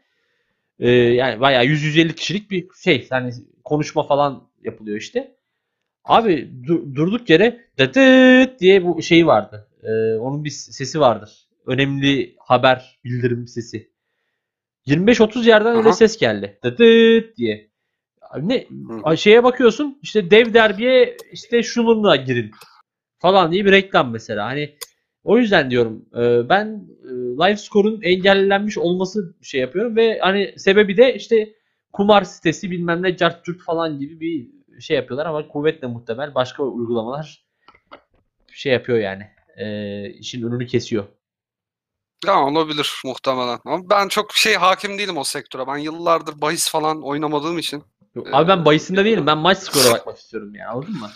Ee, 0.80 0.90
yani 0.90 1.40
bayağı 1.40 1.64
100-150 1.64 2.14
kişilik 2.14 2.50
bir 2.50 2.68
şey. 2.84 3.08
Yani 3.10 3.32
konuşma 3.64 4.06
falan 4.06 4.48
yapılıyor 4.64 4.96
işte. 4.98 5.36
Abi 6.11 6.50
du- 6.66 6.94
durduk 6.94 7.30
yere 7.30 7.61
dıdıt 7.78 8.61
diye 8.61 8.84
bu 8.84 9.02
şey 9.02 9.26
vardı. 9.26 9.68
Ee, 9.82 10.18
onun 10.18 10.44
bir 10.44 10.50
sesi 10.50 11.00
vardır. 11.00 11.30
Önemli 11.66 12.34
haber 12.38 12.98
bildirim 13.04 13.48
sesi. 13.48 13.90
25-30 14.86 15.48
yerden 15.48 15.76
öyle 15.76 15.88
Aha. 15.88 15.92
ses 15.92 16.18
geldi. 16.18 16.58
Dıdıt 16.64 17.36
diye. 17.36 17.70
Abi 18.22 18.48
Ne 18.48 18.66
Hı. 19.06 19.16
şeye 19.16 19.44
bakıyorsun 19.44 19.98
işte 20.02 20.30
dev 20.30 20.54
derbiye 20.54 21.16
işte 21.32 21.62
şununla 21.62 22.16
girin 22.16 22.50
falan 23.18 23.52
diye 23.52 23.64
bir 23.64 23.72
reklam 23.72 24.11
mesela. 24.11 24.46
Hani 24.46 24.74
o 25.24 25.38
yüzden 25.38 25.70
diyorum 25.70 26.06
e, 26.14 26.48
ben 26.48 26.66
e, 27.04 27.08
live 27.12 27.56
score'un 27.56 28.02
engellenmiş 28.02 28.78
olması 28.78 29.34
şey 29.42 29.61
yapıyorum 29.61 29.96
ve 29.96 30.18
hani 30.18 30.54
sebebi 30.56 30.96
de 30.96 31.14
işte 31.14 31.52
kumar 31.92 32.22
sitesi 32.22 32.70
bilmem 32.70 33.02
ne 33.02 33.16
cart 33.16 33.46
falan 33.66 33.98
gibi 33.98 34.20
bir 34.20 34.59
şey 34.81 34.97
yapıyorlar 34.97 35.26
ama 35.26 35.49
kuvvetle 35.49 35.87
muhtemel 35.87 36.35
başka 36.35 36.62
uygulamalar 36.62 37.45
şey 38.53 38.72
yapıyor 38.72 38.99
yani 38.99 39.31
e, 39.57 40.11
işin 40.11 40.43
önünü 40.43 40.66
kesiyor. 40.66 41.05
Ya 42.26 42.41
olabilir 42.45 43.03
muhtemelen. 43.05 43.59
Ama 43.64 43.91
ben 43.91 44.09
çok 44.09 44.33
şey 44.33 44.55
hakim 44.55 44.99
değilim 44.99 45.16
o 45.16 45.24
sektöre. 45.24 45.66
Ben 45.66 45.76
yıllardır 45.76 46.41
bahis 46.41 46.70
falan 46.70 47.03
oynamadığım 47.03 47.59
için. 47.59 47.83
Yok, 48.14 48.26
Abi 48.33 48.49
ben 48.49 48.64
bahisinde 48.64 49.05
değilim. 49.05 49.26
Ben 49.26 49.39
maç 49.39 49.59
skoru 49.59 49.85
bakmak 49.93 50.18
istiyorum 50.18 50.55
ya. 50.55 50.70
Anladın 50.70 50.95
mı? 50.95 51.11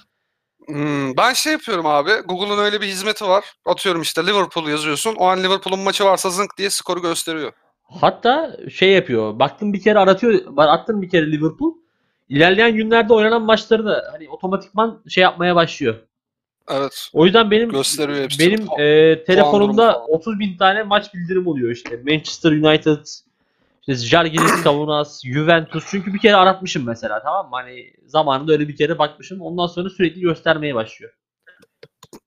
Hmm, 0.67 1.17
ben 1.17 1.33
şey 1.33 1.53
yapıyorum 1.53 1.87
abi. 1.87 2.11
Google'un 2.11 2.59
öyle 2.59 2.81
bir 2.81 2.87
hizmeti 2.87 3.25
var. 3.25 3.45
Atıyorum 3.67 4.03
işte 4.03 4.27
Liverpool 4.27 4.69
yazıyorsun. 4.69 5.15
O 5.15 5.27
an 5.27 5.43
Liverpool'un 5.43 5.81
maçı 5.81 6.05
varsa 6.05 6.31
zınk 6.31 6.59
diye 6.59 6.71
skoru 6.71 7.03
gösteriyor. 7.03 7.53
Hatta 7.83 8.57
şey 8.71 8.91
yapıyor. 8.91 9.39
Baktım 9.39 9.73
bir 9.73 9.83
kere 9.83 9.99
aratıyor. 9.99 10.41
Var 10.47 10.69
attım 10.69 11.03
bir 11.03 11.11
kere 11.11 11.33
Liverpool. 11.33 11.84
İlerleyen 12.29 12.75
günlerde 12.75 13.13
oynanan 13.13 13.43
maçları 13.43 13.85
da 13.85 14.09
hani 14.13 14.29
otomatikman 14.29 15.03
şey 15.09 15.23
yapmaya 15.23 15.57
başlıyor. 15.57 15.95
Evet. 16.71 17.11
O 17.13 17.25
yüzden 17.25 17.51
benim 17.51 17.71
Gösteriyor 17.71 18.31
benim 18.41 18.81
e, 18.81 19.25
telefonumda 19.25 19.93
falan. 19.93 20.11
30 20.11 20.39
bin 20.39 20.57
tane 20.57 20.83
maç 20.83 21.15
bildirim 21.15 21.47
oluyor 21.47 21.71
işte. 21.71 22.01
Manchester 22.07 22.53
United, 22.53 23.07
işte 23.81 24.07
Žalgiris 24.07 24.53
Kaunas, 24.65 25.25
Juventus. 25.25 25.85
Çünkü 25.91 26.15
bir 26.15 26.19
kere 26.19 26.37
aratmışım 26.37 26.87
mesela 26.87 27.23
tamam 27.23 27.51
mı? 27.51 27.57
Hani 27.57 27.93
zamanında 28.07 28.53
öyle 28.53 28.69
bir 28.69 28.77
kere 28.77 28.99
bakmışım. 28.99 29.41
Ondan 29.41 29.67
sonra 29.67 29.91
sürekli 29.91 30.21
göstermeye 30.21 30.75
başlıyor. 30.75 31.13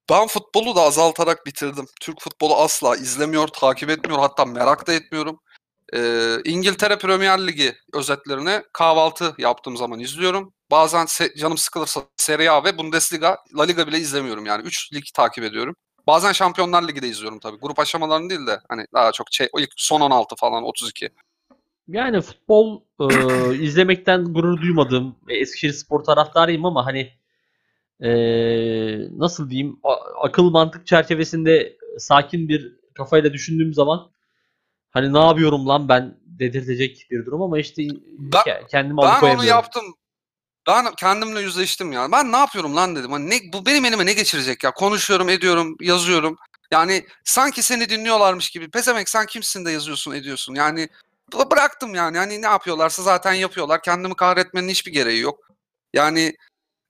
Ben 0.09 0.27
futbolu 0.27 0.75
da 0.75 0.81
azaltarak 0.81 1.45
bitirdim. 1.45 1.85
Türk 2.01 2.21
futbolu 2.21 2.55
asla 2.55 2.95
izlemiyor, 2.95 3.47
takip 3.47 3.89
etmiyor, 3.89 4.19
hatta 4.19 4.45
merak 4.45 4.87
da 4.87 4.93
etmiyorum. 4.93 5.39
Ee, 5.93 6.37
İngiltere 6.45 6.97
Premier 6.97 7.47
Ligi 7.47 7.73
özetlerini 7.93 8.61
kahvaltı 8.73 9.35
yaptığım 9.37 9.77
zaman 9.77 9.99
izliyorum. 9.99 10.53
Bazen 10.71 11.05
se- 11.05 11.37
canım 11.37 11.57
sıkılırsa 11.57 12.01
Serie 12.17 12.49
A 12.49 12.63
ve 12.63 12.77
Bundesliga, 12.77 13.37
La 13.57 13.63
Liga 13.63 13.87
bile 13.87 13.97
izlemiyorum 13.97 14.45
yani. 14.45 14.63
3 14.63 14.93
lig 14.93 15.03
takip 15.13 15.43
ediyorum. 15.43 15.75
Bazen 16.07 16.31
Şampiyonlar 16.31 16.87
Ligi 16.87 17.01
de 17.01 17.07
izliyorum 17.07 17.39
tabii. 17.39 17.57
Grup 17.57 17.79
aşamalarını 17.79 18.29
değil 18.29 18.47
de 18.47 18.59
hani 18.69 18.85
daha 18.93 19.11
çok 19.11 19.27
şey, 19.31 19.47
ilk 19.57 19.69
son 19.75 20.01
16 20.01 20.35
falan 20.35 20.63
32. 20.63 21.09
Yani 21.87 22.21
futbol 22.21 22.81
e, 22.99 23.55
izlemekten 23.63 24.33
gurur 24.33 24.61
duymadığım 24.61 25.15
ve 25.27 25.37
Eskişehir 25.39 25.73
spor 25.73 26.03
taraftarıyım 26.03 26.65
ama 26.65 26.85
hani 26.85 27.11
e, 27.99 28.09
nasıl 29.19 29.49
diyeyim 29.49 29.79
akıl 30.21 30.49
mantık 30.49 30.87
çerçevesinde 30.87 31.77
sakin 31.97 32.49
bir 32.49 32.75
kafayla 32.93 33.33
düşündüğüm 33.33 33.73
zaman 33.73 34.11
hani 34.91 35.13
ne 35.13 35.19
yapıyorum 35.19 35.67
lan 35.67 35.89
ben 35.89 36.17
dedirtecek 36.25 37.07
bir 37.11 37.25
durum 37.25 37.41
ama 37.41 37.59
işte 37.59 37.83
Ben- 38.17 38.41
ke- 38.41 38.67
kendimi 38.67 38.97
Ben 38.97 39.35
onu 39.35 39.45
yaptım. 39.45 39.83
Ben 40.67 40.95
kendimle 40.95 41.41
yüzleştim 41.41 41.91
ya. 41.91 42.11
Ben 42.11 42.31
ne 42.31 42.37
yapıyorum 42.37 42.75
lan 42.75 42.95
dedim. 42.95 43.11
Hani 43.11 43.29
ne, 43.29 43.35
bu 43.53 43.65
benim 43.65 43.85
elime 43.85 44.05
ne 44.05 44.13
geçirecek 44.13 44.63
ya? 44.63 44.71
Konuşuyorum, 44.71 45.29
ediyorum, 45.29 45.77
yazıyorum. 45.81 46.37
Yani 46.71 47.05
sanki 47.23 47.63
seni 47.63 47.89
dinliyorlarmış 47.89 48.49
gibi. 48.49 48.69
Pezemek 48.69 49.09
sen 49.09 49.25
kimsin 49.25 49.65
de 49.65 49.71
yazıyorsun, 49.71 50.11
ediyorsun. 50.11 50.55
Yani 50.55 50.89
bı- 51.31 51.51
bıraktım 51.51 51.95
yani. 51.95 52.17
Hani 52.17 52.41
ne 52.41 52.45
yapıyorlarsa 52.45 53.03
zaten 53.03 53.33
yapıyorlar. 53.33 53.81
Kendimi 53.81 54.15
kahretmenin 54.15 54.69
hiçbir 54.69 54.93
gereği 54.93 55.21
yok. 55.21 55.39
Yani 55.93 56.35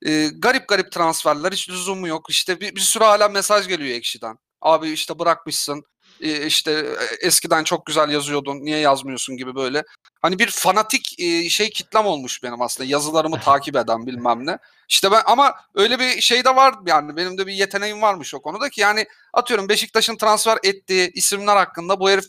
e, 0.06 0.28
garip 0.28 0.68
garip 0.68 0.92
transferler 0.92 1.52
hiç 1.52 1.70
lüzumu 1.70 2.08
yok. 2.08 2.30
İşte 2.30 2.62
bir, 2.62 2.76
bir 2.76 2.82
sürü 2.82 3.04
hala 3.04 3.28
mesaj 3.30 3.68
geliyor 3.68 3.96
Ekşi'den. 3.96 4.38
Abi 4.62 4.90
işte 4.90 5.20
bırakmışsın. 5.20 5.84
İşte 6.20 6.72
e, 6.72 7.28
eskiden 7.28 7.64
çok 7.64 7.86
güzel 7.86 8.10
yazıyordun. 8.10 8.58
Niye 8.66 8.78
yazmıyorsun 8.80 9.38
gibi 9.38 9.56
böyle. 9.56 9.84
Hani 10.22 10.40
bir 10.40 10.48
fanatik 10.52 11.20
şey 11.50 11.70
kitlem 11.70 12.06
olmuş 12.06 12.44
benim 12.44 12.62
aslında. 12.62 12.90
Yazılarımı 12.90 13.40
takip 13.40 13.76
eden 13.76 14.06
bilmem 14.06 14.46
ne. 14.46 14.58
İşte 14.90 15.12
ben 15.12 15.22
ama 15.26 15.56
öyle 15.76 16.00
bir 16.00 16.22
şey 16.22 16.46
de 16.46 16.56
var 16.56 16.76
yani 16.86 17.16
benim 17.18 17.38
de 17.38 17.48
bir 17.48 17.54
yeteneğim 17.54 18.02
varmış 18.02 18.34
o 18.34 18.42
konuda 18.42 18.70
ki 18.70 18.82
yani 18.82 19.06
atıyorum 19.34 19.70
Beşiktaş'ın 19.70 20.18
transfer 20.18 20.58
ettiği 20.64 21.12
isimler 21.14 21.56
hakkında 21.56 22.00
bu 22.00 22.10
herif 22.10 22.26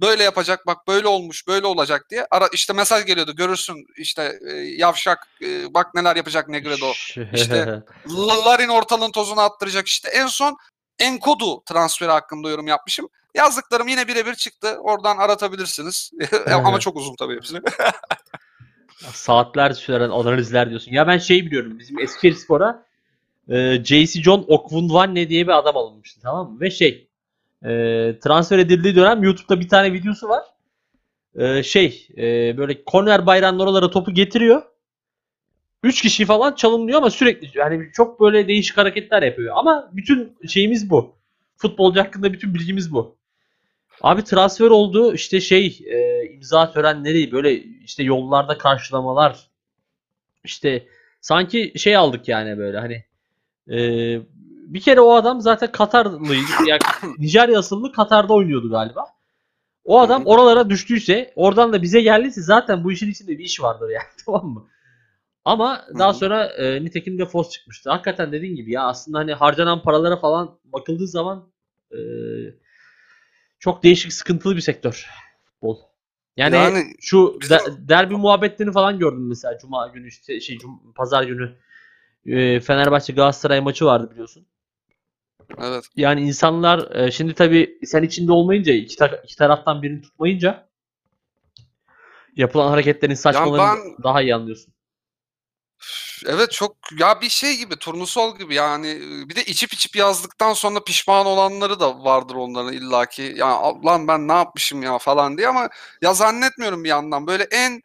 böyle 0.00 0.22
yapacak 0.22 0.66
bak 0.66 0.88
böyle 0.88 1.08
olmuş 1.08 1.46
böyle 1.48 1.66
olacak 1.66 2.10
diye 2.10 2.26
ara 2.30 2.48
işte 2.52 2.72
mesaj 2.72 3.06
geliyordu 3.06 3.36
görürsün 3.36 3.86
işte 3.96 4.38
e, 4.50 4.52
yavşak 4.56 5.28
e, 5.42 5.74
bak 5.74 5.94
neler 5.94 6.16
yapacak 6.16 6.48
Negredo 6.48 6.92
işte- 7.32 7.82
La- 8.08 8.44
Larin 8.44 8.68
ortalığın 8.68 9.12
tozunu 9.12 9.40
attıracak 9.40 9.86
işte. 9.88 10.08
En 10.08 10.26
son 10.26 10.56
Enkodu 10.98 11.62
transferi 11.64 12.10
hakkında 12.10 12.50
yorum 12.50 12.66
yapmışım. 12.66 13.08
Yazdıklarım 13.36 13.88
yine 13.88 14.08
birebir 14.08 14.34
çıktı. 14.34 14.78
Oradan 14.80 15.16
aratabilirsiniz. 15.16 16.10
Ama 16.46 16.80
çok 16.80 16.96
uzun 16.96 17.16
tabii 17.16 17.36
hepsini. 17.36 17.60
Saatler 19.12 19.70
süren 19.70 20.10
analizler 20.10 20.70
diyorsun. 20.70 20.92
Ya 20.92 21.06
ben 21.06 21.18
şey 21.18 21.46
biliyorum. 21.46 21.78
Bizim 21.78 21.98
Eskişehir 21.98 22.34
Spor'a 22.34 22.86
e, 23.48 23.84
JC 23.84 24.22
John 24.22 24.44
Okwunwanne 24.48 25.28
diye 25.28 25.46
bir 25.46 25.58
adam 25.58 25.76
alınmıştı 25.76 26.20
tamam 26.22 26.52
mı? 26.52 26.60
Ve 26.60 26.70
şey 26.70 27.08
e, 27.62 27.68
transfer 28.24 28.58
edildiği 28.58 28.96
dönem 28.96 29.22
YouTube'da 29.22 29.60
bir 29.60 29.68
tane 29.68 29.92
videosu 29.92 30.28
var. 30.28 30.44
E, 31.34 31.62
şey 31.62 32.08
e, 32.16 32.22
böyle 32.58 32.84
korner 32.84 33.26
bayrağının 33.26 33.58
oralara 33.58 33.90
topu 33.90 34.14
getiriyor. 34.14 34.62
3 35.82 36.02
kişi 36.02 36.24
falan 36.24 36.54
çalınıyor 36.54 36.98
ama 36.98 37.10
sürekli 37.10 37.58
yani 37.58 37.90
çok 37.92 38.20
böyle 38.20 38.48
değişik 38.48 38.76
hareketler 38.76 39.22
yapıyor. 39.22 39.54
Ama 39.56 39.90
bütün 39.92 40.38
şeyimiz 40.48 40.90
bu. 40.90 41.16
Futbolcu 41.56 42.00
hakkında 42.00 42.32
bütün 42.32 42.54
bilgimiz 42.54 42.92
bu. 42.92 43.15
Abi 44.02 44.24
transfer 44.24 44.66
oldu 44.66 45.14
işte 45.14 45.40
şey 45.40 45.80
e, 45.86 46.26
imza 46.32 46.72
törenleri 46.72 47.32
böyle 47.32 47.54
işte 47.62 48.02
yollarda 48.02 48.58
karşılamalar 48.58 49.50
işte 50.44 50.86
sanki 51.20 51.72
şey 51.76 51.96
aldık 51.96 52.28
yani 52.28 52.58
böyle 52.58 52.78
hani 52.78 53.04
e, 53.70 53.78
bir 54.66 54.80
kere 54.80 55.00
o 55.00 55.12
adam 55.14 55.40
zaten 55.40 55.72
Katarlıydı 55.72 56.46
yani 56.66 56.80
Nijerya 57.18 57.58
asıllı 57.58 57.92
Katar'da 57.92 58.34
oynuyordu 58.34 58.70
galiba. 58.70 59.06
O 59.84 60.00
adam 60.00 60.26
oralara 60.26 60.70
düştüyse 60.70 61.32
oradan 61.36 61.72
da 61.72 61.82
bize 61.82 62.00
geldiyse 62.00 62.42
zaten 62.42 62.84
bu 62.84 62.92
işin 62.92 63.10
içinde 63.10 63.38
bir 63.38 63.44
iş 63.44 63.62
vardır 63.62 63.88
yani 63.88 64.06
tamam 64.26 64.46
mı? 64.46 64.66
Ama 65.44 65.84
daha 65.98 66.12
sonra 66.12 66.44
e, 66.44 66.84
nitekim 66.84 67.18
de 67.18 67.26
Fos 67.26 67.50
çıkmıştı. 67.50 67.90
Hakikaten 67.90 68.32
dediğin 68.32 68.56
gibi 68.56 68.72
ya 68.72 68.82
aslında 68.82 69.18
hani 69.18 69.34
harcanan 69.34 69.82
paralara 69.82 70.16
falan 70.16 70.58
bakıldığı 70.64 71.08
zaman 71.08 71.48
e, 71.92 71.98
çok 73.58 73.82
değişik 73.82 74.12
sıkıntılı 74.12 74.56
bir 74.56 74.60
sektör 74.60 75.06
futbol. 75.44 75.78
Yani, 76.36 76.56
Yani 76.56 76.84
şu 77.00 77.38
bizim- 77.40 77.58
de- 77.58 77.88
derbi 77.88 78.16
muhabbetlerini 78.16 78.72
falan 78.72 78.98
gördüm 78.98 79.28
mesela 79.28 79.58
cuma 79.58 79.86
günü 79.88 80.08
işte 80.08 80.40
şey 80.40 80.56
cum- 80.58 80.92
pazar 80.94 81.22
günü 81.22 81.56
e, 82.26 82.60
Fenerbahçe 82.60 83.12
Galatasaray 83.12 83.60
maçı 83.60 83.84
vardı 83.84 84.10
biliyorsun. 84.10 84.46
evet. 85.58 85.84
Yani 85.96 86.20
insanlar 86.20 86.96
e, 86.96 87.10
şimdi 87.10 87.34
tabii 87.34 87.78
sen 87.84 88.02
içinde 88.02 88.32
olmayınca 88.32 88.72
iki, 88.72 88.96
ta- 88.96 89.20
iki 89.24 89.36
taraftan 89.36 89.82
birini 89.82 90.02
tutmayınca 90.02 90.66
yapılan 92.36 92.68
hareketlerin 92.70 93.14
saçmalığını 93.14 93.58
ben- 93.58 94.02
daha 94.02 94.22
iyi 94.22 94.34
anlıyorsun. 94.34 94.74
Evet 96.26 96.52
çok 96.52 96.76
ya 96.98 97.20
bir 97.20 97.28
şey 97.28 97.56
gibi 97.56 97.76
turnusol 97.76 98.38
gibi 98.38 98.54
yani 98.54 99.00
bir 99.28 99.36
de 99.36 99.44
içip 99.44 99.72
içip 99.72 99.96
yazdıktan 99.96 100.52
sonra 100.52 100.84
pişman 100.84 101.26
olanları 101.26 101.80
da 101.80 102.04
vardır 102.04 102.34
onların 102.34 102.72
illaki. 102.72 103.34
Ya 103.36 103.62
lan 103.84 104.08
ben 104.08 104.28
ne 104.28 104.32
yapmışım 104.32 104.82
ya 104.82 104.98
falan 104.98 105.38
diye 105.38 105.48
ama 105.48 105.68
ya 106.02 106.14
zannetmiyorum 106.14 106.84
bir 106.84 106.88
yandan 106.88 107.26
böyle 107.26 107.44
en 107.44 107.82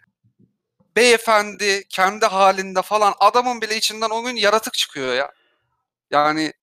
beyefendi 0.96 1.84
kendi 1.90 2.26
halinde 2.26 2.82
falan 2.82 3.14
adamın 3.20 3.62
bile 3.62 3.78
içinden 3.78 4.10
o 4.10 4.24
gün 4.24 4.36
yaratık 4.36 4.74
çıkıyor 4.74 5.14
ya. 5.16 5.32
Yani 6.12 6.54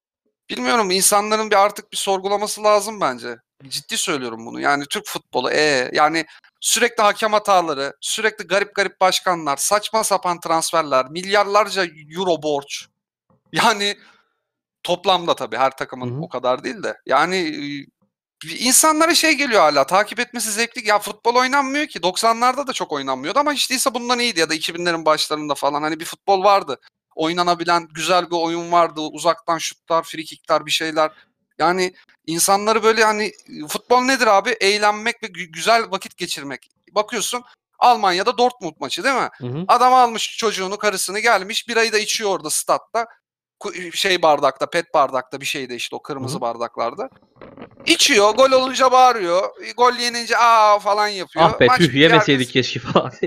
bilmiyorum 0.51 0.91
insanların 0.91 1.51
bir 1.51 1.57
artık 1.57 1.93
bir 1.93 1.97
sorgulaması 1.97 2.65
lazım 2.65 3.01
bence. 3.01 3.37
Ciddi 3.69 3.99
söylüyorum 3.99 4.47
bunu. 4.47 4.61
Yani 4.61 4.85
Türk 4.91 5.07
futbolu 5.07 5.51
e 5.51 5.91
yani 5.93 6.27
sürekli 6.61 7.03
hakem 7.03 7.33
hataları, 7.33 7.97
sürekli 8.01 8.47
garip 8.47 8.75
garip 8.75 9.01
başkanlar, 9.01 9.57
saçma 9.57 10.05
sapan 10.05 10.41
transferler, 10.41 11.11
milyarlarca 11.11 11.87
euro 12.17 12.43
borç. 12.43 12.87
Yani 13.53 13.97
toplamda 14.83 15.35
tabii 15.35 15.57
her 15.57 15.77
takımın 15.77 16.11
Hı 16.11 16.15
hı. 16.15 16.21
o 16.21 16.29
kadar 16.29 16.65
değil 16.65 16.83
de. 16.83 16.97
Yani 17.07 17.37
e, 17.37 17.87
insanlara 18.59 19.15
şey 19.15 19.33
geliyor 19.33 19.61
hala 19.61 19.87
takip 19.87 20.21
etmesi 20.21 20.53
zevkli. 20.53 20.89
Ya 20.89 20.99
futbol 20.99 21.35
oynanmıyor 21.35 21.87
ki. 21.87 21.99
90'larda 21.99 22.67
da 22.67 22.73
çok 22.73 22.93
oynanmıyordu 22.93 23.39
ama 23.39 23.53
hiç 23.53 23.71
değilse 23.71 23.95
bundan 23.95 24.19
iyiydi 24.19 24.41
ya 24.41 24.51
da 24.51 24.55
2000'lerin 24.55 25.05
başlarında 25.05 25.55
falan. 25.55 25.83
Hani 25.83 26.01
bir 26.01 26.05
futbol 26.05 26.45
vardı. 26.45 26.81
Oynanabilen 27.15 27.89
güzel 27.95 28.31
bir 28.31 28.37
oyun 28.37 28.73
vardı. 28.73 29.01
Uzaktan 29.01 29.59
şutlar, 29.59 30.03
frikikler 30.03 30.67
bir 30.67 30.71
şeyler. 30.71 31.11
Yani 31.59 31.95
insanları 32.33 32.83
böyle 32.83 33.05
hani 33.05 33.33
futbol 33.69 34.01
nedir 34.01 34.27
abi? 34.27 34.51
Eğlenmek 34.51 35.23
ve 35.23 35.27
gü- 35.27 35.51
güzel 35.53 35.91
vakit 35.91 36.17
geçirmek. 36.17 36.71
Bakıyorsun 36.93 37.43
Almanya'da 37.79 38.39
Dortmund 38.39 38.75
maçı 38.81 39.05
değil 39.05 39.15
mi? 39.15 39.29
Hı 39.39 39.47
hı. 39.47 39.65
Adam 39.69 39.95
almış 39.95 40.37
çocuğunu, 40.37 40.79
karısını 40.79 41.19
gelmiş. 41.19 41.69
Birayı 41.69 41.93
da 41.93 41.99
içiyor 41.99 42.31
orada 42.31 42.51
statta. 42.51 43.07
Şey 43.95 44.23
bardakta, 44.23 44.67
pet 44.71 44.95
bardakta 44.95 45.41
bir 45.41 45.47
şeyde 45.47 45.75
işte 45.75 45.97
o 45.97 46.03
kırmızı 46.03 46.35
Hı 46.35 46.37
hı. 46.37 46.41
bardaklarda. 46.41 47.09
İçiyor, 47.87 48.35
gol 48.35 48.53
olunca 48.53 48.93
bağırıyor. 48.93 49.49
Gol 49.77 49.93
yenince 49.93 50.39
aa 50.39 50.79
falan 50.79 51.09
yapıyor. 51.09 51.45
Ah 51.55 51.61
be 51.61 51.67
Maç 51.67 51.79
tüh 51.79 51.95
yemeseydik 51.95 52.49
herkes- 52.49 52.73
keşke 52.73 52.81
falan. 52.93 53.13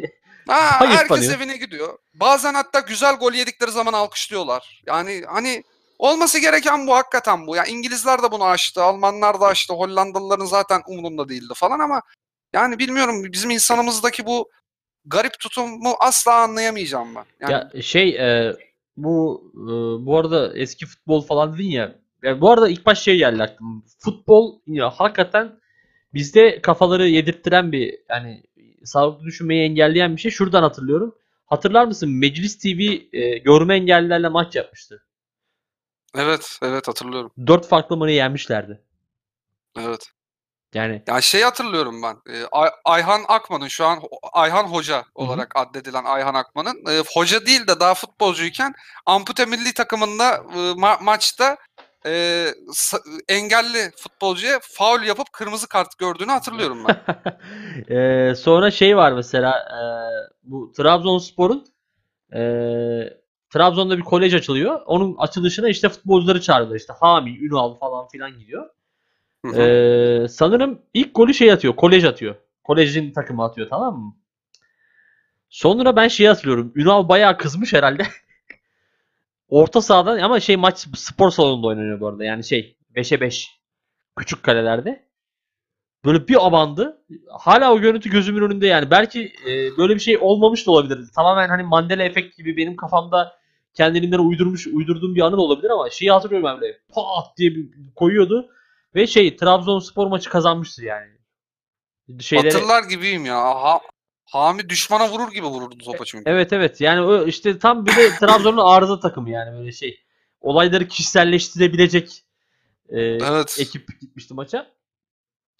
Ha, 0.48 0.80
herkes 0.86 1.30
evine 1.30 1.58
gidiyor. 1.58 1.98
Bazen 2.14 2.54
hatta 2.54 2.80
güzel 2.80 3.16
gol 3.16 3.34
yedikleri 3.34 3.72
zaman 3.72 3.94
alkışlıyorlar. 3.94 4.82
Yani 4.88 5.24
hani 5.28 5.64
Olması 6.02 6.40
gereken 6.40 6.88
bu 6.88 6.96
hakikaten 6.96 7.48
bu. 7.48 7.56
Ya 7.56 7.66
İngilizler 7.66 8.24
de 8.24 8.32
bunu 8.32 8.44
aştı, 8.44 8.84
Almanlar 8.84 9.42
da 9.42 9.46
aştı, 9.46 9.74
Hollandalıların 9.74 10.46
zaten 10.46 10.82
umurunda 10.88 11.30
değildi 11.30 11.54
falan 11.56 11.80
ama 11.80 12.02
yani 12.54 12.80
bilmiyorum 12.80 13.24
bizim 13.32 13.50
insanımızdaki 13.50 14.26
bu 14.26 14.50
garip 15.06 15.40
tutumu 15.40 15.96
asla 16.00 16.36
anlayamayacağım 16.36 17.16
ben. 17.16 17.26
Yani 17.40 17.52
Ya 17.52 17.82
şey 17.82 18.10
e, 18.10 18.56
bu 18.98 19.44
e, 19.56 19.72
bu 20.06 20.18
arada 20.18 20.58
eski 20.58 20.86
futbol 20.86 21.22
falan 21.22 21.54
dedin 21.54 21.70
ya. 21.70 21.96
Ya 22.24 22.42
bu 22.42 22.52
arada 22.52 22.70
ilk 22.70 22.86
baş 22.86 23.02
şey 23.02 23.18
geldi 23.18 23.44
aklıma. 23.44 23.82
Futbol 24.00 24.60
ya 24.68 24.90
hakikaten 24.90 25.60
bizde 26.14 26.62
kafaları 26.62 27.08
yedirttiren 27.08 27.72
bir 27.72 28.00
yani 28.10 28.44
sağlıklı 28.84 29.26
düşünmeyi 29.26 29.70
engelleyen 29.70 30.16
bir 30.16 30.22
şey. 30.22 30.32
Şuradan 30.32 30.64
hatırlıyorum. 30.64 31.16
Hatırlar 31.46 31.86
mısın? 31.86 32.10
Meclis 32.10 32.60
TV 32.60 32.80
e, 33.14 33.38
görme 33.38 33.76
engellilerle 33.76 34.30
maç 34.30 34.56
yapmıştı. 34.56 35.04
Evet, 36.18 36.60
evet 36.64 36.88
hatırlıyorum. 36.88 37.32
Dört 37.48 37.68
farklı 37.68 37.98
mı 37.98 38.08
ne 38.08 38.12
yenmişlerdi. 38.12 38.82
Evet. 39.80 40.12
Yani 40.74 41.04
Ya 41.08 41.22
şey 41.22 41.42
hatırlıyorum 41.42 42.02
ben. 42.04 42.34
e, 42.34 42.46
Ay- 42.52 42.72
Ayhan 42.86 43.22
Akman'ın 43.28 43.68
şu 43.68 43.86
an 43.86 44.00
Ayhan 44.34 44.64
Hoca 44.64 45.04
olarak 45.16 45.52
addedilen 45.56 46.04
Ayhan 46.04 46.34
Akman'ın 46.34 46.86
e, 46.90 47.04
hoca 47.14 47.46
değil 47.46 47.68
de 47.68 47.80
daha 47.80 47.94
futbolcuyken 47.94 48.74
ampute 49.06 49.46
milli 49.46 49.74
takımında 49.74 50.36
e, 50.36 50.58
ma- 50.58 51.04
maçta 51.04 51.58
e, 52.06 52.48
engelli 53.28 53.92
futbolcuya 53.98 54.60
faul 54.62 55.02
yapıp 55.04 55.34
kırmızı 55.34 55.68
kart 55.68 55.98
gördüğünü 55.98 56.32
hatırlıyorum 56.32 56.86
ben. 56.88 57.02
Ee, 57.90 58.36
sonra 58.36 58.72
şey 58.72 58.98
var 58.98 59.12
mesela 59.12 59.52
e, 59.60 59.82
bu 60.44 60.72
Trabzonspor'un 60.78 61.66
e, 62.36 62.42
Trabzon'da 63.52 63.98
bir 63.98 64.04
kolej 64.04 64.34
açılıyor. 64.34 64.82
Onun 64.86 65.16
açılışına 65.18 65.70
işte 65.70 65.90
futbolcuları 65.90 66.42
çağırıyorlar. 66.42 66.76
İşte 66.76 66.94
Hami, 67.00 67.38
Ünal 67.38 67.76
falan 67.76 68.08
filan 68.08 68.40
gidiyor. 68.40 68.70
Hı 69.46 69.52
hı. 69.52 69.62
Ee, 69.62 70.28
sanırım 70.28 70.82
ilk 70.94 71.16
golü 71.16 71.34
şey 71.34 71.52
atıyor. 71.52 71.76
Kolej 71.76 72.06
atıyor. 72.06 72.36
Kolejin 72.64 73.12
takımı 73.12 73.44
atıyor 73.44 73.70
tamam 73.70 74.00
mı? 74.00 74.16
Sonra 75.50 75.96
ben 75.96 76.08
şeyi 76.08 76.30
hatırlıyorum. 76.30 76.72
Ünal 76.76 77.10
bayağı 77.10 77.38
kızmış 77.38 77.74
herhalde. 77.74 78.04
Orta 79.50 79.82
sahadan 79.82 80.20
ama 80.20 80.40
şey 80.40 80.58
maç 80.58 80.88
spor 80.96 81.32
salonunda 81.32 81.68
oynanıyor 81.68 82.00
bu 82.00 82.08
arada. 82.08 82.24
Yani 82.24 82.44
şey 82.44 82.78
5'e 82.96 83.22
5 83.22 83.60
küçük 84.16 84.44
kalelerde. 84.44 85.06
Böyle 86.06 86.28
bir 86.28 86.48
abandı. 86.48 87.02
Hala 87.40 87.74
o 87.74 87.80
görüntü 87.80 88.10
gözümün 88.10 88.42
önünde 88.42 88.68
yani. 88.68 88.92
Belki 88.92 89.34
e, 89.48 89.78
böyle 89.78 89.96
bir 89.96 90.00
şey 90.00 90.18
olmamış 90.18 90.68
da 90.68 90.72
olabilir. 90.72 91.08
Tamamen 91.16 91.50
hani 91.50 91.64
Mandela 91.64 92.04
efekt 92.04 92.38
gibi 92.38 92.58
benim 92.58 92.76
kafamda 92.76 93.41
kendiliğinden 93.74 94.20
uydurmuş 94.20 94.68
uydurduğum 94.68 95.16
bir 95.16 95.22
anı 95.22 95.38
da 95.38 95.42
olabilir 95.42 95.70
ama 95.70 95.90
şeyi 95.90 96.12
hatırlıyorum 96.12 96.50
ben 96.50 96.62
böyle 96.62 96.78
pat 96.90 97.38
diye 97.38 97.56
bir 97.56 97.70
koyuyordu 97.96 98.50
ve 98.96 99.08
şey 99.08 99.36
Trabzonspor 99.36 100.08
maçı 100.08 100.30
kazanmıştı 100.30 100.86
yani. 100.86 101.12
Şeyleri, 102.20 102.54
Hatırlar 102.54 102.84
gibiyim 102.84 103.26
ya. 103.26 103.38
Ha, 103.38 103.82
Hami 104.26 104.70
düşmana 104.70 105.10
vurur 105.10 105.32
gibi 105.32 105.46
vururdu 105.46 105.78
topa 105.78 106.06
çünkü. 106.06 106.30
Evet 106.30 106.54
evet 106.54 106.82
yani 106.82 107.02
o 107.02 107.26
işte 107.28 107.60
tam 107.60 107.86
bir 107.86 107.96
de 107.96 108.10
Trabzon'un 108.20 108.58
arıza 108.58 109.00
takımı 109.00 109.30
yani 109.30 109.58
böyle 109.60 109.72
şey. 109.72 110.00
Olayları 110.42 110.88
kişiselleştirebilecek 110.88 112.24
e, 112.90 113.02
Evet. 113.02 113.58
ekip 113.60 114.02
gitmişti 114.02 114.34
maça. 114.34 114.72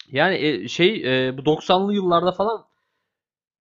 Yani 0.08 0.34
e, 0.34 0.68
şey 0.68 0.88
e, 1.28 1.38
bu 1.38 1.42
90'lı 1.42 1.94
yıllarda 1.94 2.32
falan 2.32 2.64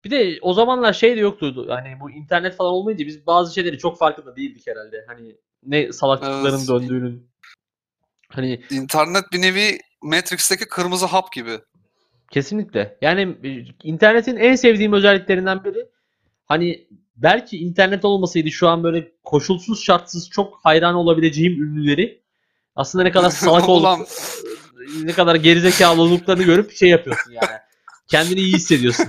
bir 0.04 0.12
de 0.12 0.40
o 0.42 0.54
zamanlar 0.54 0.94
şey 0.94 1.16
de 1.16 1.20
yoktu. 1.20 1.66
Hani 1.70 2.00
bu 2.00 2.12
internet 2.12 2.56
falan 2.56 2.74
olmayınca 2.74 3.08
biz 3.08 3.28
bazı 3.28 3.54
şeyleri 3.54 3.78
çok 3.78 3.98
farkında 3.98 4.36
değildik 4.36 4.68
herhalde. 4.68 5.06
Hani 5.08 5.36
ne 5.66 5.94
salaklıkların 5.94 6.58
Evet. 6.58 6.68
döndüğünün. 6.68 7.32
Hani 8.30 8.62
İnternet 8.70 9.24
bir 9.34 9.42
nevi 9.42 9.80
Matrix'teki 10.02 10.66
kırmızı 10.66 11.06
hap 11.06 11.32
gibi. 11.32 11.60
Kesinlikle. 12.32 12.98
Yani 13.02 13.38
e, 13.44 13.66
internetin 13.84 14.38
en 14.38 14.56
sevdiğim 14.56 14.94
özelliklerinden 14.94 15.64
biri 15.64 15.90
hani 16.46 16.88
belki 17.16 17.58
internet 17.58 18.06
olmasaydı 18.06 18.52
şu 18.52 18.68
an 18.68 18.84
böyle 18.84 19.12
koşulsuz 19.24 19.84
şartsız 19.84 20.30
çok 20.30 20.60
hayran 20.64 20.96
olabileceğim 20.96 21.64
ünlüleri 21.64 22.22
aslında 22.76 23.04
ne 23.04 23.12
kadar 23.12 23.30
salak 23.30 23.70
olduk 23.70 24.08
ne 25.04 25.12
kadar 25.12 25.36
gerizekalı 25.36 26.02
olduklarını 26.02 26.44
görüp 26.44 26.72
şey 26.72 26.90
yapıyorsun 26.90 27.32
yani. 27.32 27.58
Kendini 28.08 28.40
iyi 28.40 28.54
hissediyorsun. 28.54 29.08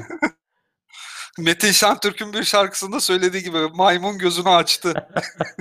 Metin 1.39 1.70
Şentürk'ün 1.72 2.33
bir 2.33 2.45
şarkısında 2.45 3.01
söylediği 3.01 3.43
gibi 3.43 3.59
maymun 3.74 4.18
gözünü 4.18 4.49
açtı. 4.49 4.95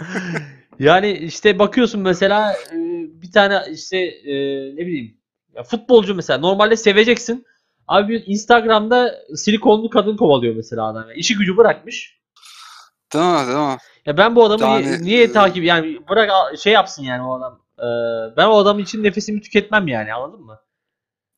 yani 0.80 1.12
işte 1.12 1.60
bakıyorsun 1.60 2.02
mesela 2.02 2.54
e, 2.54 2.78
bir 3.22 3.32
tane 3.32 3.62
işte 3.72 3.98
e, 3.98 4.34
ne 4.76 4.86
bileyim 4.86 5.18
ya 5.56 5.64
futbolcu 5.64 6.16
mesela 6.16 6.40
normalde 6.40 6.78
seveceksin. 6.78 7.46
Abi 7.88 8.16
Instagram'da 8.16 9.16
silikonlu 9.36 9.90
kadın 9.90 10.18
kovalıyor 10.18 10.56
mesela 10.56 10.88
adam. 10.88 11.10
Yani 11.10 11.20
işi 11.20 11.38
gücü 11.38 11.58
bırakmış. 11.58 12.22
Değil 13.14 13.26
mi? 13.26 13.78
Ya 14.06 14.18
ben 14.18 14.36
bu 14.36 14.46
adamı 14.46 14.66
niye, 14.66 14.92
Yani, 14.92 15.04
niye 15.04 15.24
e, 15.24 15.32
takip 15.32 15.64
yani 15.64 16.00
bırak 16.10 16.32
şey 16.60 16.74
yapsın 16.74 17.04
yani 17.04 17.24
o 17.24 17.38
adam. 17.38 17.62
Ee, 17.80 17.84
ben 18.38 18.46
o 18.46 18.58
adam 18.58 18.80
için 18.80 19.04
nefesimi 19.04 19.42
tüketmem 19.42 19.88
yani 19.88 20.14
anladın 20.14 20.42
mı? 20.42 20.60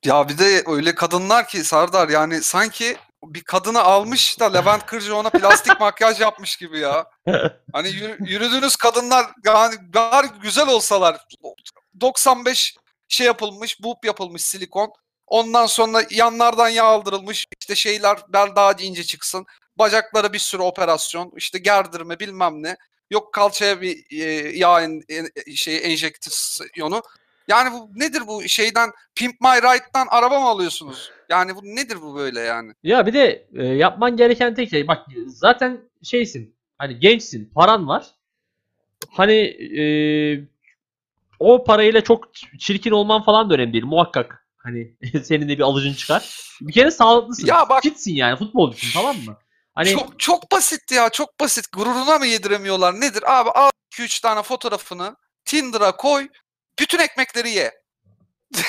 Ya 0.06 0.30
bir 0.30 0.38
de 0.38 0.64
öyle 0.68 0.96
kadınlar 0.96 1.48
ki 1.48 1.64
Sardar 1.64 2.10
yani 2.10 2.42
sanki 2.42 2.96
bir 3.24 3.44
kadını 3.44 3.82
almış 3.84 4.40
da 4.40 4.46
Levent 4.52 4.86
Kırcı 4.86 5.16
ona 5.16 5.30
plastik 5.30 5.80
makyaj 5.80 6.20
yapmış 6.22 6.56
gibi 6.58 6.80
ya. 6.80 7.06
Hani 7.74 7.88
yürü- 7.90 8.18
yürüdüğünüz 8.20 8.76
kadınlar 8.76 9.26
yani 9.46 9.76
bari 9.94 10.28
güzel 10.42 10.68
olsalar 10.68 11.26
95 12.02 12.76
şey 13.08 13.28
yapılmış, 13.28 13.84
boob 13.84 14.04
yapılmış 14.06 14.42
silikon. 14.46 14.94
Ondan 15.28 15.66
sonra 15.66 16.02
yanlardan 16.10 16.70
yağ 16.70 16.84
aldırılmış. 16.86 17.46
işte 17.60 17.76
şeyler 17.76 18.18
bel 18.30 18.56
daha 18.56 18.72
ince 18.74 19.04
çıksın. 19.04 19.46
Bacaklara 19.78 20.34
bir 20.34 20.40
sürü 20.40 20.62
operasyon. 20.62 21.32
işte 21.36 21.60
gerdirme 21.60 22.20
bilmem 22.20 22.64
ne. 22.64 22.78
Yok 23.12 23.34
kalçaya 23.34 23.82
bir 23.82 24.06
e, 24.12 24.58
yağ 24.58 24.82
en, 24.82 25.02
en- 25.10 25.54
şey 25.56 25.94
enjeksiyonu. 25.94 27.02
Yani 27.48 27.72
bu 27.74 27.90
nedir 27.96 28.28
bu 28.28 28.48
şeyden 28.50 28.92
Pimp 29.16 29.42
My 29.42 29.48
Ride'dan 29.62 30.08
araba 30.10 30.40
mı 30.40 30.48
alıyorsunuz? 30.48 31.12
Yani 31.30 31.56
bu 31.56 31.64
nedir 31.64 32.02
bu 32.02 32.16
böyle 32.16 32.40
yani? 32.40 32.74
Ya 32.84 33.06
bir 33.06 33.14
de 33.14 33.48
e, 33.56 33.66
yapman 33.66 34.18
gereken 34.18 34.56
tek 34.56 34.70
şey 34.70 34.88
bak 34.88 35.06
zaten 35.28 35.80
şeysin 36.04 36.56
hani 36.78 37.00
gençsin 37.00 37.52
paran 37.56 37.88
var. 37.88 38.06
Hani 39.10 39.34
e, 39.80 39.84
o 41.40 41.64
parayla 41.64 42.02
çok 42.02 42.28
çirkin 42.60 42.92
olman 42.92 43.24
falan 43.24 43.50
da 43.50 43.54
önemli 43.54 43.74
değil 43.74 43.86
muhakkak. 43.86 44.48
Hani 44.58 44.94
senin 45.24 45.50
de 45.50 45.58
bir 45.58 45.64
alıcın 45.64 45.94
çıkar. 45.94 46.40
Bir 46.62 46.74
kere 46.74 46.92
sağlıklısın. 46.92 47.48
Ya 47.48 47.70
bak- 47.70 47.84
Fitsin 47.84 48.14
yani 48.16 48.38
futbolcusun 48.38 48.90
tamam 48.94 49.16
mı? 49.18 49.38
Hani 49.76 49.90
Çok 49.90 50.20
çok 50.20 50.52
basit 50.52 50.92
ya 50.92 51.10
çok 51.10 51.40
basit. 51.40 51.72
Gururuna 51.72 52.20
mı 52.20 52.26
yediremiyorlar 52.26 53.02
nedir? 53.02 53.24
Abi 53.40 53.50
al 53.50 53.70
2-3 53.92 54.22
tane 54.22 54.42
fotoğrafını 54.42 55.16
Tinder'a 55.46 55.96
koy. 55.96 56.28
Bütün 56.80 57.00
ekmekleri 57.00 57.50
ye. 57.50 57.72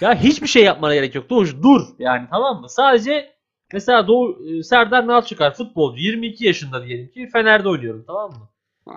Ya 0.00 0.14
hiçbir 0.14 0.46
şey 0.46 0.64
yapmana 0.64 0.94
gerek 0.94 1.14
yok. 1.14 1.30
Doğuş 1.30 1.54
dur 1.62 1.80
yani 1.98 2.26
tamam 2.30 2.60
mı? 2.60 2.68
Sadece 2.68 3.32
mesela 3.72 4.08
Doğu, 4.08 4.38
e, 4.48 4.62
Serdar 4.62 5.06
Nalçıkar 5.06 5.54
futbolcu 5.54 6.00
22 6.02 6.46
yaşında 6.46 6.86
diyelim 6.86 7.08
ki 7.10 7.28
Fener'de 7.32 7.68
oynuyorum 7.68 8.04
tamam 8.06 8.30
mı? 8.30 8.48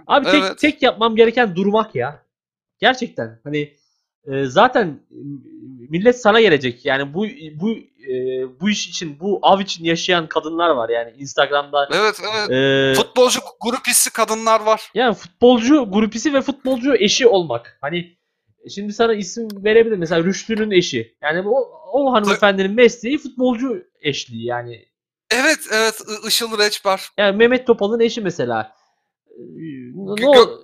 Abi 0.07 0.25
tek, 0.25 0.43
Evet. 0.43 0.59
tek 0.59 0.81
yapmam 0.81 1.15
gereken 1.15 1.55
durmak 1.55 1.95
ya. 1.95 2.23
Gerçekten 2.79 3.39
hani 3.43 3.73
e, 4.27 4.45
zaten 4.45 4.87
e, 5.11 5.19
millet 5.89 6.21
sana 6.21 6.41
gelecek. 6.41 6.85
Yani 6.85 7.13
bu 7.13 7.25
bu 7.55 7.69
e, 8.11 8.13
bu 8.61 8.69
iş 8.69 8.87
için 8.87 9.19
bu 9.19 9.39
av 9.41 9.59
için 9.59 9.83
yaşayan 9.85 10.27
kadınlar 10.27 10.69
var 10.69 10.89
yani 10.89 11.11
Instagram'da. 11.17 11.89
Evet 11.93 12.21
evet. 12.23 12.51
E, 12.51 13.01
Futbolcu 13.01 13.39
grup 13.61 13.87
hissi 13.87 14.13
kadınlar 14.13 14.61
var. 14.61 14.89
yani 14.93 15.13
futbolcu 15.15 15.91
grupisi 15.91 16.33
ve 16.33 16.41
futbolcu 16.41 16.95
eşi 16.95 17.27
olmak. 17.27 17.77
Hani 17.81 18.16
şimdi 18.69 18.93
sana 18.93 19.13
isim 19.13 19.47
verebilirim. 19.63 19.99
Mesela 19.99 20.23
Rüştü'nün 20.23 20.71
eşi. 20.71 21.17
Yani 21.21 21.49
o, 21.49 21.69
o 21.93 22.13
hanımefendinin 22.13 22.71
mesleği 22.75 23.17
futbolcu 23.17 23.83
eşliği 24.01 24.45
yani. 24.45 24.85
Evet 25.31 25.59
evet 25.71 26.01
Işıl 26.27 26.57
Reçber. 26.57 27.09
Yani 27.17 27.37
Mehmet 27.37 27.67
Topal'ın 27.67 27.99
eşi 27.99 28.21
mesela. 28.21 28.75
Ne, 30.19 30.27
ol- 30.27 30.59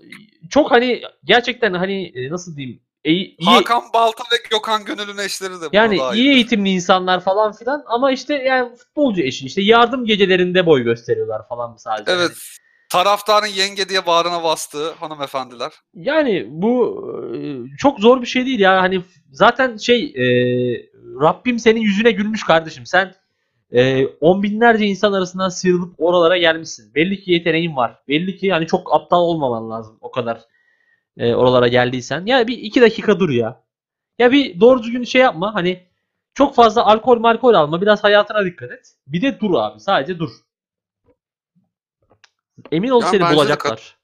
çok 0.50 0.72
hani 0.72 1.02
gerçekten 1.24 1.74
hani 1.74 2.12
e, 2.16 2.30
nasıl 2.30 2.58
diyeyim 2.58 2.82
iyi, 3.04 3.36
iyi 3.38 3.50
Hakan 3.50 3.84
Balta 3.94 4.24
ve 4.32 4.36
Gökhan 4.52 4.86
Gönül'ün 4.86 5.18
eşleri 5.18 5.62
de 5.62 5.66
yani 5.72 6.00
iyi 6.14 6.34
eğitimli 6.34 6.70
insanlar 6.70 7.24
falan 7.24 7.52
filan 7.52 7.84
ama 7.88 8.12
işte 8.12 8.34
yani 8.34 8.76
futbolcu 8.76 9.22
eşi 9.22 9.46
işte 9.46 9.62
yardım 9.62 10.06
gecelerinde 10.06 10.66
boy 10.66 10.84
gösteriyorlar 10.84 11.48
falan 11.48 11.76
sadece. 11.78 12.12
Evet. 12.12 12.32
Taraftarın 12.94 13.48
yenge 13.48 13.90
diye 13.90 14.06
bağrına 14.06 14.44
bastığı 14.44 14.92
hanımefendiler. 14.92 15.72
Yani 15.94 16.46
bu 16.50 17.04
e, 17.36 17.38
çok 17.78 18.00
zor 18.00 18.22
bir 18.22 18.26
şey 18.28 18.46
değil 18.46 18.60
ya. 18.60 18.82
Hani 18.82 19.02
zaten 19.32 19.78
şey 19.78 20.04
e, 20.04 20.26
Rabbim 21.22 21.60
senin 21.60 21.82
yüzüne 21.82 22.12
gülmüş 22.12 22.44
kardeşim. 22.44 22.86
Sen 22.86 23.16
e, 23.72 24.06
on 24.06 24.44
binlerce 24.44 24.86
insan 24.86 25.14
arasından 25.14 25.50
sıyrılıp 25.50 25.94
oralara 25.98 26.38
gelmişsin. 26.38 26.96
Belli 26.96 27.22
ki 27.22 27.32
yeteneğin 27.32 27.76
var. 27.76 28.00
Belli 28.08 28.38
ki 28.38 28.52
hani 28.52 28.68
çok 28.68 28.96
aptal 28.96 29.22
olmaman 29.22 29.70
lazım 29.70 29.98
o 30.02 30.12
kadar. 30.12 30.42
e, 31.18 31.36
oralara 31.36 31.68
geldiysen. 31.68 32.26
Ya 32.26 32.48
bir 32.48 32.58
iki 32.58 32.82
dakika 32.82 33.20
dur 33.20 33.30
ya. 33.30 33.64
Ya 34.20 34.32
bir 34.32 34.60
doğru 34.60 34.84
düzgün 34.84 35.04
şey 35.04 35.22
yapma. 35.22 35.56
Hani 35.56 35.84
çok 36.34 36.56
fazla 36.56 36.86
alkol 36.86 37.20
malkol 37.20 37.54
alma. 37.54 37.82
Biraz 37.82 38.04
hayatına 38.04 38.46
dikkat 38.46 38.72
et. 38.72 38.88
Bir 39.08 39.22
de 39.22 39.40
dur 39.40 39.54
abi. 39.54 39.80
Sadece 39.80 40.20
dur. 40.20 40.30
Emin 42.72 42.90
ol 42.90 43.02
Ya 43.02 43.08
seni 43.08 43.22
bulacaklar. 43.22 43.98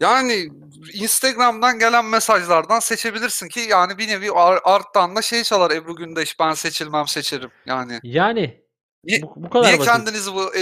Yani 0.00 0.48
Instagram'dan 0.94 1.78
gelen 1.78 2.04
mesajlardan 2.04 2.80
seçebilirsin 2.80 3.48
ki 3.48 3.60
yani 3.60 3.98
bir 3.98 4.08
nevi 4.08 4.32
ar- 4.32 4.60
arttan 4.64 5.16
da 5.16 5.22
şey 5.22 5.42
çalar 5.42 5.70
Ebru 5.70 5.96
Gündeş 5.96 6.38
ben 6.40 6.52
seçilmem 6.52 7.06
seçerim 7.06 7.50
yani. 7.66 8.00
Yani 8.02 8.60
Niye- 9.04 9.22
bu, 9.22 9.32
bu 9.36 9.50
kadar 9.50 9.66
Niye 9.68 9.78
basit. 9.78 9.92
kendinizi 9.92 10.34
bu 10.34 10.54
e, 10.56 10.60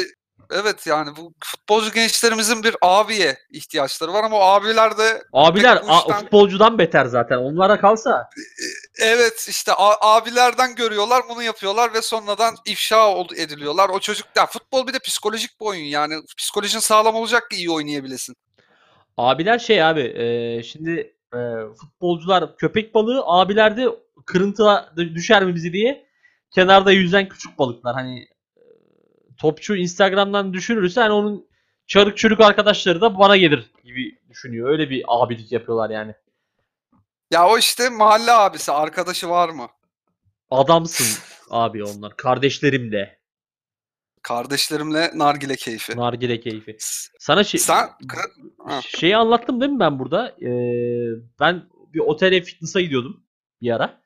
evet 0.50 0.86
yani 0.86 1.16
bu 1.16 1.34
futbolcu 1.44 1.92
gençlerimizin 1.92 2.62
bir 2.62 2.76
abiye 2.82 3.36
ihtiyaçları 3.50 4.12
var 4.12 4.24
ama 4.24 4.36
o 4.36 4.40
abiler 4.40 4.98
de 4.98 5.22
Abiler 5.32 5.76
a- 5.76 5.98
işten- 5.98 6.20
futbolcudan 6.20 6.78
beter 6.78 7.04
zaten. 7.06 7.36
Onlara 7.36 7.80
kalsa 7.80 8.30
evet 9.02 9.46
işte 9.50 9.72
a- 9.72 10.16
abilerden 10.16 10.74
görüyorlar 10.74 11.22
bunu 11.30 11.42
yapıyorlar 11.42 11.94
ve 11.94 12.02
sonradan 12.02 12.56
ifşa 12.66 13.08
ol- 13.14 13.36
ediliyorlar. 13.36 13.88
O 13.88 13.98
çocuk 13.98 14.26
ya 14.36 14.46
futbol 14.46 14.86
bir 14.86 14.92
de 14.92 14.98
psikolojik 14.98 15.60
bir 15.60 15.66
oyun 15.66 15.84
yani 15.84 16.14
psikolojin 16.38 16.78
sağlam 16.78 17.14
olacak 17.14 17.50
ki 17.50 17.56
iyi 17.56 17.70
oynayabilesin. 17.70 18.36
abiler 19.16 19.58
şey 19.58 19.82
abi 19.82 20.00
e, 20.00 20.62
şimdi 20.62 21.14
e, 21.34 21.38
futbolcular 21.80 22.56
köpek 22.56 22.94
balığı 22.94 23.22
abiler 23.26 23.76
de 23.76 23.86
kırıntıya 24.26 24.92
düşer 24.96 25.44
mi 25.44 25.54
bizi 25.54 25.72
diye 25.72 26.06
kenarda 26.54 26.92
yüzen 26.92 27.28
küçük 27.28 27.58
balıklar. 27.58 27.94
Hani 27.94 28.20
e, 28.20 28.28
topçu 29.38 29.76
Instagram'dan 29.76 30.52
düşürürse 30.52 31.00
hani 31.00 31.12
onun 31.12 31.48
çarık 31.86 32.18
çürük 32.18 32.40
arkadaşları 32.40 33.00
da 33.00 33.18
bana 33.18 33.36
gelir 33.36 33.70
gibi 33.84 34.18
düşünüyor. 34.30 34.68
Öyle 34.70 34.90
bir 34.90 35.04
abilik 35.08 35.52
yapıyorlar 35.52 35.90
yani. 35.90 36.14
Ya 37.30 37.48
o 37.48 37.58
işte 37.58 37.88
mahalle 37.88 38.32
abisi 38.32 38.72
arkadaşı 38.72 39.28
var 39.28 39.48
mı? 39.48 39.68
Adamsın 40.50 41.22
abi 41.50 41.84
onlar. 41.84 42.16
Kardeşlerim 42.16 42.92
de. 42.92 43.18
Kardeşlerimle 44.22 45.10
nargile 45.14 45.56
keyfi. 45.56 45.96
Nargile 45.96 46.40
keyfi. 46.40 46.76
Sana 47.18 47.44
şey, 47.44 47.60
Sen 47.60 47.88
Ha. 48.58 48.80
şeyi 48.82 49.16
anlattım 49.16 49.60
değil 49.60 49.72
mi 49.72 49.80
ben 49.80 49.98
burada? 49.98 50.28
Ee, 50.28 50.50
ben 51.40 51.68
bir 51.94 52.00
otele 52.00 52.42
fitness'a 52.42 52.80
gidiyordum 52.80 53.24
bir 53.62 53.70
ara. 53.70 54.02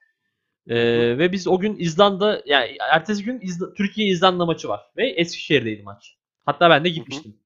Ee, 0.68 1.18
ve 1.18 1.32
biz 1.32 1.46
o 1.48 1.58
gün 1.58 1.76
İzlanda 1.78 2.42
yani 2.46 2.76
ertesi 2.92 3.24
gün 3.24 3.40
İzla- 3.40 3.74
Türkiye 3.74 4.08
İzlanda 4.08 4.46
maçı 4.46 4.68
var 4.68 4.80
ve 4.96 5.08
Eskişehir'deydi 5.10 5.82
maç. 5.82 6.16
Hatta 6.46 6.70
ben 6.70 6.84
de 6.84 6.88
gitmiştim. 6.88 7.36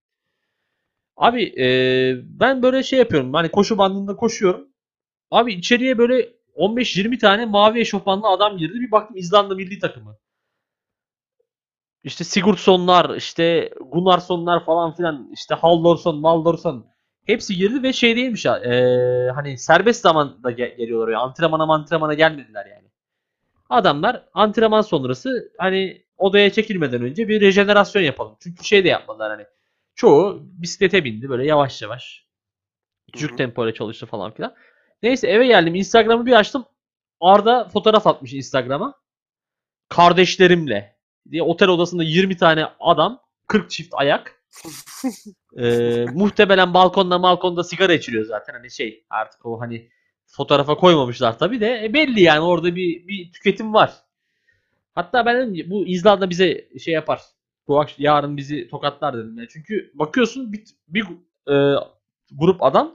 Abi 1.17 1.43
e, 1.61 1.67
ben 2.41 2.63
böyle 2.63 2.83
şey 2.83 2.99
yapıyorum. 2.99 3.35
Hani 3.35 3.49
koşu 3.51 3.79
bandında 3.79 4.17
koşuyorum. 4.17 4.69
Abi 5.31 5.55
içeriye 5.55 5.99
böyle 5.99 6.31
15-20 6.55 7.19
tane 7.19 7.47
mavi 7.47 7.81
eşofmanlı 7.81 8.29
adam 8.29 8.59
girdi. 8.59 8.81
Bir 8.81 8.91
baktım 8.91 9.17
İzlanda 9.17 9.55
milli 9.57 9.79
takımı. 9.79 10.19
İşte 12.05 12.25
Sigurdssonlar, 12.25 13.17
işte 13.17 13.71
Gunnarssonlar 13.93 14.65
falan 14.65 14.93
filan, 14.95 15.31
işte 15.33 15.55
Haldorsson, 15.55 16.17
Maldorsson 16.21 16.87
hepsi 17.27 17.57
girdi 17.57 17.83
ve 17.83 17.93
şey 17.93 18.17
değilmiş 18.17 18.45
ya. 18.45 18.57
e, 18.59 19.31
hani 19.31 19.59
serbest 19.59 20.03
zamanda 20.03 20.51
ge- 20.53 20.77
geliyorlar 20.77 21.13
ya. 21.13 21.19
Antrenmana 21.21 21.75
antrenmana 21.75 22.15
gelmediler 22.15 22.67
yani. 22.67 22.86
Adamlar 23.71 24.29
antrenman 24.35 24.81
sonrası 24.81 25.53
hani 25.59 26.05
odaya 26.19 26.53
çekilmeden 26.53 27.03
önce 27.03 27.29
bir 27.29 27.41
rejenerasyon 27.41 28.03
yapalım. 28.03 28.37
Çünkü 28.43 28.65
şey 28.65 28.85
de 28.85 28.89
yapmadılar 28.89 29.31
hani. 29.31 29.47
Çoğu 29.95 30.43
bisiklete 30.43 31.05
bindi 31.05 31.29
böyle 31.29 31.47
yavaş 31.47 31.83
yavaş. 31.83 32.27
Hı. 33.21 33.37
tempoyla 33.37 33.75
çalıştı 33.75 34.07
falan 34.07 34.35
filan. 34.35 34.55
Neyse 35.03 35.29
eve 35.29 35.47
geldim. 35.47 35.75
Instagram'ı 35.75 36.27
bir 36.27 36.33
açtım. 36.33 36.65
Arda 37.21 37.69
fotoğraf 37.69 38.07
atmış 38.07 38.33
Instagram'a. 38.33 38.95
Kardeşlerimle 39.89 40.97
diye 41.31 41.43
otel 41.43 41.69
odasında 41.69 42.03
20 42.03 42.37
tane 42.37 42.67
adam 42.81 43.21
40 43.47 43.71
çift 43.71 43.95
ayak. 43.95 44.43
Ee, 45.59 46.05
muhtemelen 46.15 46.75
balkonda 46.75 47.23
balkonda 47.23 47.65
sigara 47.65 47.93
içiliyor 47.93 48.25
zaten 48.25 48.53
hani 48.55 48.71
şey 48.71 49.05
artık 49.11 49.47
o 49.47 49.61
hani 49.61 49.91
fotoğrafa 50.27 50.75
koymamışlar 50.77 51.39
tabi 51.39 51.61
de 51.61 51.85
E, 51.85 51.93
belli 51.93 52.21
yani 52.21 52.41
orada 52.41 52.77
bir 52.77 53.09
bir 53.09 53.33
tüketim 53.33 53.75
var. 53.75 53.93
Hatta 54.95 55.27
ben 55.27 55.37
dedim 55.37 55.55
ki, 55.55 55.71
bu 55.71 55.87
İzlanda 55.87 56.31
bize 56.31 56.69
şey 56.85 56.95
yapar. 56.95 57.21
Bu 57.69 57.81
akşam 57.81 57.97
yarın 57.99 58.37
bizi 58.37 58.69
tokatlar 58.69 59.17
dedim 59.17 59.39
ya. 59.39 59.49
Çünkü 59.49 59.91
bakıyorsun 59.95 60.53
bir, 60.53 60.65
bir 60.89 61.05
e, 61.49 61.55
grup 62.33 62.63
adam 62.63 62.95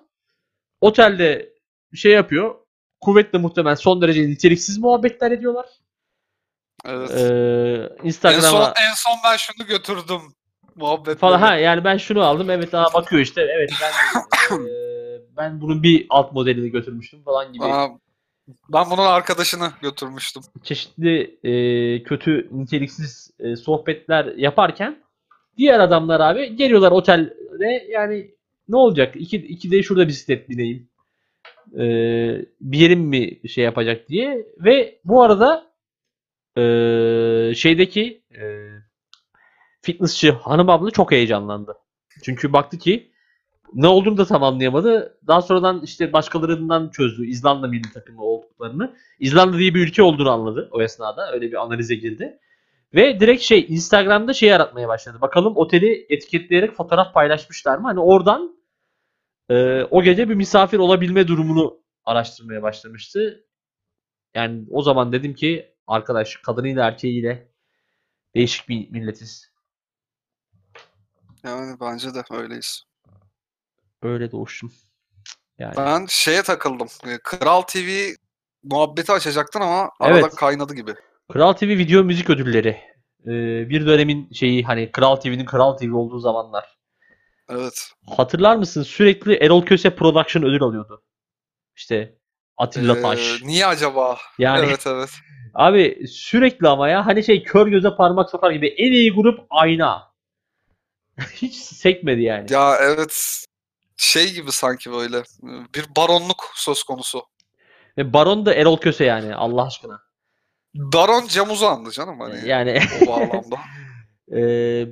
otelde 0.82 1.54
şey 1.96 2.12
yapıyor. 2.12 2.56
Kuvvetle 3.02 3.40
muhtemelen 3.40 3.76
son 3.76 4.02
derece 4.02 4.22
niteliksiz 4.22 4.78
muhabbetler 4.78 5.32
ediyorlar. 5.32 5.66
Evet. 6.86 7.12
Ee, 7.12 7.90
en 8.04 8.08
Instagram'a 8.08 8.42
son 8.48 8.62
en 8.64 8.94
son 8.96 9.14
ben 9.24 9.38
şunu 9.38 9.68
götürdüm 9.68 10.22
muhabbet. 10.76 11.18
falan 11.18 11.40
ha 11.40 11.56
yani 11.56 11.84
ben 11.84 11.98
şunu 11.98 12.24
aldım 12.24 12.50
evet 12.50 12.72
daha 12.72 12.94
bakıyor 12.94 13.22
işte 13.22 13.42
evet 13.42 13.72
ben 13.82 13.92
eee, 14.58 14.72
ben 15.42 15.62
bunun 15.62 15.84
bir 15.84 16.06
alt 16.10 16.34
modelini 16.34 16.72
götürmüştüm 16.72 17.24
falan 17.24 17.54
gibi. 17.54 17.64
Ben 18.74 18.86
bunun 18.92 19.06
arkadaşını 19.06 19.72
götürmüştüm. 19.82 20.44
çeşitli 20.64 21.40
eee, 21.44 22.04
kötü 22.04 22.50
niteliksiz 22.52 23.32
eee, 23.40 23.56
sohbetler 23.56 24.26
yaparken 24.26 25.04
diğer 25.58 25.80
adamlar 25.80 26.20
abi 26.20 26.56
geliyorlar 26.56 26.92
otelde. 26.92 27.88
Yani 27.90 28.32
ne 28.68 28.76
olacak? 28.76 29.16
İki, 29.16 29.38
iki 29.38 29.72
de 29.72 29.84
şurada 29.84 30.08
bisiklet 30.08 30.50
bineyim. 30.50 30.90
Eee, 31.76 32.46
bir 32.62 32.80
yerim 32.80 33.00
mi 33.02 33.50
şey 33.50 33.64
yapacak 33.64 34.10
diye. 34.10 34.48
Ve 34.58 35.00
bu 35.06 35.24
arada 35.24 35.72
eee, 36.58 37.54
şeydeki 37.56 38.22
eee 38.32 38.72
fitnessçi 39.82 40.32
hanım 40.32 40.70
abla 40.70 40.92
çok 40.92 41.12
heyecanlandı. 41.12 41.74
Çünkü 42.24 42.54
baktı 42.54 42.78
ki 42.78 43.11
ne 43.74 43.88
olduğunu 43.88 44.18
da 44.18 44.26
tam 44.26 44.44
anlayamadı. 44.44 45.18
Daha 45.28 45.42
sonradan 45.42 45.82
işte 45.84 46.14
başkalarından 46.14 46.90
çözdü 46.90 47.26
İzlanda 47.26 47.68
milli 47.68 47.94
takımı 47.94 48.24
olduklarını. 48.24 48.96
İzlanda 49.20 49.58
diye 49.58 49.76
bir 49.76 49.88
ülke 49.88 50.04
olduğunu 50.04 50.32
anladı 50.32 50.70
o 50.72 50.82
esnada. 50.82 51.34
Öyle 51.34 51.52
bir 51.52 51.62
analize 51.62 51.96
girdi. 51.96 52.40
Ve 52.96 53.20
direkt 53.20 53.42
şey 53.42 53.66
Instagram'da 53.70 54.34
şey 54.34 54.54
aratmaya 54.54 54.88
başladı. 54.88 55.18
Bakalım 55.22 55.58
oteli 55.58 56.06
etiketleyerek 56.10 56.76
fotoğraf 56.76 57.14
paylaşmışlar 57.14 57.78
mı? 57.78 57.88
Hani 57.88 58.00
oradan 58.00 58.56
e, 59.50 59.84
o 59.84 60.04
gece 60.04 60.30
bir 60.30 60.36
misafir 60.36 60.78
olabilme 60.78 61.28
durumunu 61.28 61.80
araştırmaya 62.06 62.62
başlamıştı. 62.62 63.46
Yani 64.36 64.66
o 64.70 64.82
zaman 64.82 65.12
dedim 65.12 65.34
ki 65.34 65.76
arkadaş 65.88 66.36
kadınıyla 66.36 66.88
erkeğiyle 66.88 67.52
değişik 68.36 68.70
bir 68.70 68.90
milletiz. 68.90 69.52
Yani 71.44 71.78
bence 71.82 72.14
de 72.14 72.24
öyleyiz. 72.32 72.91
Öyle 74.02 74.32
doğuştum. 74.32 74.74
Yani 75.58 75.74
Ben 75.78 76.06
şeye 76.10 76.44
takıldım. 76.44 76.88
E, 77.08 77.18
Kral 77.24 77.62
TV 77.62 78.10
muhabbeti 78.64 79.12
açacaktın 79.12 79.62
ama 79.62 79.90
arada 80.00 80.20
Evet. 80.20 80.36
kaynadı 80.36 80.74
gibi. 80.76 80.94
Kral 81.34 81.54
TV 81.54 81.64
video 81.68 82.04
müzik 82.04 82.30
ödülleri. 82.30 82.78
Ee, 83.26 83.70
bir 83.70 83.86
dönemin 83.86 84.30
şeyi 84.34 84.64
hani 84.64 84.92
Kral 84.92 85.16
TV'nin 85.16 85.46
Kral 85.46 85.78
TV 85.78 85.94
olduğu 85.94 86.20
zamanlar. 86.20 86.78
Evet. 87.50 87.92
Hatırlar 88.18 88.56
mısın? 88.56 88.84
Sürekli 88.84 89.34
Erol 89.36 89.66
Köse 89.66 89.96
Production 89.96 90.44
ödül 90.44 90.64
alıyordu. 90.64 91.04
İşte 91.76 92.16
Atilla 92.58 92.98
Ee, 92.98 93.02
Taş. 93.02 93.42
niye 93.44 93.66
acaba? 93.66 94.18
Yani 94.38 94.66
Evet 94.66 94.88
evet. 94.88 95.10
abi 95.54 96.08
sürekli 96.08 96.68
ama 96.68 96.90
ya 96.90 97.06
hani 97.06 97.24
şey 97.24 97.44
kör 97.44 97.68
göze 97.68 97.96
parmak 97.96 98.30
sokar 98.30 98.52
gibi 98.52 98.68
en 98.68 98.92
iyi 98.92 99.14
grup 99.14 99.40
Ayna. 99.50 100.14
Hiç 101.34 101.56
sekmedi 101.56 102.22
yani. 102.22 102.54
Ya 102.54 102.78
evet. 102.82 103.46
Şey 104.02 104.34
gibi 104.34 104.52
sanki 104.52 104.92
böyle. 104.92 105.18
e, 105.18 105.52
Bir 105.76 105.86
baronluk 105.98 106.52
söz 106.56 106.84
konusu. 106.84 107.22
Ve 107.98 108.14
Baron 108.14 108.46
da 108.46 108.54
Erol 108.54 108.78
Köse 108.78 109.06
yani 109.06 109.36
Allah 109.36 109.66
aşkına. 109.68 110.00
Baron 110.76 111.28
Cem 111.28 111.50
Uzan'dı 111.52 111.92
canım 111.92 112.20
hani 112.20 112.48
Yani 112.48 112.80
o 113.02 113.08
bağlamda. 113.08 113.56
Ee, 114.32 114.38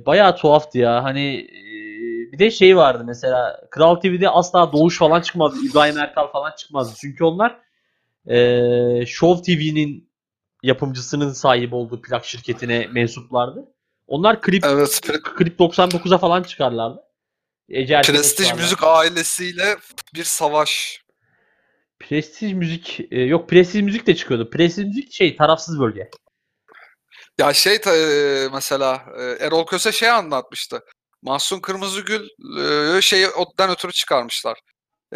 bayağı 0.06 0.36
tuhaftı 0.36 0.78
ya. 0.78 1.04
Hani 1.04 1.36
e, 1.40 2.32
bir 2.32 2.38
de 2.38 2.50
şey 2.50 2.76
vardı 2.76 3.04
mesela 3.06 3.60
Kral 3.70 3.94
TV'de 3.94 4.28
asla 4.28 4.72
Doğuş 4.72 4.98
falan 4.98 5.20
çıkmazdı. 5.20 5.58
İbrahim 5.70 5.98
Erkal 5.98 6.26
falan 6.32 6.52
çıkmazdı. 6.58 6.94
Çünkü 7.00 7.24
onlar 7.24 7.58
e, 8.26 9.06
Show 9.06 9.42
TV'nin 9.42 10.10
yapımcısının 10.62 11.32
sahibi 11.32 11.74
olduğu 11.74 12.02
plak 12.02 12.24
şirketine 12.24 12.86
mensuplardı. 12.86 13.64
Onlar 14.06 14.40
klip 14.40 14.64
Evet. 14.66 15.00
Klip 15.36 15.60
99'a 15.60 16.18
falan 16.18 16.42
çıkarlardı. 16.42 17.09
Ece 17.70 17.94
Erken'e 17.94 18.16
Prestij. 18.16 18.52
Müzik 18.52 18.82
ailesiyle 18.82 19.76
bir 20.14 20.24
savaş. 20.24 21.02
Prestij 21.98 22.52
müzik 22.52 23.00
e, 23.10 23.20
yok 23.20 23.48
Prestij 23.48 23.82
müzik 23.82 24.06
de 24.06 24.16
çıkıyordu. 24.16 24.50
Prestij 24.50 24.84
müzik 24.84 25.12
şey 25.12 25.36
tarafsız 25.36 25.80
bölge. 25.80 26.10
Ya 27.38 27.52
şey 27.52 27.74
e, 27.74 28.48
mesela 28.52 29.04
e, 29.18 29.22
Erol 29.46 29.66
Köse 29.66 29.92
şey 29.92 30.10
anlatmıştı. 30.10 30.84
Mahsun 31.22 31.60
Kırmızıgül 31.60 32.28
e, 32.96 33.00
şeyi 33.02 33.28
ottan 33.28 33.70
ötürü 33.70 33.92
çıkarmışlar. 33.92 34.58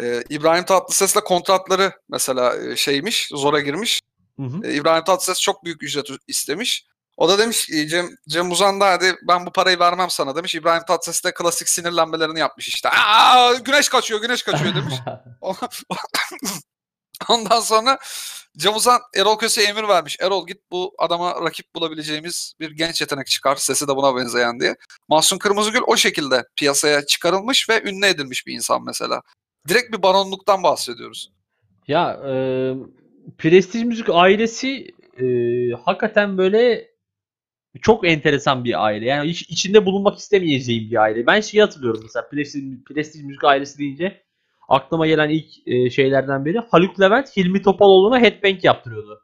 Ee, 0.01 0.23
İbrahim 0.29 0.65
Tatlıses'le 0.65 1.15
kontratları 1.25 1.91
mesela 2.09 2.57
e, 2.57 2.75
şeymiş, 2.75 3.27
zora 3.27 3.59
girmiş. 3.59 4.01
Hı 4.39 4.43
hı. 4.43 4.67
Ee, 4.67 4.73
İbrahim 4.73 5.03
Tatlıses 5.03 5.41
çok 5.41 5.65
büyük 5.65 5.83
ücret 5.83 6.07
istemiş. 6.27 6.85
O 7.17 7.29
da 7.29 7.37
demiş 7.39 7.69
e, 7.69 7.87
Cem, 7.87 8.09
Cem 8.27 8.51
Uzan 8.51 8.79
da 8.79 8.91
hadi 8.91 9.15
ben 9.27 9.45
bu 9.45 9.51
parayı 9.51 9.79
vermem 9.79 10.09
sana 10.09 10.35
demiş. 10.35 10.55
İbrahim 10.55 10.83
Tatlıses 10.87 11.23
de 11.23 11.33
klasik 11.33 11.69
sinirlenmelerini 11.69 12.39
yapmış 12.39 12.67
işte. 12.67 12.89
Aa, 12.89 13.53
güneş 13.53 13.89
kaçıyor, 13.89 14.21
güneş 14.21 14.43
kaçıyor 14.43 14.75
demiş. 14.75 14.95
Ondan 17.29 17.59
sonra 17.59 17.97
Cem 18.57 18.75
Uzan 18.75 19.01
Erol 19.15 19.37
Köse'ye 19.37 19.67
emir 19.67 19.87
vermiş. 19.87 20.17
Erol 20.19 20.47
git 20.47 20.57
bu 20.71 20.93
adama 20.97 21.41
rakip 21.41 21.75
bulabileceğimiz 21.75 22.53
bir 22.59 22.71
genç 22.71 23.01
yetenek 23.01 23.27
çıkar. 23.27 23.55
Sesi 23.55 23.87
de 23.87 23.95
buna 23.95 24.15
benzeyen 24.15 24.59
diye. 24.59 24.75
Mahsun 25.07 25.37
Kırmızıgül 25.37 25.81
o 25.87 25.97
şekilde 25.97 26.43
piyasaya 26.55 27.05
çıkarılmış 27.05 27.69
ve 27.69 27.81
ünlü 27.83 28.05
edilmiş 28.05 28.47
bir 28.47 28.53
insan 28.53 28.85
mesela. 28.85 29.21
Direkt 29.67 29.97
bir 29.97 30.03
baronluktan 30.03 30.63
bahsediyoruz. 30.63 31.31
Ya 31.87 32.11
e, 32.11 32.33
Prestij 33.37 33.83
Müzik 33.83 34.09
ailesi 34.09 34.87
e, 35.19 35.25
hakikaten 35.85 36.37
böyle 36.37 36.94
çok 37.81 38.07
enteresan 38.07 38.63
bir 38.63 38.85
aile. 38.85 39.05
Yani 39.05 39.29
hiç 39.29 39.41
içinde 39.41 39.85
bulunmak 39.85 40.17
istemeyeceğim 40.17 40.91
bir 40.91 41.01
aile. 41.01 41.27
Ben 41.27 41.41
şeyi 41.41 41.61
hatırlıyorum 41.61 42.01
mesela 42.03 42.29
Prestij, 42.29 42.63
Prestij 42.87 43.23
Müzik 43.23 43.43
ailesi 43.43 43.77
deyince 43.77 44.23
aklıma 44.69 45.07
gelen 45.07 45.29
ilk 45.29 45.67
e, 45.67 45.89
şeylerden 45.89 46.45
biri 46.45 46.59
Haluk 46.71 46.99
Levent 47.01 47.37
Hilmi 47.37 47.61
Topaloğlu'na 47.61 48.19
headbang 48.19 48.63
yaptırıyordu. 48.63 49.21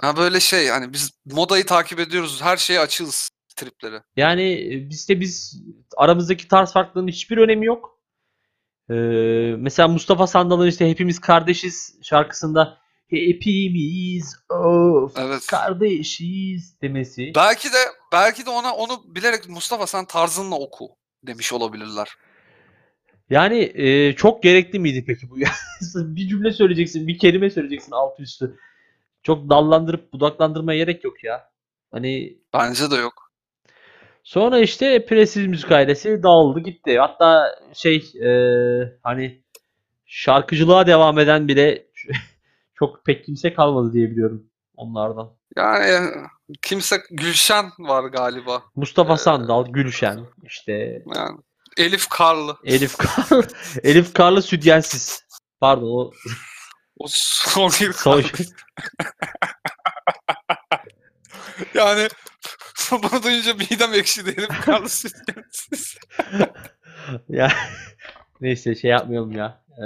Ha 0.00 0.16
böyle 0.16 0.40
şey 0.40 0.68
hani 0.68 0.92
biz 0.92 1.10
modayı 1.24 1.66
takip 1.66 2.00
ediyoruz. 2.00 2.42
Her 2.42 2.56
şeye 2.56 2.80
açığız 2.80 3.30
tripleri. 3.56 4.00
Yani 4.16 4.74
e, 4.74 4.90
bizde 4.90 5.20
biz 5.20 5.62
aramızdaki 5.96 6.48
tarz 6.48 6.72
farklılığının 6.72 7.08
hiçbir 7.08 7.36
önemi 7.36 7.66
yok. 7.66 7.94
Ee, 8.90 8.94
mesela 9.58 9.88
Mustafa 9.88 10.26
Sandal'ın 10.26 10.66
işte 10.66 10.90
Hepimiz 10.90 11.18
Kardeşiz 11.20 11.98
şarkısında 12.02 12.78
Hepimiz 13.10 14.36
of 14.50 15.12
Evet. 15.18 15.46
kardeşiz 15.46 16.80
demesi. 16.82 17.32
Belki 17.36 17.68
de 17.68 17.78
belki 18.12 18.46
de 18.46 18.50
ona 18.50 18.74
onu 18.74 19.02
bilerek 19.06 19.48
Mustafa 19.48 19.86
sen 19.86 20.04
tarzınla 20.04 20.54
oku 20.56 20.88
demiş 21.26 21.52
olabilirler. 21.52 22.08
Yani 23.30 23.72
e, 23.74 24.12
çok 24.12 24.42
gerekli 24.42 24.78
miydi 24.78 25.04
peki 25.06 25.30
bu? 25.30 25.36
bir 25.94 26.28
cümle 26.28 26.52
söyleyeceksin, 26.52 27.06
bir 27.08 27.18
kelime 27.18 27.50
söyleyeceksin 27.50 27.92
alt 27.92 28.20
üstü. 28.20 28.56
Çok 29.22 29.50
dallandırıp 29.50 30.12
budaklandırmaya 30.12 30.78
gerek 30.78 31.04
yok 31.04 31.24
ya. 31.24 31.50
Hani 31.92 32.38
Bence 32.54 32.90
de 32.90 32.96
yok. 32.96 33.32
Sonra 34.24 34.58
işte 34.58 35.06
Prestij 35.06 35.46
Müzik 35.46 35.72
ailesi 35.72 36.22
dağıldı 36.22 36.60
gitti. 36.60 36.98
Hatta 36.98 37.58
şey 37.74 37.96
e, 38.22 38.28
hani 39.02 39.42
şarkıcılığa 40.06 40.86
devam 40.86 41.18
eden 41.18 41.48
bile 41.48 41.86
çok 42.74 43.04
pek 43.04 43.24
kimse 43.24 43.54
kalmadı 43.54 43.92
diye 43.92 44.10
biliyorum 44.10 44.50
onlardan. 44.76 45.30
Yani 45.56 46.10
kimse 46.62 47.02
Gülşen 47.10 47.70
var 47.78 48.04
galiba. 48.04 48.62
Mustafa 48.74 49.16
Sandal, 49.16 49.66
Gülşen, 49.66 50.26
işte 50.42 51.02
Yani 51.14 51.38
Elif 51.76 52.08
Karlı. 52.08 52.56
Elif 52.64 52.96
Kar 52.96 53.44
Elif 53.82 54.14
Karlı 54.14 54.42
Südyensiz. 54.42 55.24
Pardon 55.60 55.86
o 55.86 56.10
O 56.98 57.06
son 57.08 57.70
bir 57.80 57.92
son 57.92 58.22
Yani 61.74 62.08
bunu 62.92 63.22
duyunca 63.22 63.54
midem 63.54 63.94
ekşidi 63.94 64.30
Elif 64.30 64.60
Karlı 64.64 64.88
sütyensiz. 64.88 65.98
ya 67.28 67.52
neyse 68.40 68.74
şey 68.74 68.90
yapmayalım 68.90 69.32
ya. 69.32 69.64
Ee, 69.78 69.84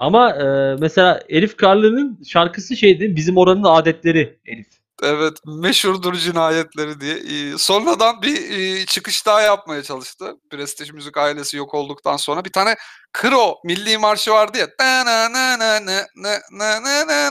ama 0.00 0.30
e, 0.30 0.76
mesela 0.80 1.20
Elif 1.28 1.56
Karlı'nın 1.56 2.22
şarkısı 2.28 2.76
şeydi 2.76 3.16
bizim 3.16 3.36
oranın 3.36 3.64
adetleri 3.64 4.38
Elif. 4.46 4.66
Evet 5.02 5.36
meşhurdur 5.46 6.14
cinayetleri 6.14 7.00
diye. 7.00 7.14
Ee, 7.14 7.58
Sonradan 7.58 8.22
bir 8.22 8.50
e, 8.50 8.86
çıkış 8.86 9.26
daha 9.26 9.40
yapmaya 9.40 9.82
çalıştı. 9.82 10.36
Prestij 10.50 10.90
Müzik 10.90 11.16
ailesi 11.16 11.56
yok 11.56 11.74
olduktan 11.74 12.16
sonra. 12.16 12.44
Bir 12.44 12.52
tane 12.52 12.76
Kro 13.12 13.54
milli 13.64 13.98
marşı 13.98 14.30
vardı 14.30 14.58
ya. 14.58 14.68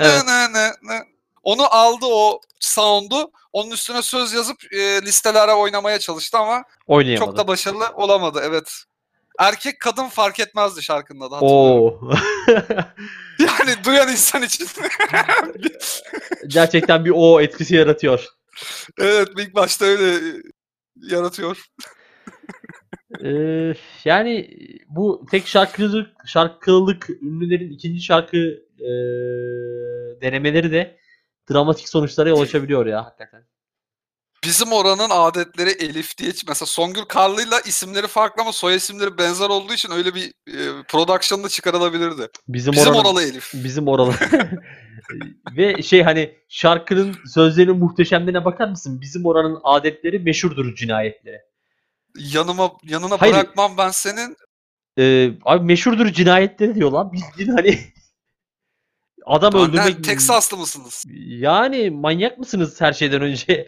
Evet. 0.01 0.23
Onu 1.43 1.73
aldı 1.75 2.05
o 2.05 2.41
sound'u. 2.59 3.31
Onun 3.53 3.71
üstüne 3.71 4.01
söz 4.01 4.33
yazıp 4.33 4.73
e, 4.73 5.01
listelere 5.01 5.51
oynamaya 5.53 5.99
çalıştı 5.99 6.37
ama 6.37 6.63
çok 7.17 7.37
da 7.37 7.47
başarılı 7.47 7.89
olamadı. 7.95 8.41
Evet. 8.43 8.83
Erkek 9.39 9.79
kadın 9.79 10.07
fark 10.07 10.39
etmezdi 10.39 10.83
şarkının 10.83 11.19
adı. 11.19 11.35
hatırlıyorum. 11.35 12.07
Oo. 12.07 12.11
Yani 13.39 13.83
duyan 13.85 14.09
insan 14.09 14.43
için. 14.43 14.67
Gerçekten 16.47 17.05
bir 17.05 17.11
o 17.15 17.41
etkisi 17.41 17.75
yaratıyor. 17.75 18.25
evet 18.99 19.27
ilk 19.37 19.55
başta 19.55 19.85
öyle 19.85 20.37
yaratıyor. 20.95 21.65
Ee, 23.23 23.73
yani 24.05 24.49
bu 24.87 25.25
tek 25.31 25.47
şarkılık 25.47 26.07
şarkılılık 26.25 27.09
ünlülerin 27.09 27.71
ikinci 27.71 28.01
şarkı 28.01 28.37
e, 28.79 28.91
denemeleri 30.21 30.71
de 30.71 30.97
dramatik 31.51 31.89
sonuçlara 31.89 32.29
yol 32.29 32.41
açabiliyor 32.41 32.85
ya 32.85 33.05
hakikaten. 33.05 33.43
Bizim 34.43 34.71
oranın 34.71 35.09
adetleri 35.09 35.69
Elif 35.69 36.17
diye 36.17 36.31
mesela 36.47 36.65
Songül 36.65 37.01
Karlı'yla 37.01 37.59
isimleri 37.59 38.07
farklı 38.07 38.41
ama 38.41 38.51
soy 38.51 38.75
isimleri 38.75 39.17
benzer 39.17 39.49
olduğu 39.49 39.73
için 39.73 39.91
öyle 39.91 40.15
bir 40.15 40.27
e, 40.47 40.83
production'da 40.87 41.49
çıkarılabilirdi. 41.49 42.27
Bizim, 42.47 42.73
Bizim 42.73 42.87
oranın- 42.93 42.99
oralı 43.05 43.23
Elif. 43.23 43.51
bizim 43.53 43.87
oralı. 43.87 44.13
Ve 45.57 45.81
şey 45.83 46.03
hani 46.03 46.35
şarkının 46.49 47.15
sözlerinin 47.33 47.77
muhteşemliğine 47.77 48.45
bakar 48.45 48.67
mısın? 48.67 49.01
Bizim 49.01 49.25
oranın 49.25 49.59
adetleri 49.63 50.19
meşhurdur 50.19 50.75
cinayetleri. 50.75 51.39
Yanıma 52.17 52.71
yanına 52.83 53.21
Hayır. 53.21 53.33
bırakmam 53.33 53.77
ben 53.77 53.89
senin. 53.89 54.37
Ee, 54.99 55.31
abi 55.45 55.65
meşhurdur 55.65 56.05
cinayetleri 56.07 56.75
diyor 56.75 56.91
lan. 56.91 57.11
Bildiğin 57.13 57.49
hani 57.57 57.79
adam 59.25 59.55
Annen 59.55 59.69
öldürmek 59.69 60.03
Teksaslı 60.03 60.57
mısınız? 60.57 61.03
Yani 61.27 61.89
manyak 61.89 62.37
mısınız 62.37 62.81
her 62.81 62.93
şeyden 62.93 63.21
önce? 63.21 63.67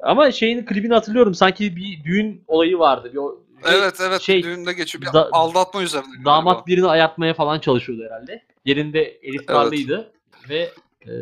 Ama 0.00 0.32
şeyin 0.32 0.64
klibini 0.66 0.94
hatırlıyorum. 0.94 1.34
Sanki 1.34 1.76
bir 1.76 2.04
düğün 2.04 2.44
olayı 2.46 2.78
vardı. 2.78 3.10
Bir, 3.12 3.18
o- 3.18 3.40
bir 3.58 3.72
Evet 3.78 3.94
evet 4.00 4.20
şey, 4.20 4.42
düğünde 4.42 4.72
geçiyor. 4.72 5.02
Bir 5.02 5.12
da- 5.12 5.28
aldatma 5.32 5.82
üzerine. 5.82 6.06
galiba. 6.12 6.30
damat 6.30 6.66
birini 6.66 6.86
ayartmaya 6.86 7.34
falan 7.34 7.58
çalışıyordu 7.60 8.04
herhalde. 8.04 8.42
Yerinde 8.64 9.02
Elif 9.02 9.44
Evet. 9.48 10.06
Ve 10.48 10.70
e, 11.06 11.12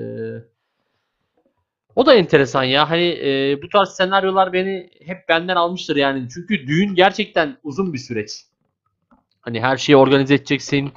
o 1.96 2.06
da 2.06 2.14
enteresan 2.14 2.62
ya. 2.64 2.90
Hani 2.90 3.04
e, 3.22 3.62
bu 3.62 3.68
tarz 3.68 3.88
senaryolar 3.88 4.52
beni 4.52 4.90
hep 5.04 5.28
benden 5.28 5.56
almıştır 5.56 5.96
yani. 5.96 6.28
Çünkü 6.34 6.66
düğün 6.66 6.94
gerçekten 6.94 7.56
uzun 7.62 7.92
bir 7.92 7.98
süreç. 7.98 8.44
Hani 9.40 9.60
her 9.60 9.76
şeyi 9.76 9.96
organize 9.96 10.34
edeceksin. 10.34 10.92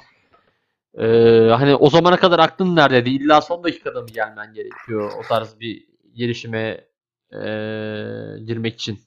E, 0.98 1.04
hani 1.50 1.74
o 1.74 1.90
zamana 1.90 2.16
kadar 2.16 2.38
aklın 2.38 2.76
neredeydi? 2.76 3.10
İlla 3.10 3.40
son 3.40 3.64
dakikada 3.64 4.00
mı 4.00 4.06
gelmen 4.08 4.54
gerekiyor 4.54 5.10
o 5.18 5.22
tarz 5.28 5.60
bir 5.60 5.86
gelişime 6.14 6.87
e, 7.32 7.40
girmek 8.44 8.74
için? 8.74 9.00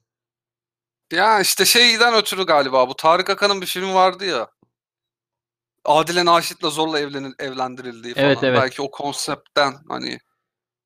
Ya 1.12 1.40
işte 1.40 1.66
şeyden 1.66 2.14
ötürü 2.14 2.46
galiba 2.46 2.90
bu 2.90 2.96
Tarık 2.96 3.30
Akan'ın 3.30 3.62
bir 3.62 3.66
filmi 3.66 3.94
vardı 3.94 4.26
ya. 4.26 4.48
Adile 5.86 6.26
Naşit'le 6.26 6.64
zorla 6.72 7.00
evlenil, 7.00 7.34
evlendirildiği 7.40 8.14
falan. 8.14 8.26
Evet, 8.28 8.44
evet. 8.44 8.60
Belki 8.62 8.82
o 8.82 8.92
konseptten 8.92 9.74
hani 9.90 10.18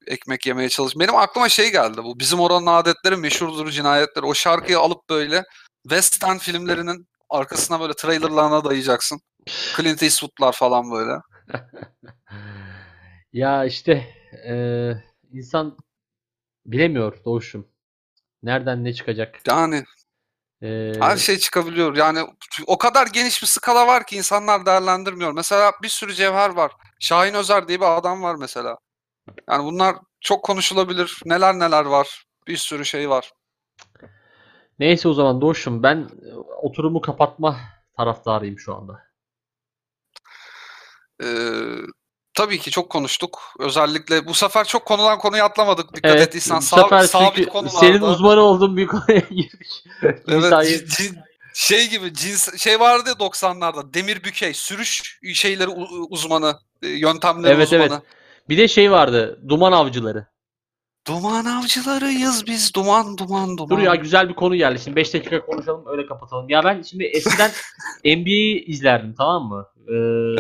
ekmek 0.08 0.46
yemeye 0.46 0.70
çalış. 0.70 0.94
Benim 0.96 1.16
aklıma 1.16 1.50
şey 1.50 1.72
geldi 1.72 2.04
bu. 2.04 2.20
Bizim 2.20 2.40
oranın 2.40 2.66
adetleri 2.66 3.16
meşhurdur 3.18 3.70
cinayetleri. 3.70 4.26
O 4.26 4.34
şarkıyı 4.34 4.80
alıp 4.80 5.10
böyle 5.10 5.44
Western 5.84 6.38
filmlerinin 6.38 7.08
arkasına 7.30 7.80
böyle 7.80 7.94
trailerlarına 7.94 8.64
dayayacaksın. 8.64 9.20
Clint 9.78 10.04
Eastwood'lar 10.04 10.52
falan 10.52 10.92
böyle. 10.92 11.12
Ya 13.34 13.66
işte 13.66 14.08
eee, 14.46 15.04
insan 15.32 15.78
bilemiyor 16.66 17.24
Doğuş'um. 17.26 17.68
Nereden 18.44 18.84
ne 18.84 18.94
çıkacak? 18.94 19.40
Yani 19.48 19.84
Eee, 20.62 20.94
her 21.00 21.18
şey 21.18 21.38
çıkabiliyor. 21.38 21.96
Yani 21.96 22.20
o 22.68 22.78
kadar 22.78 23.08
geniş 23.08 23.42
bir 23.42 23.48
skala 23.48 23.88
var 23.88 24.06
ki 24.06 24.18
insanlar 24.18 24.66
değerlendirmiyor. 24.66 25.32
Mesela 25.32 25.72
bir 25.84 25.90
sürü 25.90 26.14
cevher 26.14 26.50
var. 26.50 26.72
Şahin 27.00 27.34
Özer 27.34 27.68
diye 27.68 27.80
bir 27.82 27.98
adam 27.98 28.24
var 28.24 28.36
mesela. 28.36 28.78
Yani 29.50 29.66
bunlar 29.66 29.96
çok 30.22 30.44
konuşulabilir. 30.44 31.22
Neler 31.26 31.60
neler 31.60 31.86
var. 31.86 32.26
Bir 32.48 32.58
sürü 32.58 32.86
şey 32.86 33.10
var. 33.10 33.32
Neyse 34.80 35.08
o 35.08 35.14
zaman 35.14 35.42
Doğuş'um 35.42 35.84
ben 35.84 35.98
e, 35.98 36.34
oturumu 36.36 37.02
kapatma 37.02 37.60
taraftarıyım 37.98 38.60
şu 38.60 38.76
anda. 38.76 39.06
Ee, 41.24 41.26
tabii 42.36 42.60
ki 42.60 42.72
çok 42.72 42.90
konuştuk. 42.90 43.42
Özellikle 43.60 44.28
bu 44.28 44.34
sefer 44.34 44.66
çok 44.66 44.86
konudan 44.86 45.18
konuya 45.20 45.46
atlamadık. 45.46 45.96
Dikkat 45.96 46.12
Evet, 46.12 46.28
ettiysen 46.28 46.58
bu 46.58 46.62
Sab- 46.62 46.84
sefer 46.84 47.04
sabit 47.04 47.50
konularda. 47.50 47.78
senin 47.80 48.02
uzmanı 48.02 48.40
olduğun 48.42 48.78
bir 48.78 48.88
konuya 48.88 49.20
girdik. 49.30 49.84
Evet, 50.28 50.84
Şey 51.54 51.90
gibi 51.90 52.14
cins 52.14 52.58
şey 52.58 52.80
vardı 52.80 53.10
ya 53.10 53.14
90'larda 53.28 53.94
Demir 53.94 54.24
Bükey 54.24 54.54
sürüş 54.54 55.20
şeyleri 55.34 55.70
uzmanı, 56.10 56.60
e, 56.84 56.88
yöntemleri 56.88 57.54
Evet, 57.54 57.68
uzmanı. 57.68 57.84
evet. 57.84 58.02
Bir 58.50 58.58
de 58.58 58.68
şey 58.68 58.92
vardı. 58.92 59.40
Duman 59.50 59.72
avcıları. 59.72 60.26
Duman 61.08 61.46
avcılarıyız 61.46 62.48
biz. 62.48 62.74
Duman 62.76 63.18
duman 63.18 63.58
duman. 63.58 63.70
Dur 63.70 63.80
ya 63.80 63.96
güzel 63.96 64.30
bir 64.30 64.34
konu 64.34 64.56
geldi. 64.56 64.80
Şimdi 64.84 64.96
5 64.96 65.14
dakika 65.14 65.46
konuşalım 65.46 65.84
öyle 65.88 66.06
kapatalım. 66.06 66.50
Ya 66.50 66.64
ben 66.64 66.82
şimdi 66.82 67.04
eskiden 67.04 67.52
NBA'yi 68.06 68.66
izlerdim 68.66 69.14
tamam 69.18 69.44
mı? 69.44 69.68
Ee, 69.88 69.94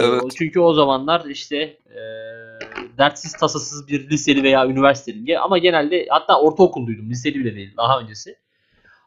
Evet. 0.06 0.22
Çünkü 0.38 0.60
o 0.60 0.74
zamanlar 0.74 1.26
işte 1.26 1.56
e, 1.90 2.00
dertsiz 2.98 3.34
tasasız 3.34 3.88
bir 3.88 4.10
liseli 4.10 4.44
veya 4.44 4.66
üniversiteli 4.68 5.26
diye 5.26 5.40
ama 5.40 5.58
genelde 5.58 6.06
hatta 6.10 6.40
ortaokulduydum. 6.40 7.10
Liseli 7.10 7.36
bile 7.36 7.56
değil 7.56 7.74
daha 7.78 8.00
öncesi. 8.00 8.36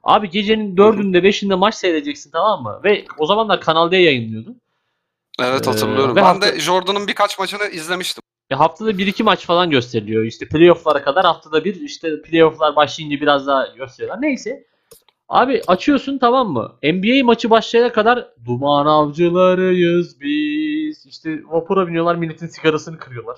Abi 0.05 0.31
gecenin 0.31 0.77
4'ünde 0.77 1.19
5'inde 1.19 1.55
maç 1.55 1.75
seyredeceksin 1.75 2.31
tamam 2.31 2.63
mı? 2.63 2.81
Ve 2.85 3.05
o 3.19 3.27
zamanlar 3.27 3.61
Kanal 3.61 3.91
D 3.91 3.97
yayınlıyordu. 3.97 4.55
Evet 5.41 5.67
Ee, 5.67 5.71
hatırlıyorum. 5.71 6.11
ve 6.13 6.17
ben 6.17 6.23
hafta- 6.25 6.53
de 6.53 6.61
Jordan'ın 6.61 7.07
birkaç 7.09 7.39
maçını 7.39 7.65
izlemiştim. 7.65 8.23
Ya 8.51 8.61
haftada 8.61 8.91
1-2 8.91 9.23
maç 9.23 9.47
falan 9.47 9.71
gösteriliyor. 9.71 10.25
İşte 10.25 10.49
playoff'lara 10.49 11.03
kadar 11.03 11.25
haftada 11.25 11.65
bir 11.65 11.81
işte 11.81 12.23
playoff'lar 12.23 12.77
başlayınca 12.77 13.21
biraz 13.21 13.47
daha 13.47 13.67
gösteriyorlar. 13.67 14.23
Neyse. 14.23 14.65
Abi 15.29 15.63
açıyorsun 15.67 16.19
tamam 16.19 16.49
mı? 16.49 16.73
NBA 16.83 17.25
maçı 17.25 17.51
başlayana 17.51 17.93
kadar 17.93 18.29
duman 18.45 18.87
avcılarıyız 18.87 20.21
biz. 20.21 21.07
İşte 21.07 21.39
vapura 21.49 21.89
biniyorlar 21.89 22.15
milletin 22.15 22.47
sigarasını 22.47 22.99
kırıyorlar. 22.99 23.37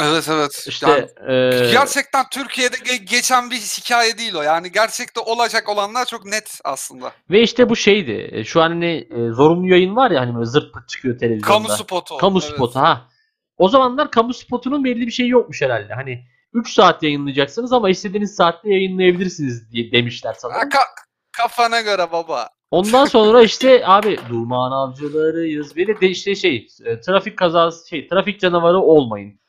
Evet 0.00 0.28
evet. 0.32 0.64
İşte 0.68 0.90
Yani 0.90 1.06
eee, 1.28 1.70
gerçekten 1.72 2.24
Türkiye'de 2.30 2.76
ge- 2.76 3.04
geçen 3.10 3.50
bir 3.50 3.56
hikaye 3.56 4.18
değil 4.18 4.34
o. 4.34 4.42
Yani 4.42 4.72
gerçekte 4.72 5.20
olacak 5.20 5.68
olanlar 5.68 6.04
çok 6.06 6.24
net 6.26 6.60
aslında. 6.64 7.12
ve 7.30 7.42
işte 7.42 7.68
bu 7.68 7.76
şeydi. 7.76 8.28
E, 8.32 8.44
Şu 8.44 8.62
an 8.62 8.68
hani 8.70 9.08
e, 9.10 9.30
zorunlu 9.32 9.68
yayın 9.68 9.96
var 9.96 10.10
ya 10.10 10.20
hani 10.20 10.34
böyle 10.34 10.46
zırt 10.46 10.72
pırt 10.74 10.88
çıkıyor 10.88 11.18
televizyonda. 11.18 11.46
Kamu 11.68 11.68
spotu. 11.68 12.16
Kamu 12.16 12.38
evet. 12.42 12.54
spotu 12.54 12.78
ha. 12.80 13.08
O 13.58 13.68
zamanlar 13.68 14.10
kamu 14.10 14.34
spotunun 14.34 14.84
belli 14.84 15.06
bir 15.06 15.12
şeyi 15.12 15.28
yokmuş 15.28 15.62
herhalde. 15.62 15.94
Hani 15.94 16.24
3 16.52 16.72
saat 16.72 17.02
yayınlayacaksınız 17.02 17.72
ama 17.72 17.90
istediğiniz 17.90 18.34
saatte 18.34 18.68
yayınlayabilirsiniz 18.70 19.72
diye 19.72 19.92
demişler 19.92 20.34
sanırım. 20.38 20.60
ka- 20.68 21.02
kafana 21.32 21.80
göre 21.80 22.12
baba. 22.12 22.48
Ondan 22.70 23.04
sonra 23.16 23.42
işte 23.42 23.82
abi 23.86 24.18
duman 24.28 24.72
avcılarıyız 24.72 25.76
ve 25.76 26.00
de 26.00 26.08
işte 26.08 26.34
şey 26.34 26.66
e, 26.84 27.00
trafik 27.00 27.36
kazası 27.38 27.88
şey 27.88 28.08
trafik 28.08 28.40
canavarı 28.40 28.78
olmayın. 28.78 29.40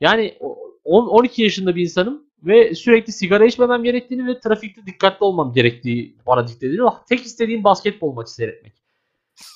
Yani 0.00 0.36
o- 0.40 0.58
on- 0.84 1.06
12 1.06 1.42
yaşında 1.42 1.76
bir 1.76 1.82
insanım 1.82 2.26
ve 2.42 2.74
sürekli 2.74 3.12
sigara 3.12 3.44
içmemem 3.46 3.82
gerektiğini 3.84 4.26
ve 4.26 4.40
trafikte 4.40 4.86
dikkatli 4.86 5.24
olmam 5.24 5.52
gerektiği 5.52 6.16
bana 6.26 6.48
dikte 6.48 6.66
ediliyor. 6.66 6.92
Tek 7.08 7.20
istediğim 7.26 7.64
basketbol 7.64 8.12
maçı 8.12 8.32
seyretmek. 8.32 8.72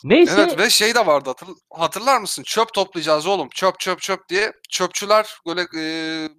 Neyse 0.05 0.35
Evet 0.39 0.59
ve 0.59 0.71
şey 0.71 0.95
de 0.95 1.07
vardı 1.07 1.29
hatır- 1.31 1.55
hatırlar 1.71 2.21
mısın? 2.21 2.43
Çöp 2.43 2.75
toplayacağız 2.75 3.27
oğlum. 3.27 3.49
Çöp 3.55 3.79
çöp 3.81 4.01
çöp 4.01 4.29
diye. 4.29 4.53
Çöpçüler 4.71 5.27
böyle 5.47 5.61
e, 5.61 5.83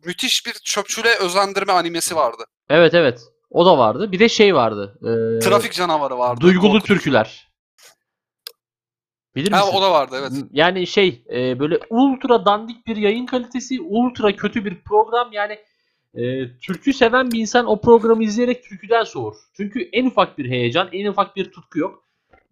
müthiş 0.06 0.46
bir 0.46 0.54
çöpçüle 0.54 1.10
özendirme 1.20 1.74
animesi 1.74 2.16
vardı. 2.16 2.44
evet 2.70 2.94
evet 2.94 3.20
o 3.50 3.66
da 3.66 3.78
vardı. 3.78 4.12
Bir 4.12 4.20
de 4.20 4.30
şey 4.30 4.56
vardı. 4.56 4.98
e, 5.02 5.39
Trafik 5.39 5.74
canavarı 5.74 6.18
vardı. 6.18 6.42
Duygulu 6.42 6.72
korkunç. 6.72 6.88
türküler. 6.88 7.52
Bilir 9.36 9.52
Ha, 9.52 9.66
misin? 9.66 9.78
o 9.78 9.82
da 9.82 9.92
vardı 9.92 10.16
evet. 10.20 10.32
Yani 10.52 10.88
şey 10.88 11.24
e, 11.34 11.60
böyle 11.60 11.80
ultra 11.89 12.46
dandik 12.46 12.88
bir 12.88 12.96
yayın 12.96 13.26
kalitesi, 13.26 13.82
ultra 13.82 14.36
kötü 14.36 14.66
bir 14.66 14.82
program. 14.84 15.30
Yani 15.32 15.60
e, 16.14 16.22
türkü 16.60 16.94
seven 16.94 17.32
bir 17.32 17.39
insan 17.39 17.66
o 17.66 17.82
programı 17.82 18.24
izleyerek 18.24 18.64
türküden 18.64 19.04
soğur. 19.04 19.36
Çünkü 19.58 19.89
en 19.94 20.06
ufak 20.06 20.38
bir 20.38 20.50
heyecan, 20.50 20.89
en 20.92 21.06
ufak 21.08 21.36
bir 21.36 21.52
tutku 21.52 21.80
yok. 21.80 22.04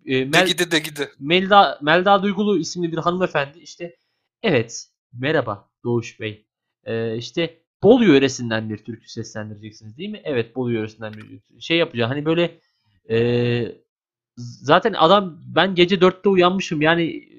E, 0.10 0.12
De 0.12 0.26
Mel- 0.26 0.47
gidi 0.47 0.72
de 0.72 0.80
gidi. 0.80 1.10
Melda, 1.20 1.80
Melda 1.82 2.24
Duygulu 2.24 2.57
isimli 2.57 2.91
bir 2.91 2.97
hanımefendi 2.97 3.60
işte 3.60 3.95
evet 4.43 4.88
merhaba 5.14 5.70
Doğuş 5.84 6.20
Bey. 6.20 6.45
Ee, 6.84 7.18
işte 7.18 7.60
Bolu 7.84 8.05
yöresinden 8.05 8.70
bir 8.70 8.78
türkü 8.78 9.10
seslendireceksiniz 9.10 9.97
değil 9.97 10.10
mi? 10.10 10.22
Evet 10.24 10.55
Bolu 10.55 10.72
yöresinden 10.72 11.14
bir 11.14 11.62
şey 11.62 11.78
yapacağım. 11.78 12.12
Hani 12.12 12.26
böyle 12.26 12.60
e, 13.10 13.18
zaten 14.38 14.93
adam 14.93 15.39
ben 15.55 15.76
gece 15.76 15.95
4'te 15.95 16.30
uyanmışım 16.30 16.82
yani 16.82 17.30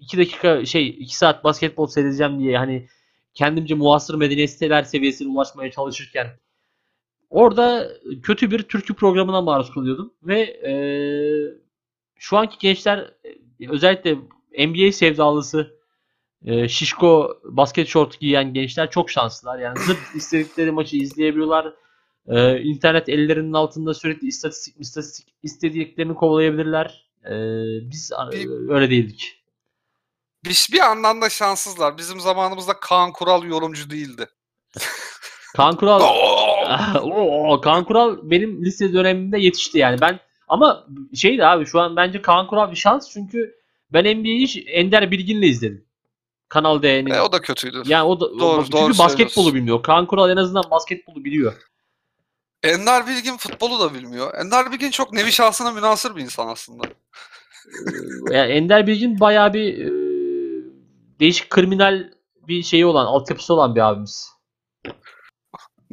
2 0.00 0.18
dakika 0.18 0.64
şey 0.64 0.88
2 0.88 1.16
saat 1.16 1.44
basketbol 1.44 1.86
seyredeceğim 1.86 2.38
diye 2.40 2.58
hani 2.58 2.88
kendimce 3.34 3.74
muhasır 3.74 4.14
medeniyet 4.14 4.50
siteler 4.50 4.82
seviyesine 4.82 5.28
ulaşmaya 5.28 5.70
çalışırken 5.70 6.26
orada 7.30 7.88
kötü 8.22 8.50
bir 8.50 8.62
türkü 8.62 8.94
programına 8.94 9.40
maruz 9.40 9.70
kalıyordum 9.70 10.14
ve 10.22 10.40
e, 10.40 10.72
şu 12.22 12.36
anki 12.36 12.58
gençler 12.58 12.98
e, 13.60 13.68
özellikle 13.70 14.14
NBA 14.68 14.92
sevdalısı 14.92 15.78
e, 16.44 16.68
şişko 16.68 17.40
basket 17.44 17.88
şort 17.88 18.20
giyen 18.20 18.54
gençler 18.54 18.90
çok 18.90 19.10
şanslılar. 19.10 19.58
Yani 19.58 19.78
zırt 19.78 19.98
istedikleri 20.14 20.70
maçı 20.70 20.96
izleyebiliyorlar. 20.96 21.74
E, 22.26 22.60
internet 22.60 23.08
ellerinin 23.08 23.52
altında 23.52 23.94
sürekli 23.94 24.26
istatistik 24.26 24.74
istatistik 24.80 25.28
istediklerini 25.42 26.14
kovalayabilirler. 26.14 27.10
E, 27.24 27.32
biz 27.90 28.12
Bir- 28.32 28.70
öyle 28.74 28.90
değildik. 28.90 29.44
Bir, 30.44 30.68
bir 30.72 30.78
yandan 30.78 31.22
da 31.22 31.28
şanssızlar. 31.28 31.98
Bizim 31.98 32.20
zamanımızda 32.20 32.80
Kaan 32.80 33.12
Kural 33.12 33.44
yorumcu 33.44 33.90
değildi. 33.90 34.26
Kaan 35.56 35.76
Kural 35.76 36.00
Kaan 37.60 37.84
Kural 37.84 38.18
benim 38.22 38.64
lise 38.64 38.92
dönemimde 38.92 39.38
yetişti 39.38 39.78
yani. 39.78 40.00
Ben 40.00 40.20
ama 40.52 40.86
şeydi 41.14 41.46
abi 41.46 41.66
şu 41.66 41.80
an 41.80 41.96
bence 41.96 42.22
Kaan 42.22 42.46
Kural 42.46 42.70
bir 42.70 42.76
şans 42.76 43.10
çünkü 43.10 43.54
ben 43.92 44.18
NBA'yi 44.18 44.64
Ender 44.66 45.10
Bilgin'le 45.10 45.42
izledim. 45.42 45.84
Kanal 46.48 46.82
D'nin. 46.82 47.10
E, 47.10 47.20
o 47.20 47.32
da 47.32 47.40
kötüydü. 47.40 47.82
Yani 47.86 48.02
o 48.02 48.20
da 48.20 48.38
Doğru, 48.40 48.64
çünkü 48.64 48.72
doğru 48.72 48.98
basketbolu 48.98 49.54
bilmiyor. 49.54 49.82
Kaan 49.82 50.06
Kural 50.06 50.30
en 50.30 50.36
azından 50.36 50.64
basketbolu 50.70 51.24
biliyor. 51.24 51.54
Ender 52.62 53.06
Bilgin 53.06 53.36
futbolu 53.36 53.80
da 53.80 53.94
bilmiyor. 53.94 54.34
Ender 54.34 54.72
Bilgin 54.72 54.90
çok 54.90 55.12
nevi 55.12 55.32
şahsına 55.32 55.70
münasır 55.70 56.16
bir 56.16 56.22
insan 56.22 56.48
aslında. 56.48 56.82
Yani 58.30 58.52
Ender 58.52 58.86
Bilgin 58.86 59.20
bayağı 59.20 59.54
bir 59.54 59.78
e, 59.78 59.90
değişik 61.20 61.50
kriminal 61.50 62.10
bir 62.48 62.62
şeyi 62.62 62.86
olan, 62.86 63.06
altyapısı 63.06 63.54
olan 63.54 63.74
bir 63.74 63.80
abimiz. 63.80 64.31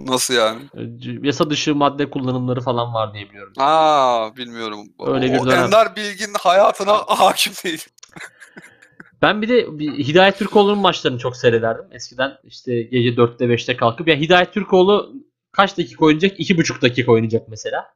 Nasıl 0.08 0.34
yani? 0.34 0.62
E, 0.78 0.82
Yasa 1.28 1.50
dışı 1.50 1.76
madde 1.76 2.10
kullanımları 2.10 2.62
falan 2.62 2.94
var 2.94 3.14
diye 3.14 3.30
biliyorum. 3.30 3.54
Aa 3.58 4.36
bilmiyorum. 4.38 4.88
Öyle 5.08 5.34
bir 5.34 5.40
dönem. 5.40 5.64
Ender 5.64 5.96
Bilgin 5.96 6.34
hayatına 6.40 6.94
hakim 7.08 7.54
değil. 7.66 7.86
Ben 9.22 9.42
bir 9.42 9.50
de 9.50 9.80
bir 9.80 9.92
Hidayet 9.98 10.38
Türkoğlu'nun 10.38 10.80
maçlarını 10.80 11.20
çok 11.20 11.38
seyrederdim. 11.38 11.86
Eskiden 11.92 12.32
işte 12.44 12.82
gece 12.82 13.10
4'te 13.10 13.46
5'te 13.46 13.78
kalkıp. 13.78 14.08
Ya 14.08 14.16
Hidayet 14.16 14.54
Türkoğlu 14.54 15.14
kaç 15.52 15.78
dakika 15.78 16.06
oynayacak? 16.06 16.40
2,5 16.40 16.82
dakika 16.82 17.12
oynayacak 17.12 17.48
mesela. 17.48 17.88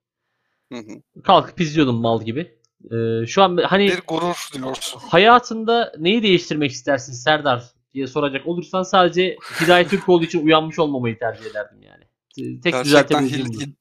Hı 0.73 0.79
hı. 0.79 1.21
Kalkıp 1.23 1.61
izliyordum 1.61 1.95
mal 2.01 2.21
gibi. 2.21 2.57
Ee, 2.91 3.25
şu 3.27 3.43
an 3.43 3.57
hani 3.57 3.87
bir 3.87 4.01
gurur 4.07 4.49
diyorsun. 4.53 5.01
hayatında 5.09 5.93
neyi 5.99 6.23
değiştirmek 6.23 6.71
istersin 6.71 7.13
Serdar 7.13 7.63
diye 7.93 8.07
soracak 8.07 8.47
olursan 8.47 8.83
sadece 8.83 9.37
Hidayet 9.61 9.89
Türkoğlu 9.89 10.23
için 10.23 10.45
uyanmış 10.45 10.79
olmamayı 10.79 11.19
tercih 11.19 11.45
ederdim 11.45 11.81
yani. 11.81 12.03
Tek 12.35 12.73
Gerçekten 12.73 12.83
düzeltebileceğim 12.83 13.47
bu. 13.47 13.61
Hil- 13.61 13.73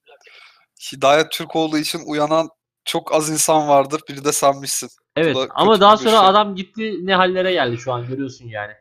Hidayet 0.91 1.31
Türkoğlu 1.31 1.77
için 1.77 1.99
uyanan 2.05 2.49
çok 2.85 3.13
az 3.13 3.29
insan 3.29 3.67
vardır. 3.67 4.01
Biri 4.09 4.25
de 4.25 4.31
senmişsin. 4.31 4.89
Evet 5.15 5.37
ama 5.49 5.81
daha 5.81 5.97
sonra 5.97 6.19
şey. 6.19 6.27
adam 6.27 6.55
gitti 6.55 6.95
ne 7.01 7.15
hallere 7.15 7.51
geldi 7.51 7.77
şu 7.77 7.93
an 7.93 8.07
görüyorsun 8.07 8.45
yani. 8.45 8.73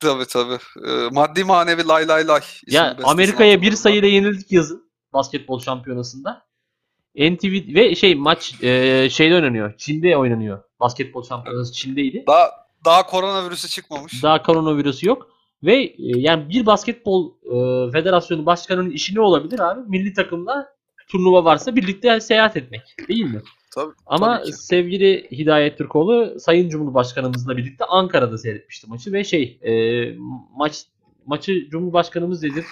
Tabii 0.00 0.26
tabii. 0.26 0.58
Ee, 0.86 1.08
maddi 1.12 1.44
manevi 1.44 1.88
lay 1.88 2.08
lay 2.08 2.26
lay. 2.26 2.40
Ya 2.66 2.96
Amerika'ya 3.04 3.62
bir 3.62 3.72
sayıyla 3.72 4.08
yenildik 4.08 4.52
yazın 4.52 4.90
basketbol 5.12 5.60
şampiyonasında. 5.60 6.48
NTV 7.16 7.74
ve 7.74 7.94
şey 7.94 8.14
maç 8.14 8.62
e, 8.62 9.08
şeyde 9.10 9.34
oynanıyor. 9.34 9.76
Çin'de 9.78 10.16
oynanıyor. 10.16 10.62
Basketbol 10.80 11.22
şampiyonası 11.22 11.72
Çin'deydi. 11.72 12.24
Daha, 12.26 12.50
daha 12.84 13.06
koronavirüsü 13.06 13.68
çıkmamış. 13.68 14.22
Daha 14.22 14.42
koronavirüsü 14.42 15.08
yok. 15.08 15.28
Ve 15.62 15.74
e, 15.82 15.94
yani 15.98 16.48
bir 16.48 16.66
basketbol 16.66 17.30
e, 17.44 17.90
federasyonu 17.92 18.46
başkanının 18.46 18.90
işi 18.90 19.14
ne 19.14 19.20
olabilir 19.20 19.58
abi? 19.60 19.80
Milli 19.88 20.12
takımla 20.12 20.68
turnuva 21.08 21.44
varsa 21.44 21.76
birlikte 21.76 22.20
seyahat 22.20 22.56
etmek. 22.56 22.82
Değil 23.08 23.24
mi? 23.24 23.42
Tabii, 23.74 23.92
Ama 24.06 24.38
tabii 24.38 24.46
ki. 24.46 24.52
sevgili 24.52 25.28
Hidayet 25.30 25.78
Türkoğlu 25.78 26.40
Sayın 26.40 26.68
Cumhurbaşkanımızla 26.68 27.56
birlikte 27.56 27.84
Ankara'da 27.84 28.38
seyretmişti 28.38 28.86
maçı 28.90 29.12
ve 29.12 29.24
şey 29.24 29.58
e, 29.62 29.72
maç 30.56 30.82
maçı 31.26 31.68
Cumhurbaşkanımız 31.70 32.42
dedi 32.42 32.64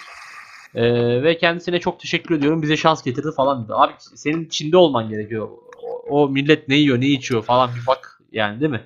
E, 0.74 0.82
ve 1.22 1.38
kendisine 1.38 1.80
çok 1.80 2.00
teşekkür 2.00 2.34
ediyorum 2.34 2.62
bize 2.62 2.76
şans 2.76 3.02
getirdi 3.02 3.28
falan 3.36 3.64
dedi. 3.64 3.72
Abi 3.74 3.92
senin 3.98 4.48
Çin'de 4.48 4.76
olman 4.76 5.08
gerekiyor. 5.08 5.48
O, 5.82 6.22
o 6.22 6.28
millet 6.28 6.68
ne 6.68 6.76
yiyor 6.76 7.00
ne 7.00 7.06
içiyor 7.06 7.42
falan 7.42 7.70
bir 7.80 7.86
bak 7.86 8.20
yani 8.32 8.60
değil 8.60 8.70
mi? 8.70 8.82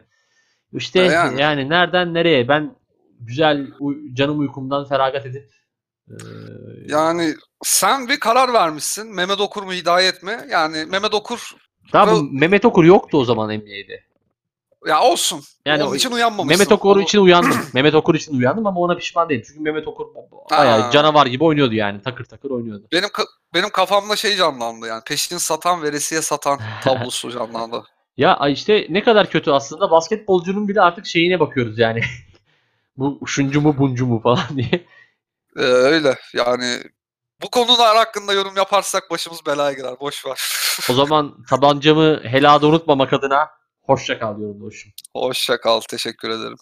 İşte 0.72 1.00
Ya 1.00 1.12
yani. 1.12 1.40
yani. 1.40 1.68
nereden 1.68 2.14
nereye 2.14 2.48
ben 2.48 2.76
güzel 3.20 3.66
canım 4.14 4.38
uykumdan 4.38 4.84
feragat 4.88 5.26
edip 5.26 5.50
e, 6.10 6.14
Yani 6.88 7.34
sen 7.64 8.08
bir 8.08 8.20
karar 8.20 8.52
vermişsin. 8.52 9.14
Mehmet 9.14 9.40
Okur 9.40 9.62
mu 9.62 9.72
Hidayet 9.72 10.22
mi? 10.22 10.38
Yani 10.50 10.84
Mehmet 10.84 11.14
Okur 11.14 11.50
Bu- 11.94 12.28
Mehmet 12.32 12.64
Okur 12.64 12.84
yoktu 12.84 13.18
o 13.18 13.24
zaman 13.24 13.48
NBA'de. 13.48 14.04
Ya 14.86 15.00
olsun. 15.02 15.40
Yani 15.66 15.82
Onun 15.82 15.92
o- 15.92 15.94
için 15.94 16.10
uyanmamışsın. 16.12 16.48
Mehmet 16.58 16.72
Okur 16.72 16.96
Onu- 16.96 17.02
için 17.02 17.18
uyandım. 17.20 17.58
Mehmet 17.74 17.94
Okur 17.94 18.14
için 18.14 18.38
uyandım 18.38 18.66
ama 18.66 18.80
ona 18.80 18.96
pişman 18.96 19.28
değilim. 19.28 19.44
Çünkü 19.46 19.60
Mehmet 19.60 19.88
Okur 19.88 20.06
bayağı 20.50 20.88
Aa. 20.88 20.90
canavar 20.90 21.26
gibi 21.26 21.44
oynuyordu 21.44 21.74
yani. 21.74 22.02
Takır 22.02 22.24
takır 22.24 22.50
oynuyordu. 22.50 22.86
Benim 22.92 23.08
benim 23.54 23.70
kafamda 23.70 24.16
şey 24.16 24.36
canlandı 24.36 24.86
yani. 24.86 25.02
Peşin 25.06 25.36
satan 25.38 25.82
veresiye 25.82 26.22
satan 26.22 26.58
tablosu 26.84 27.30
canlandı. 27.30 27.82
Ya 28.20 28.48
işte 28.48 28.86
ne 28.90 29.02
kadar 29.02 29.30
kötü 29.30 29.50
aslında 29.50 29.90
basketbolcunun 29.90 30.68
bile 30.68 30.80
artık 30.80 31.06
şeyine 31.06 31.40
bakıyoruz 31.40 31.78
yani. 31.78 32.00
bu 32.96 33.20
şuncu 33.26 33.60
mu 33.60 33.76
buncu 33.78 34.06
mu 34.06 34.20
falan 34.22 34.48
diye. 34.56 34.86
Ee, 35.56 35.62
öyle 35.62 36.18
yani 36.34 36.82
bu 37.42 37.50
konular 37.50 37.96
hakkında 37.96 38.32
yorum 38.32 38.56
yaparsak 38.56 39.10
başımız 39.10 39.46
belaya 39.46 39.72
girer. 39.72 40.00
Boş 40.00 40.26
ver. 40.26 40.40
O 40.90 40.94
zaman 40.94 41.42
tabancamı 41.50 42.20
helada 42.24 42.66
unutmamak 42.66 43.12
adına 43.12 43.48
hoşça 43.82 44.18
kal 44.18 44.38
diyorum 44.38 44.60
Doğuş'um. 44.60 44.92
Hoşça 45.16 45.60
kal. 45.60 45.80
Teşekkür 45.80 46.30
ederim. 46.30 46.56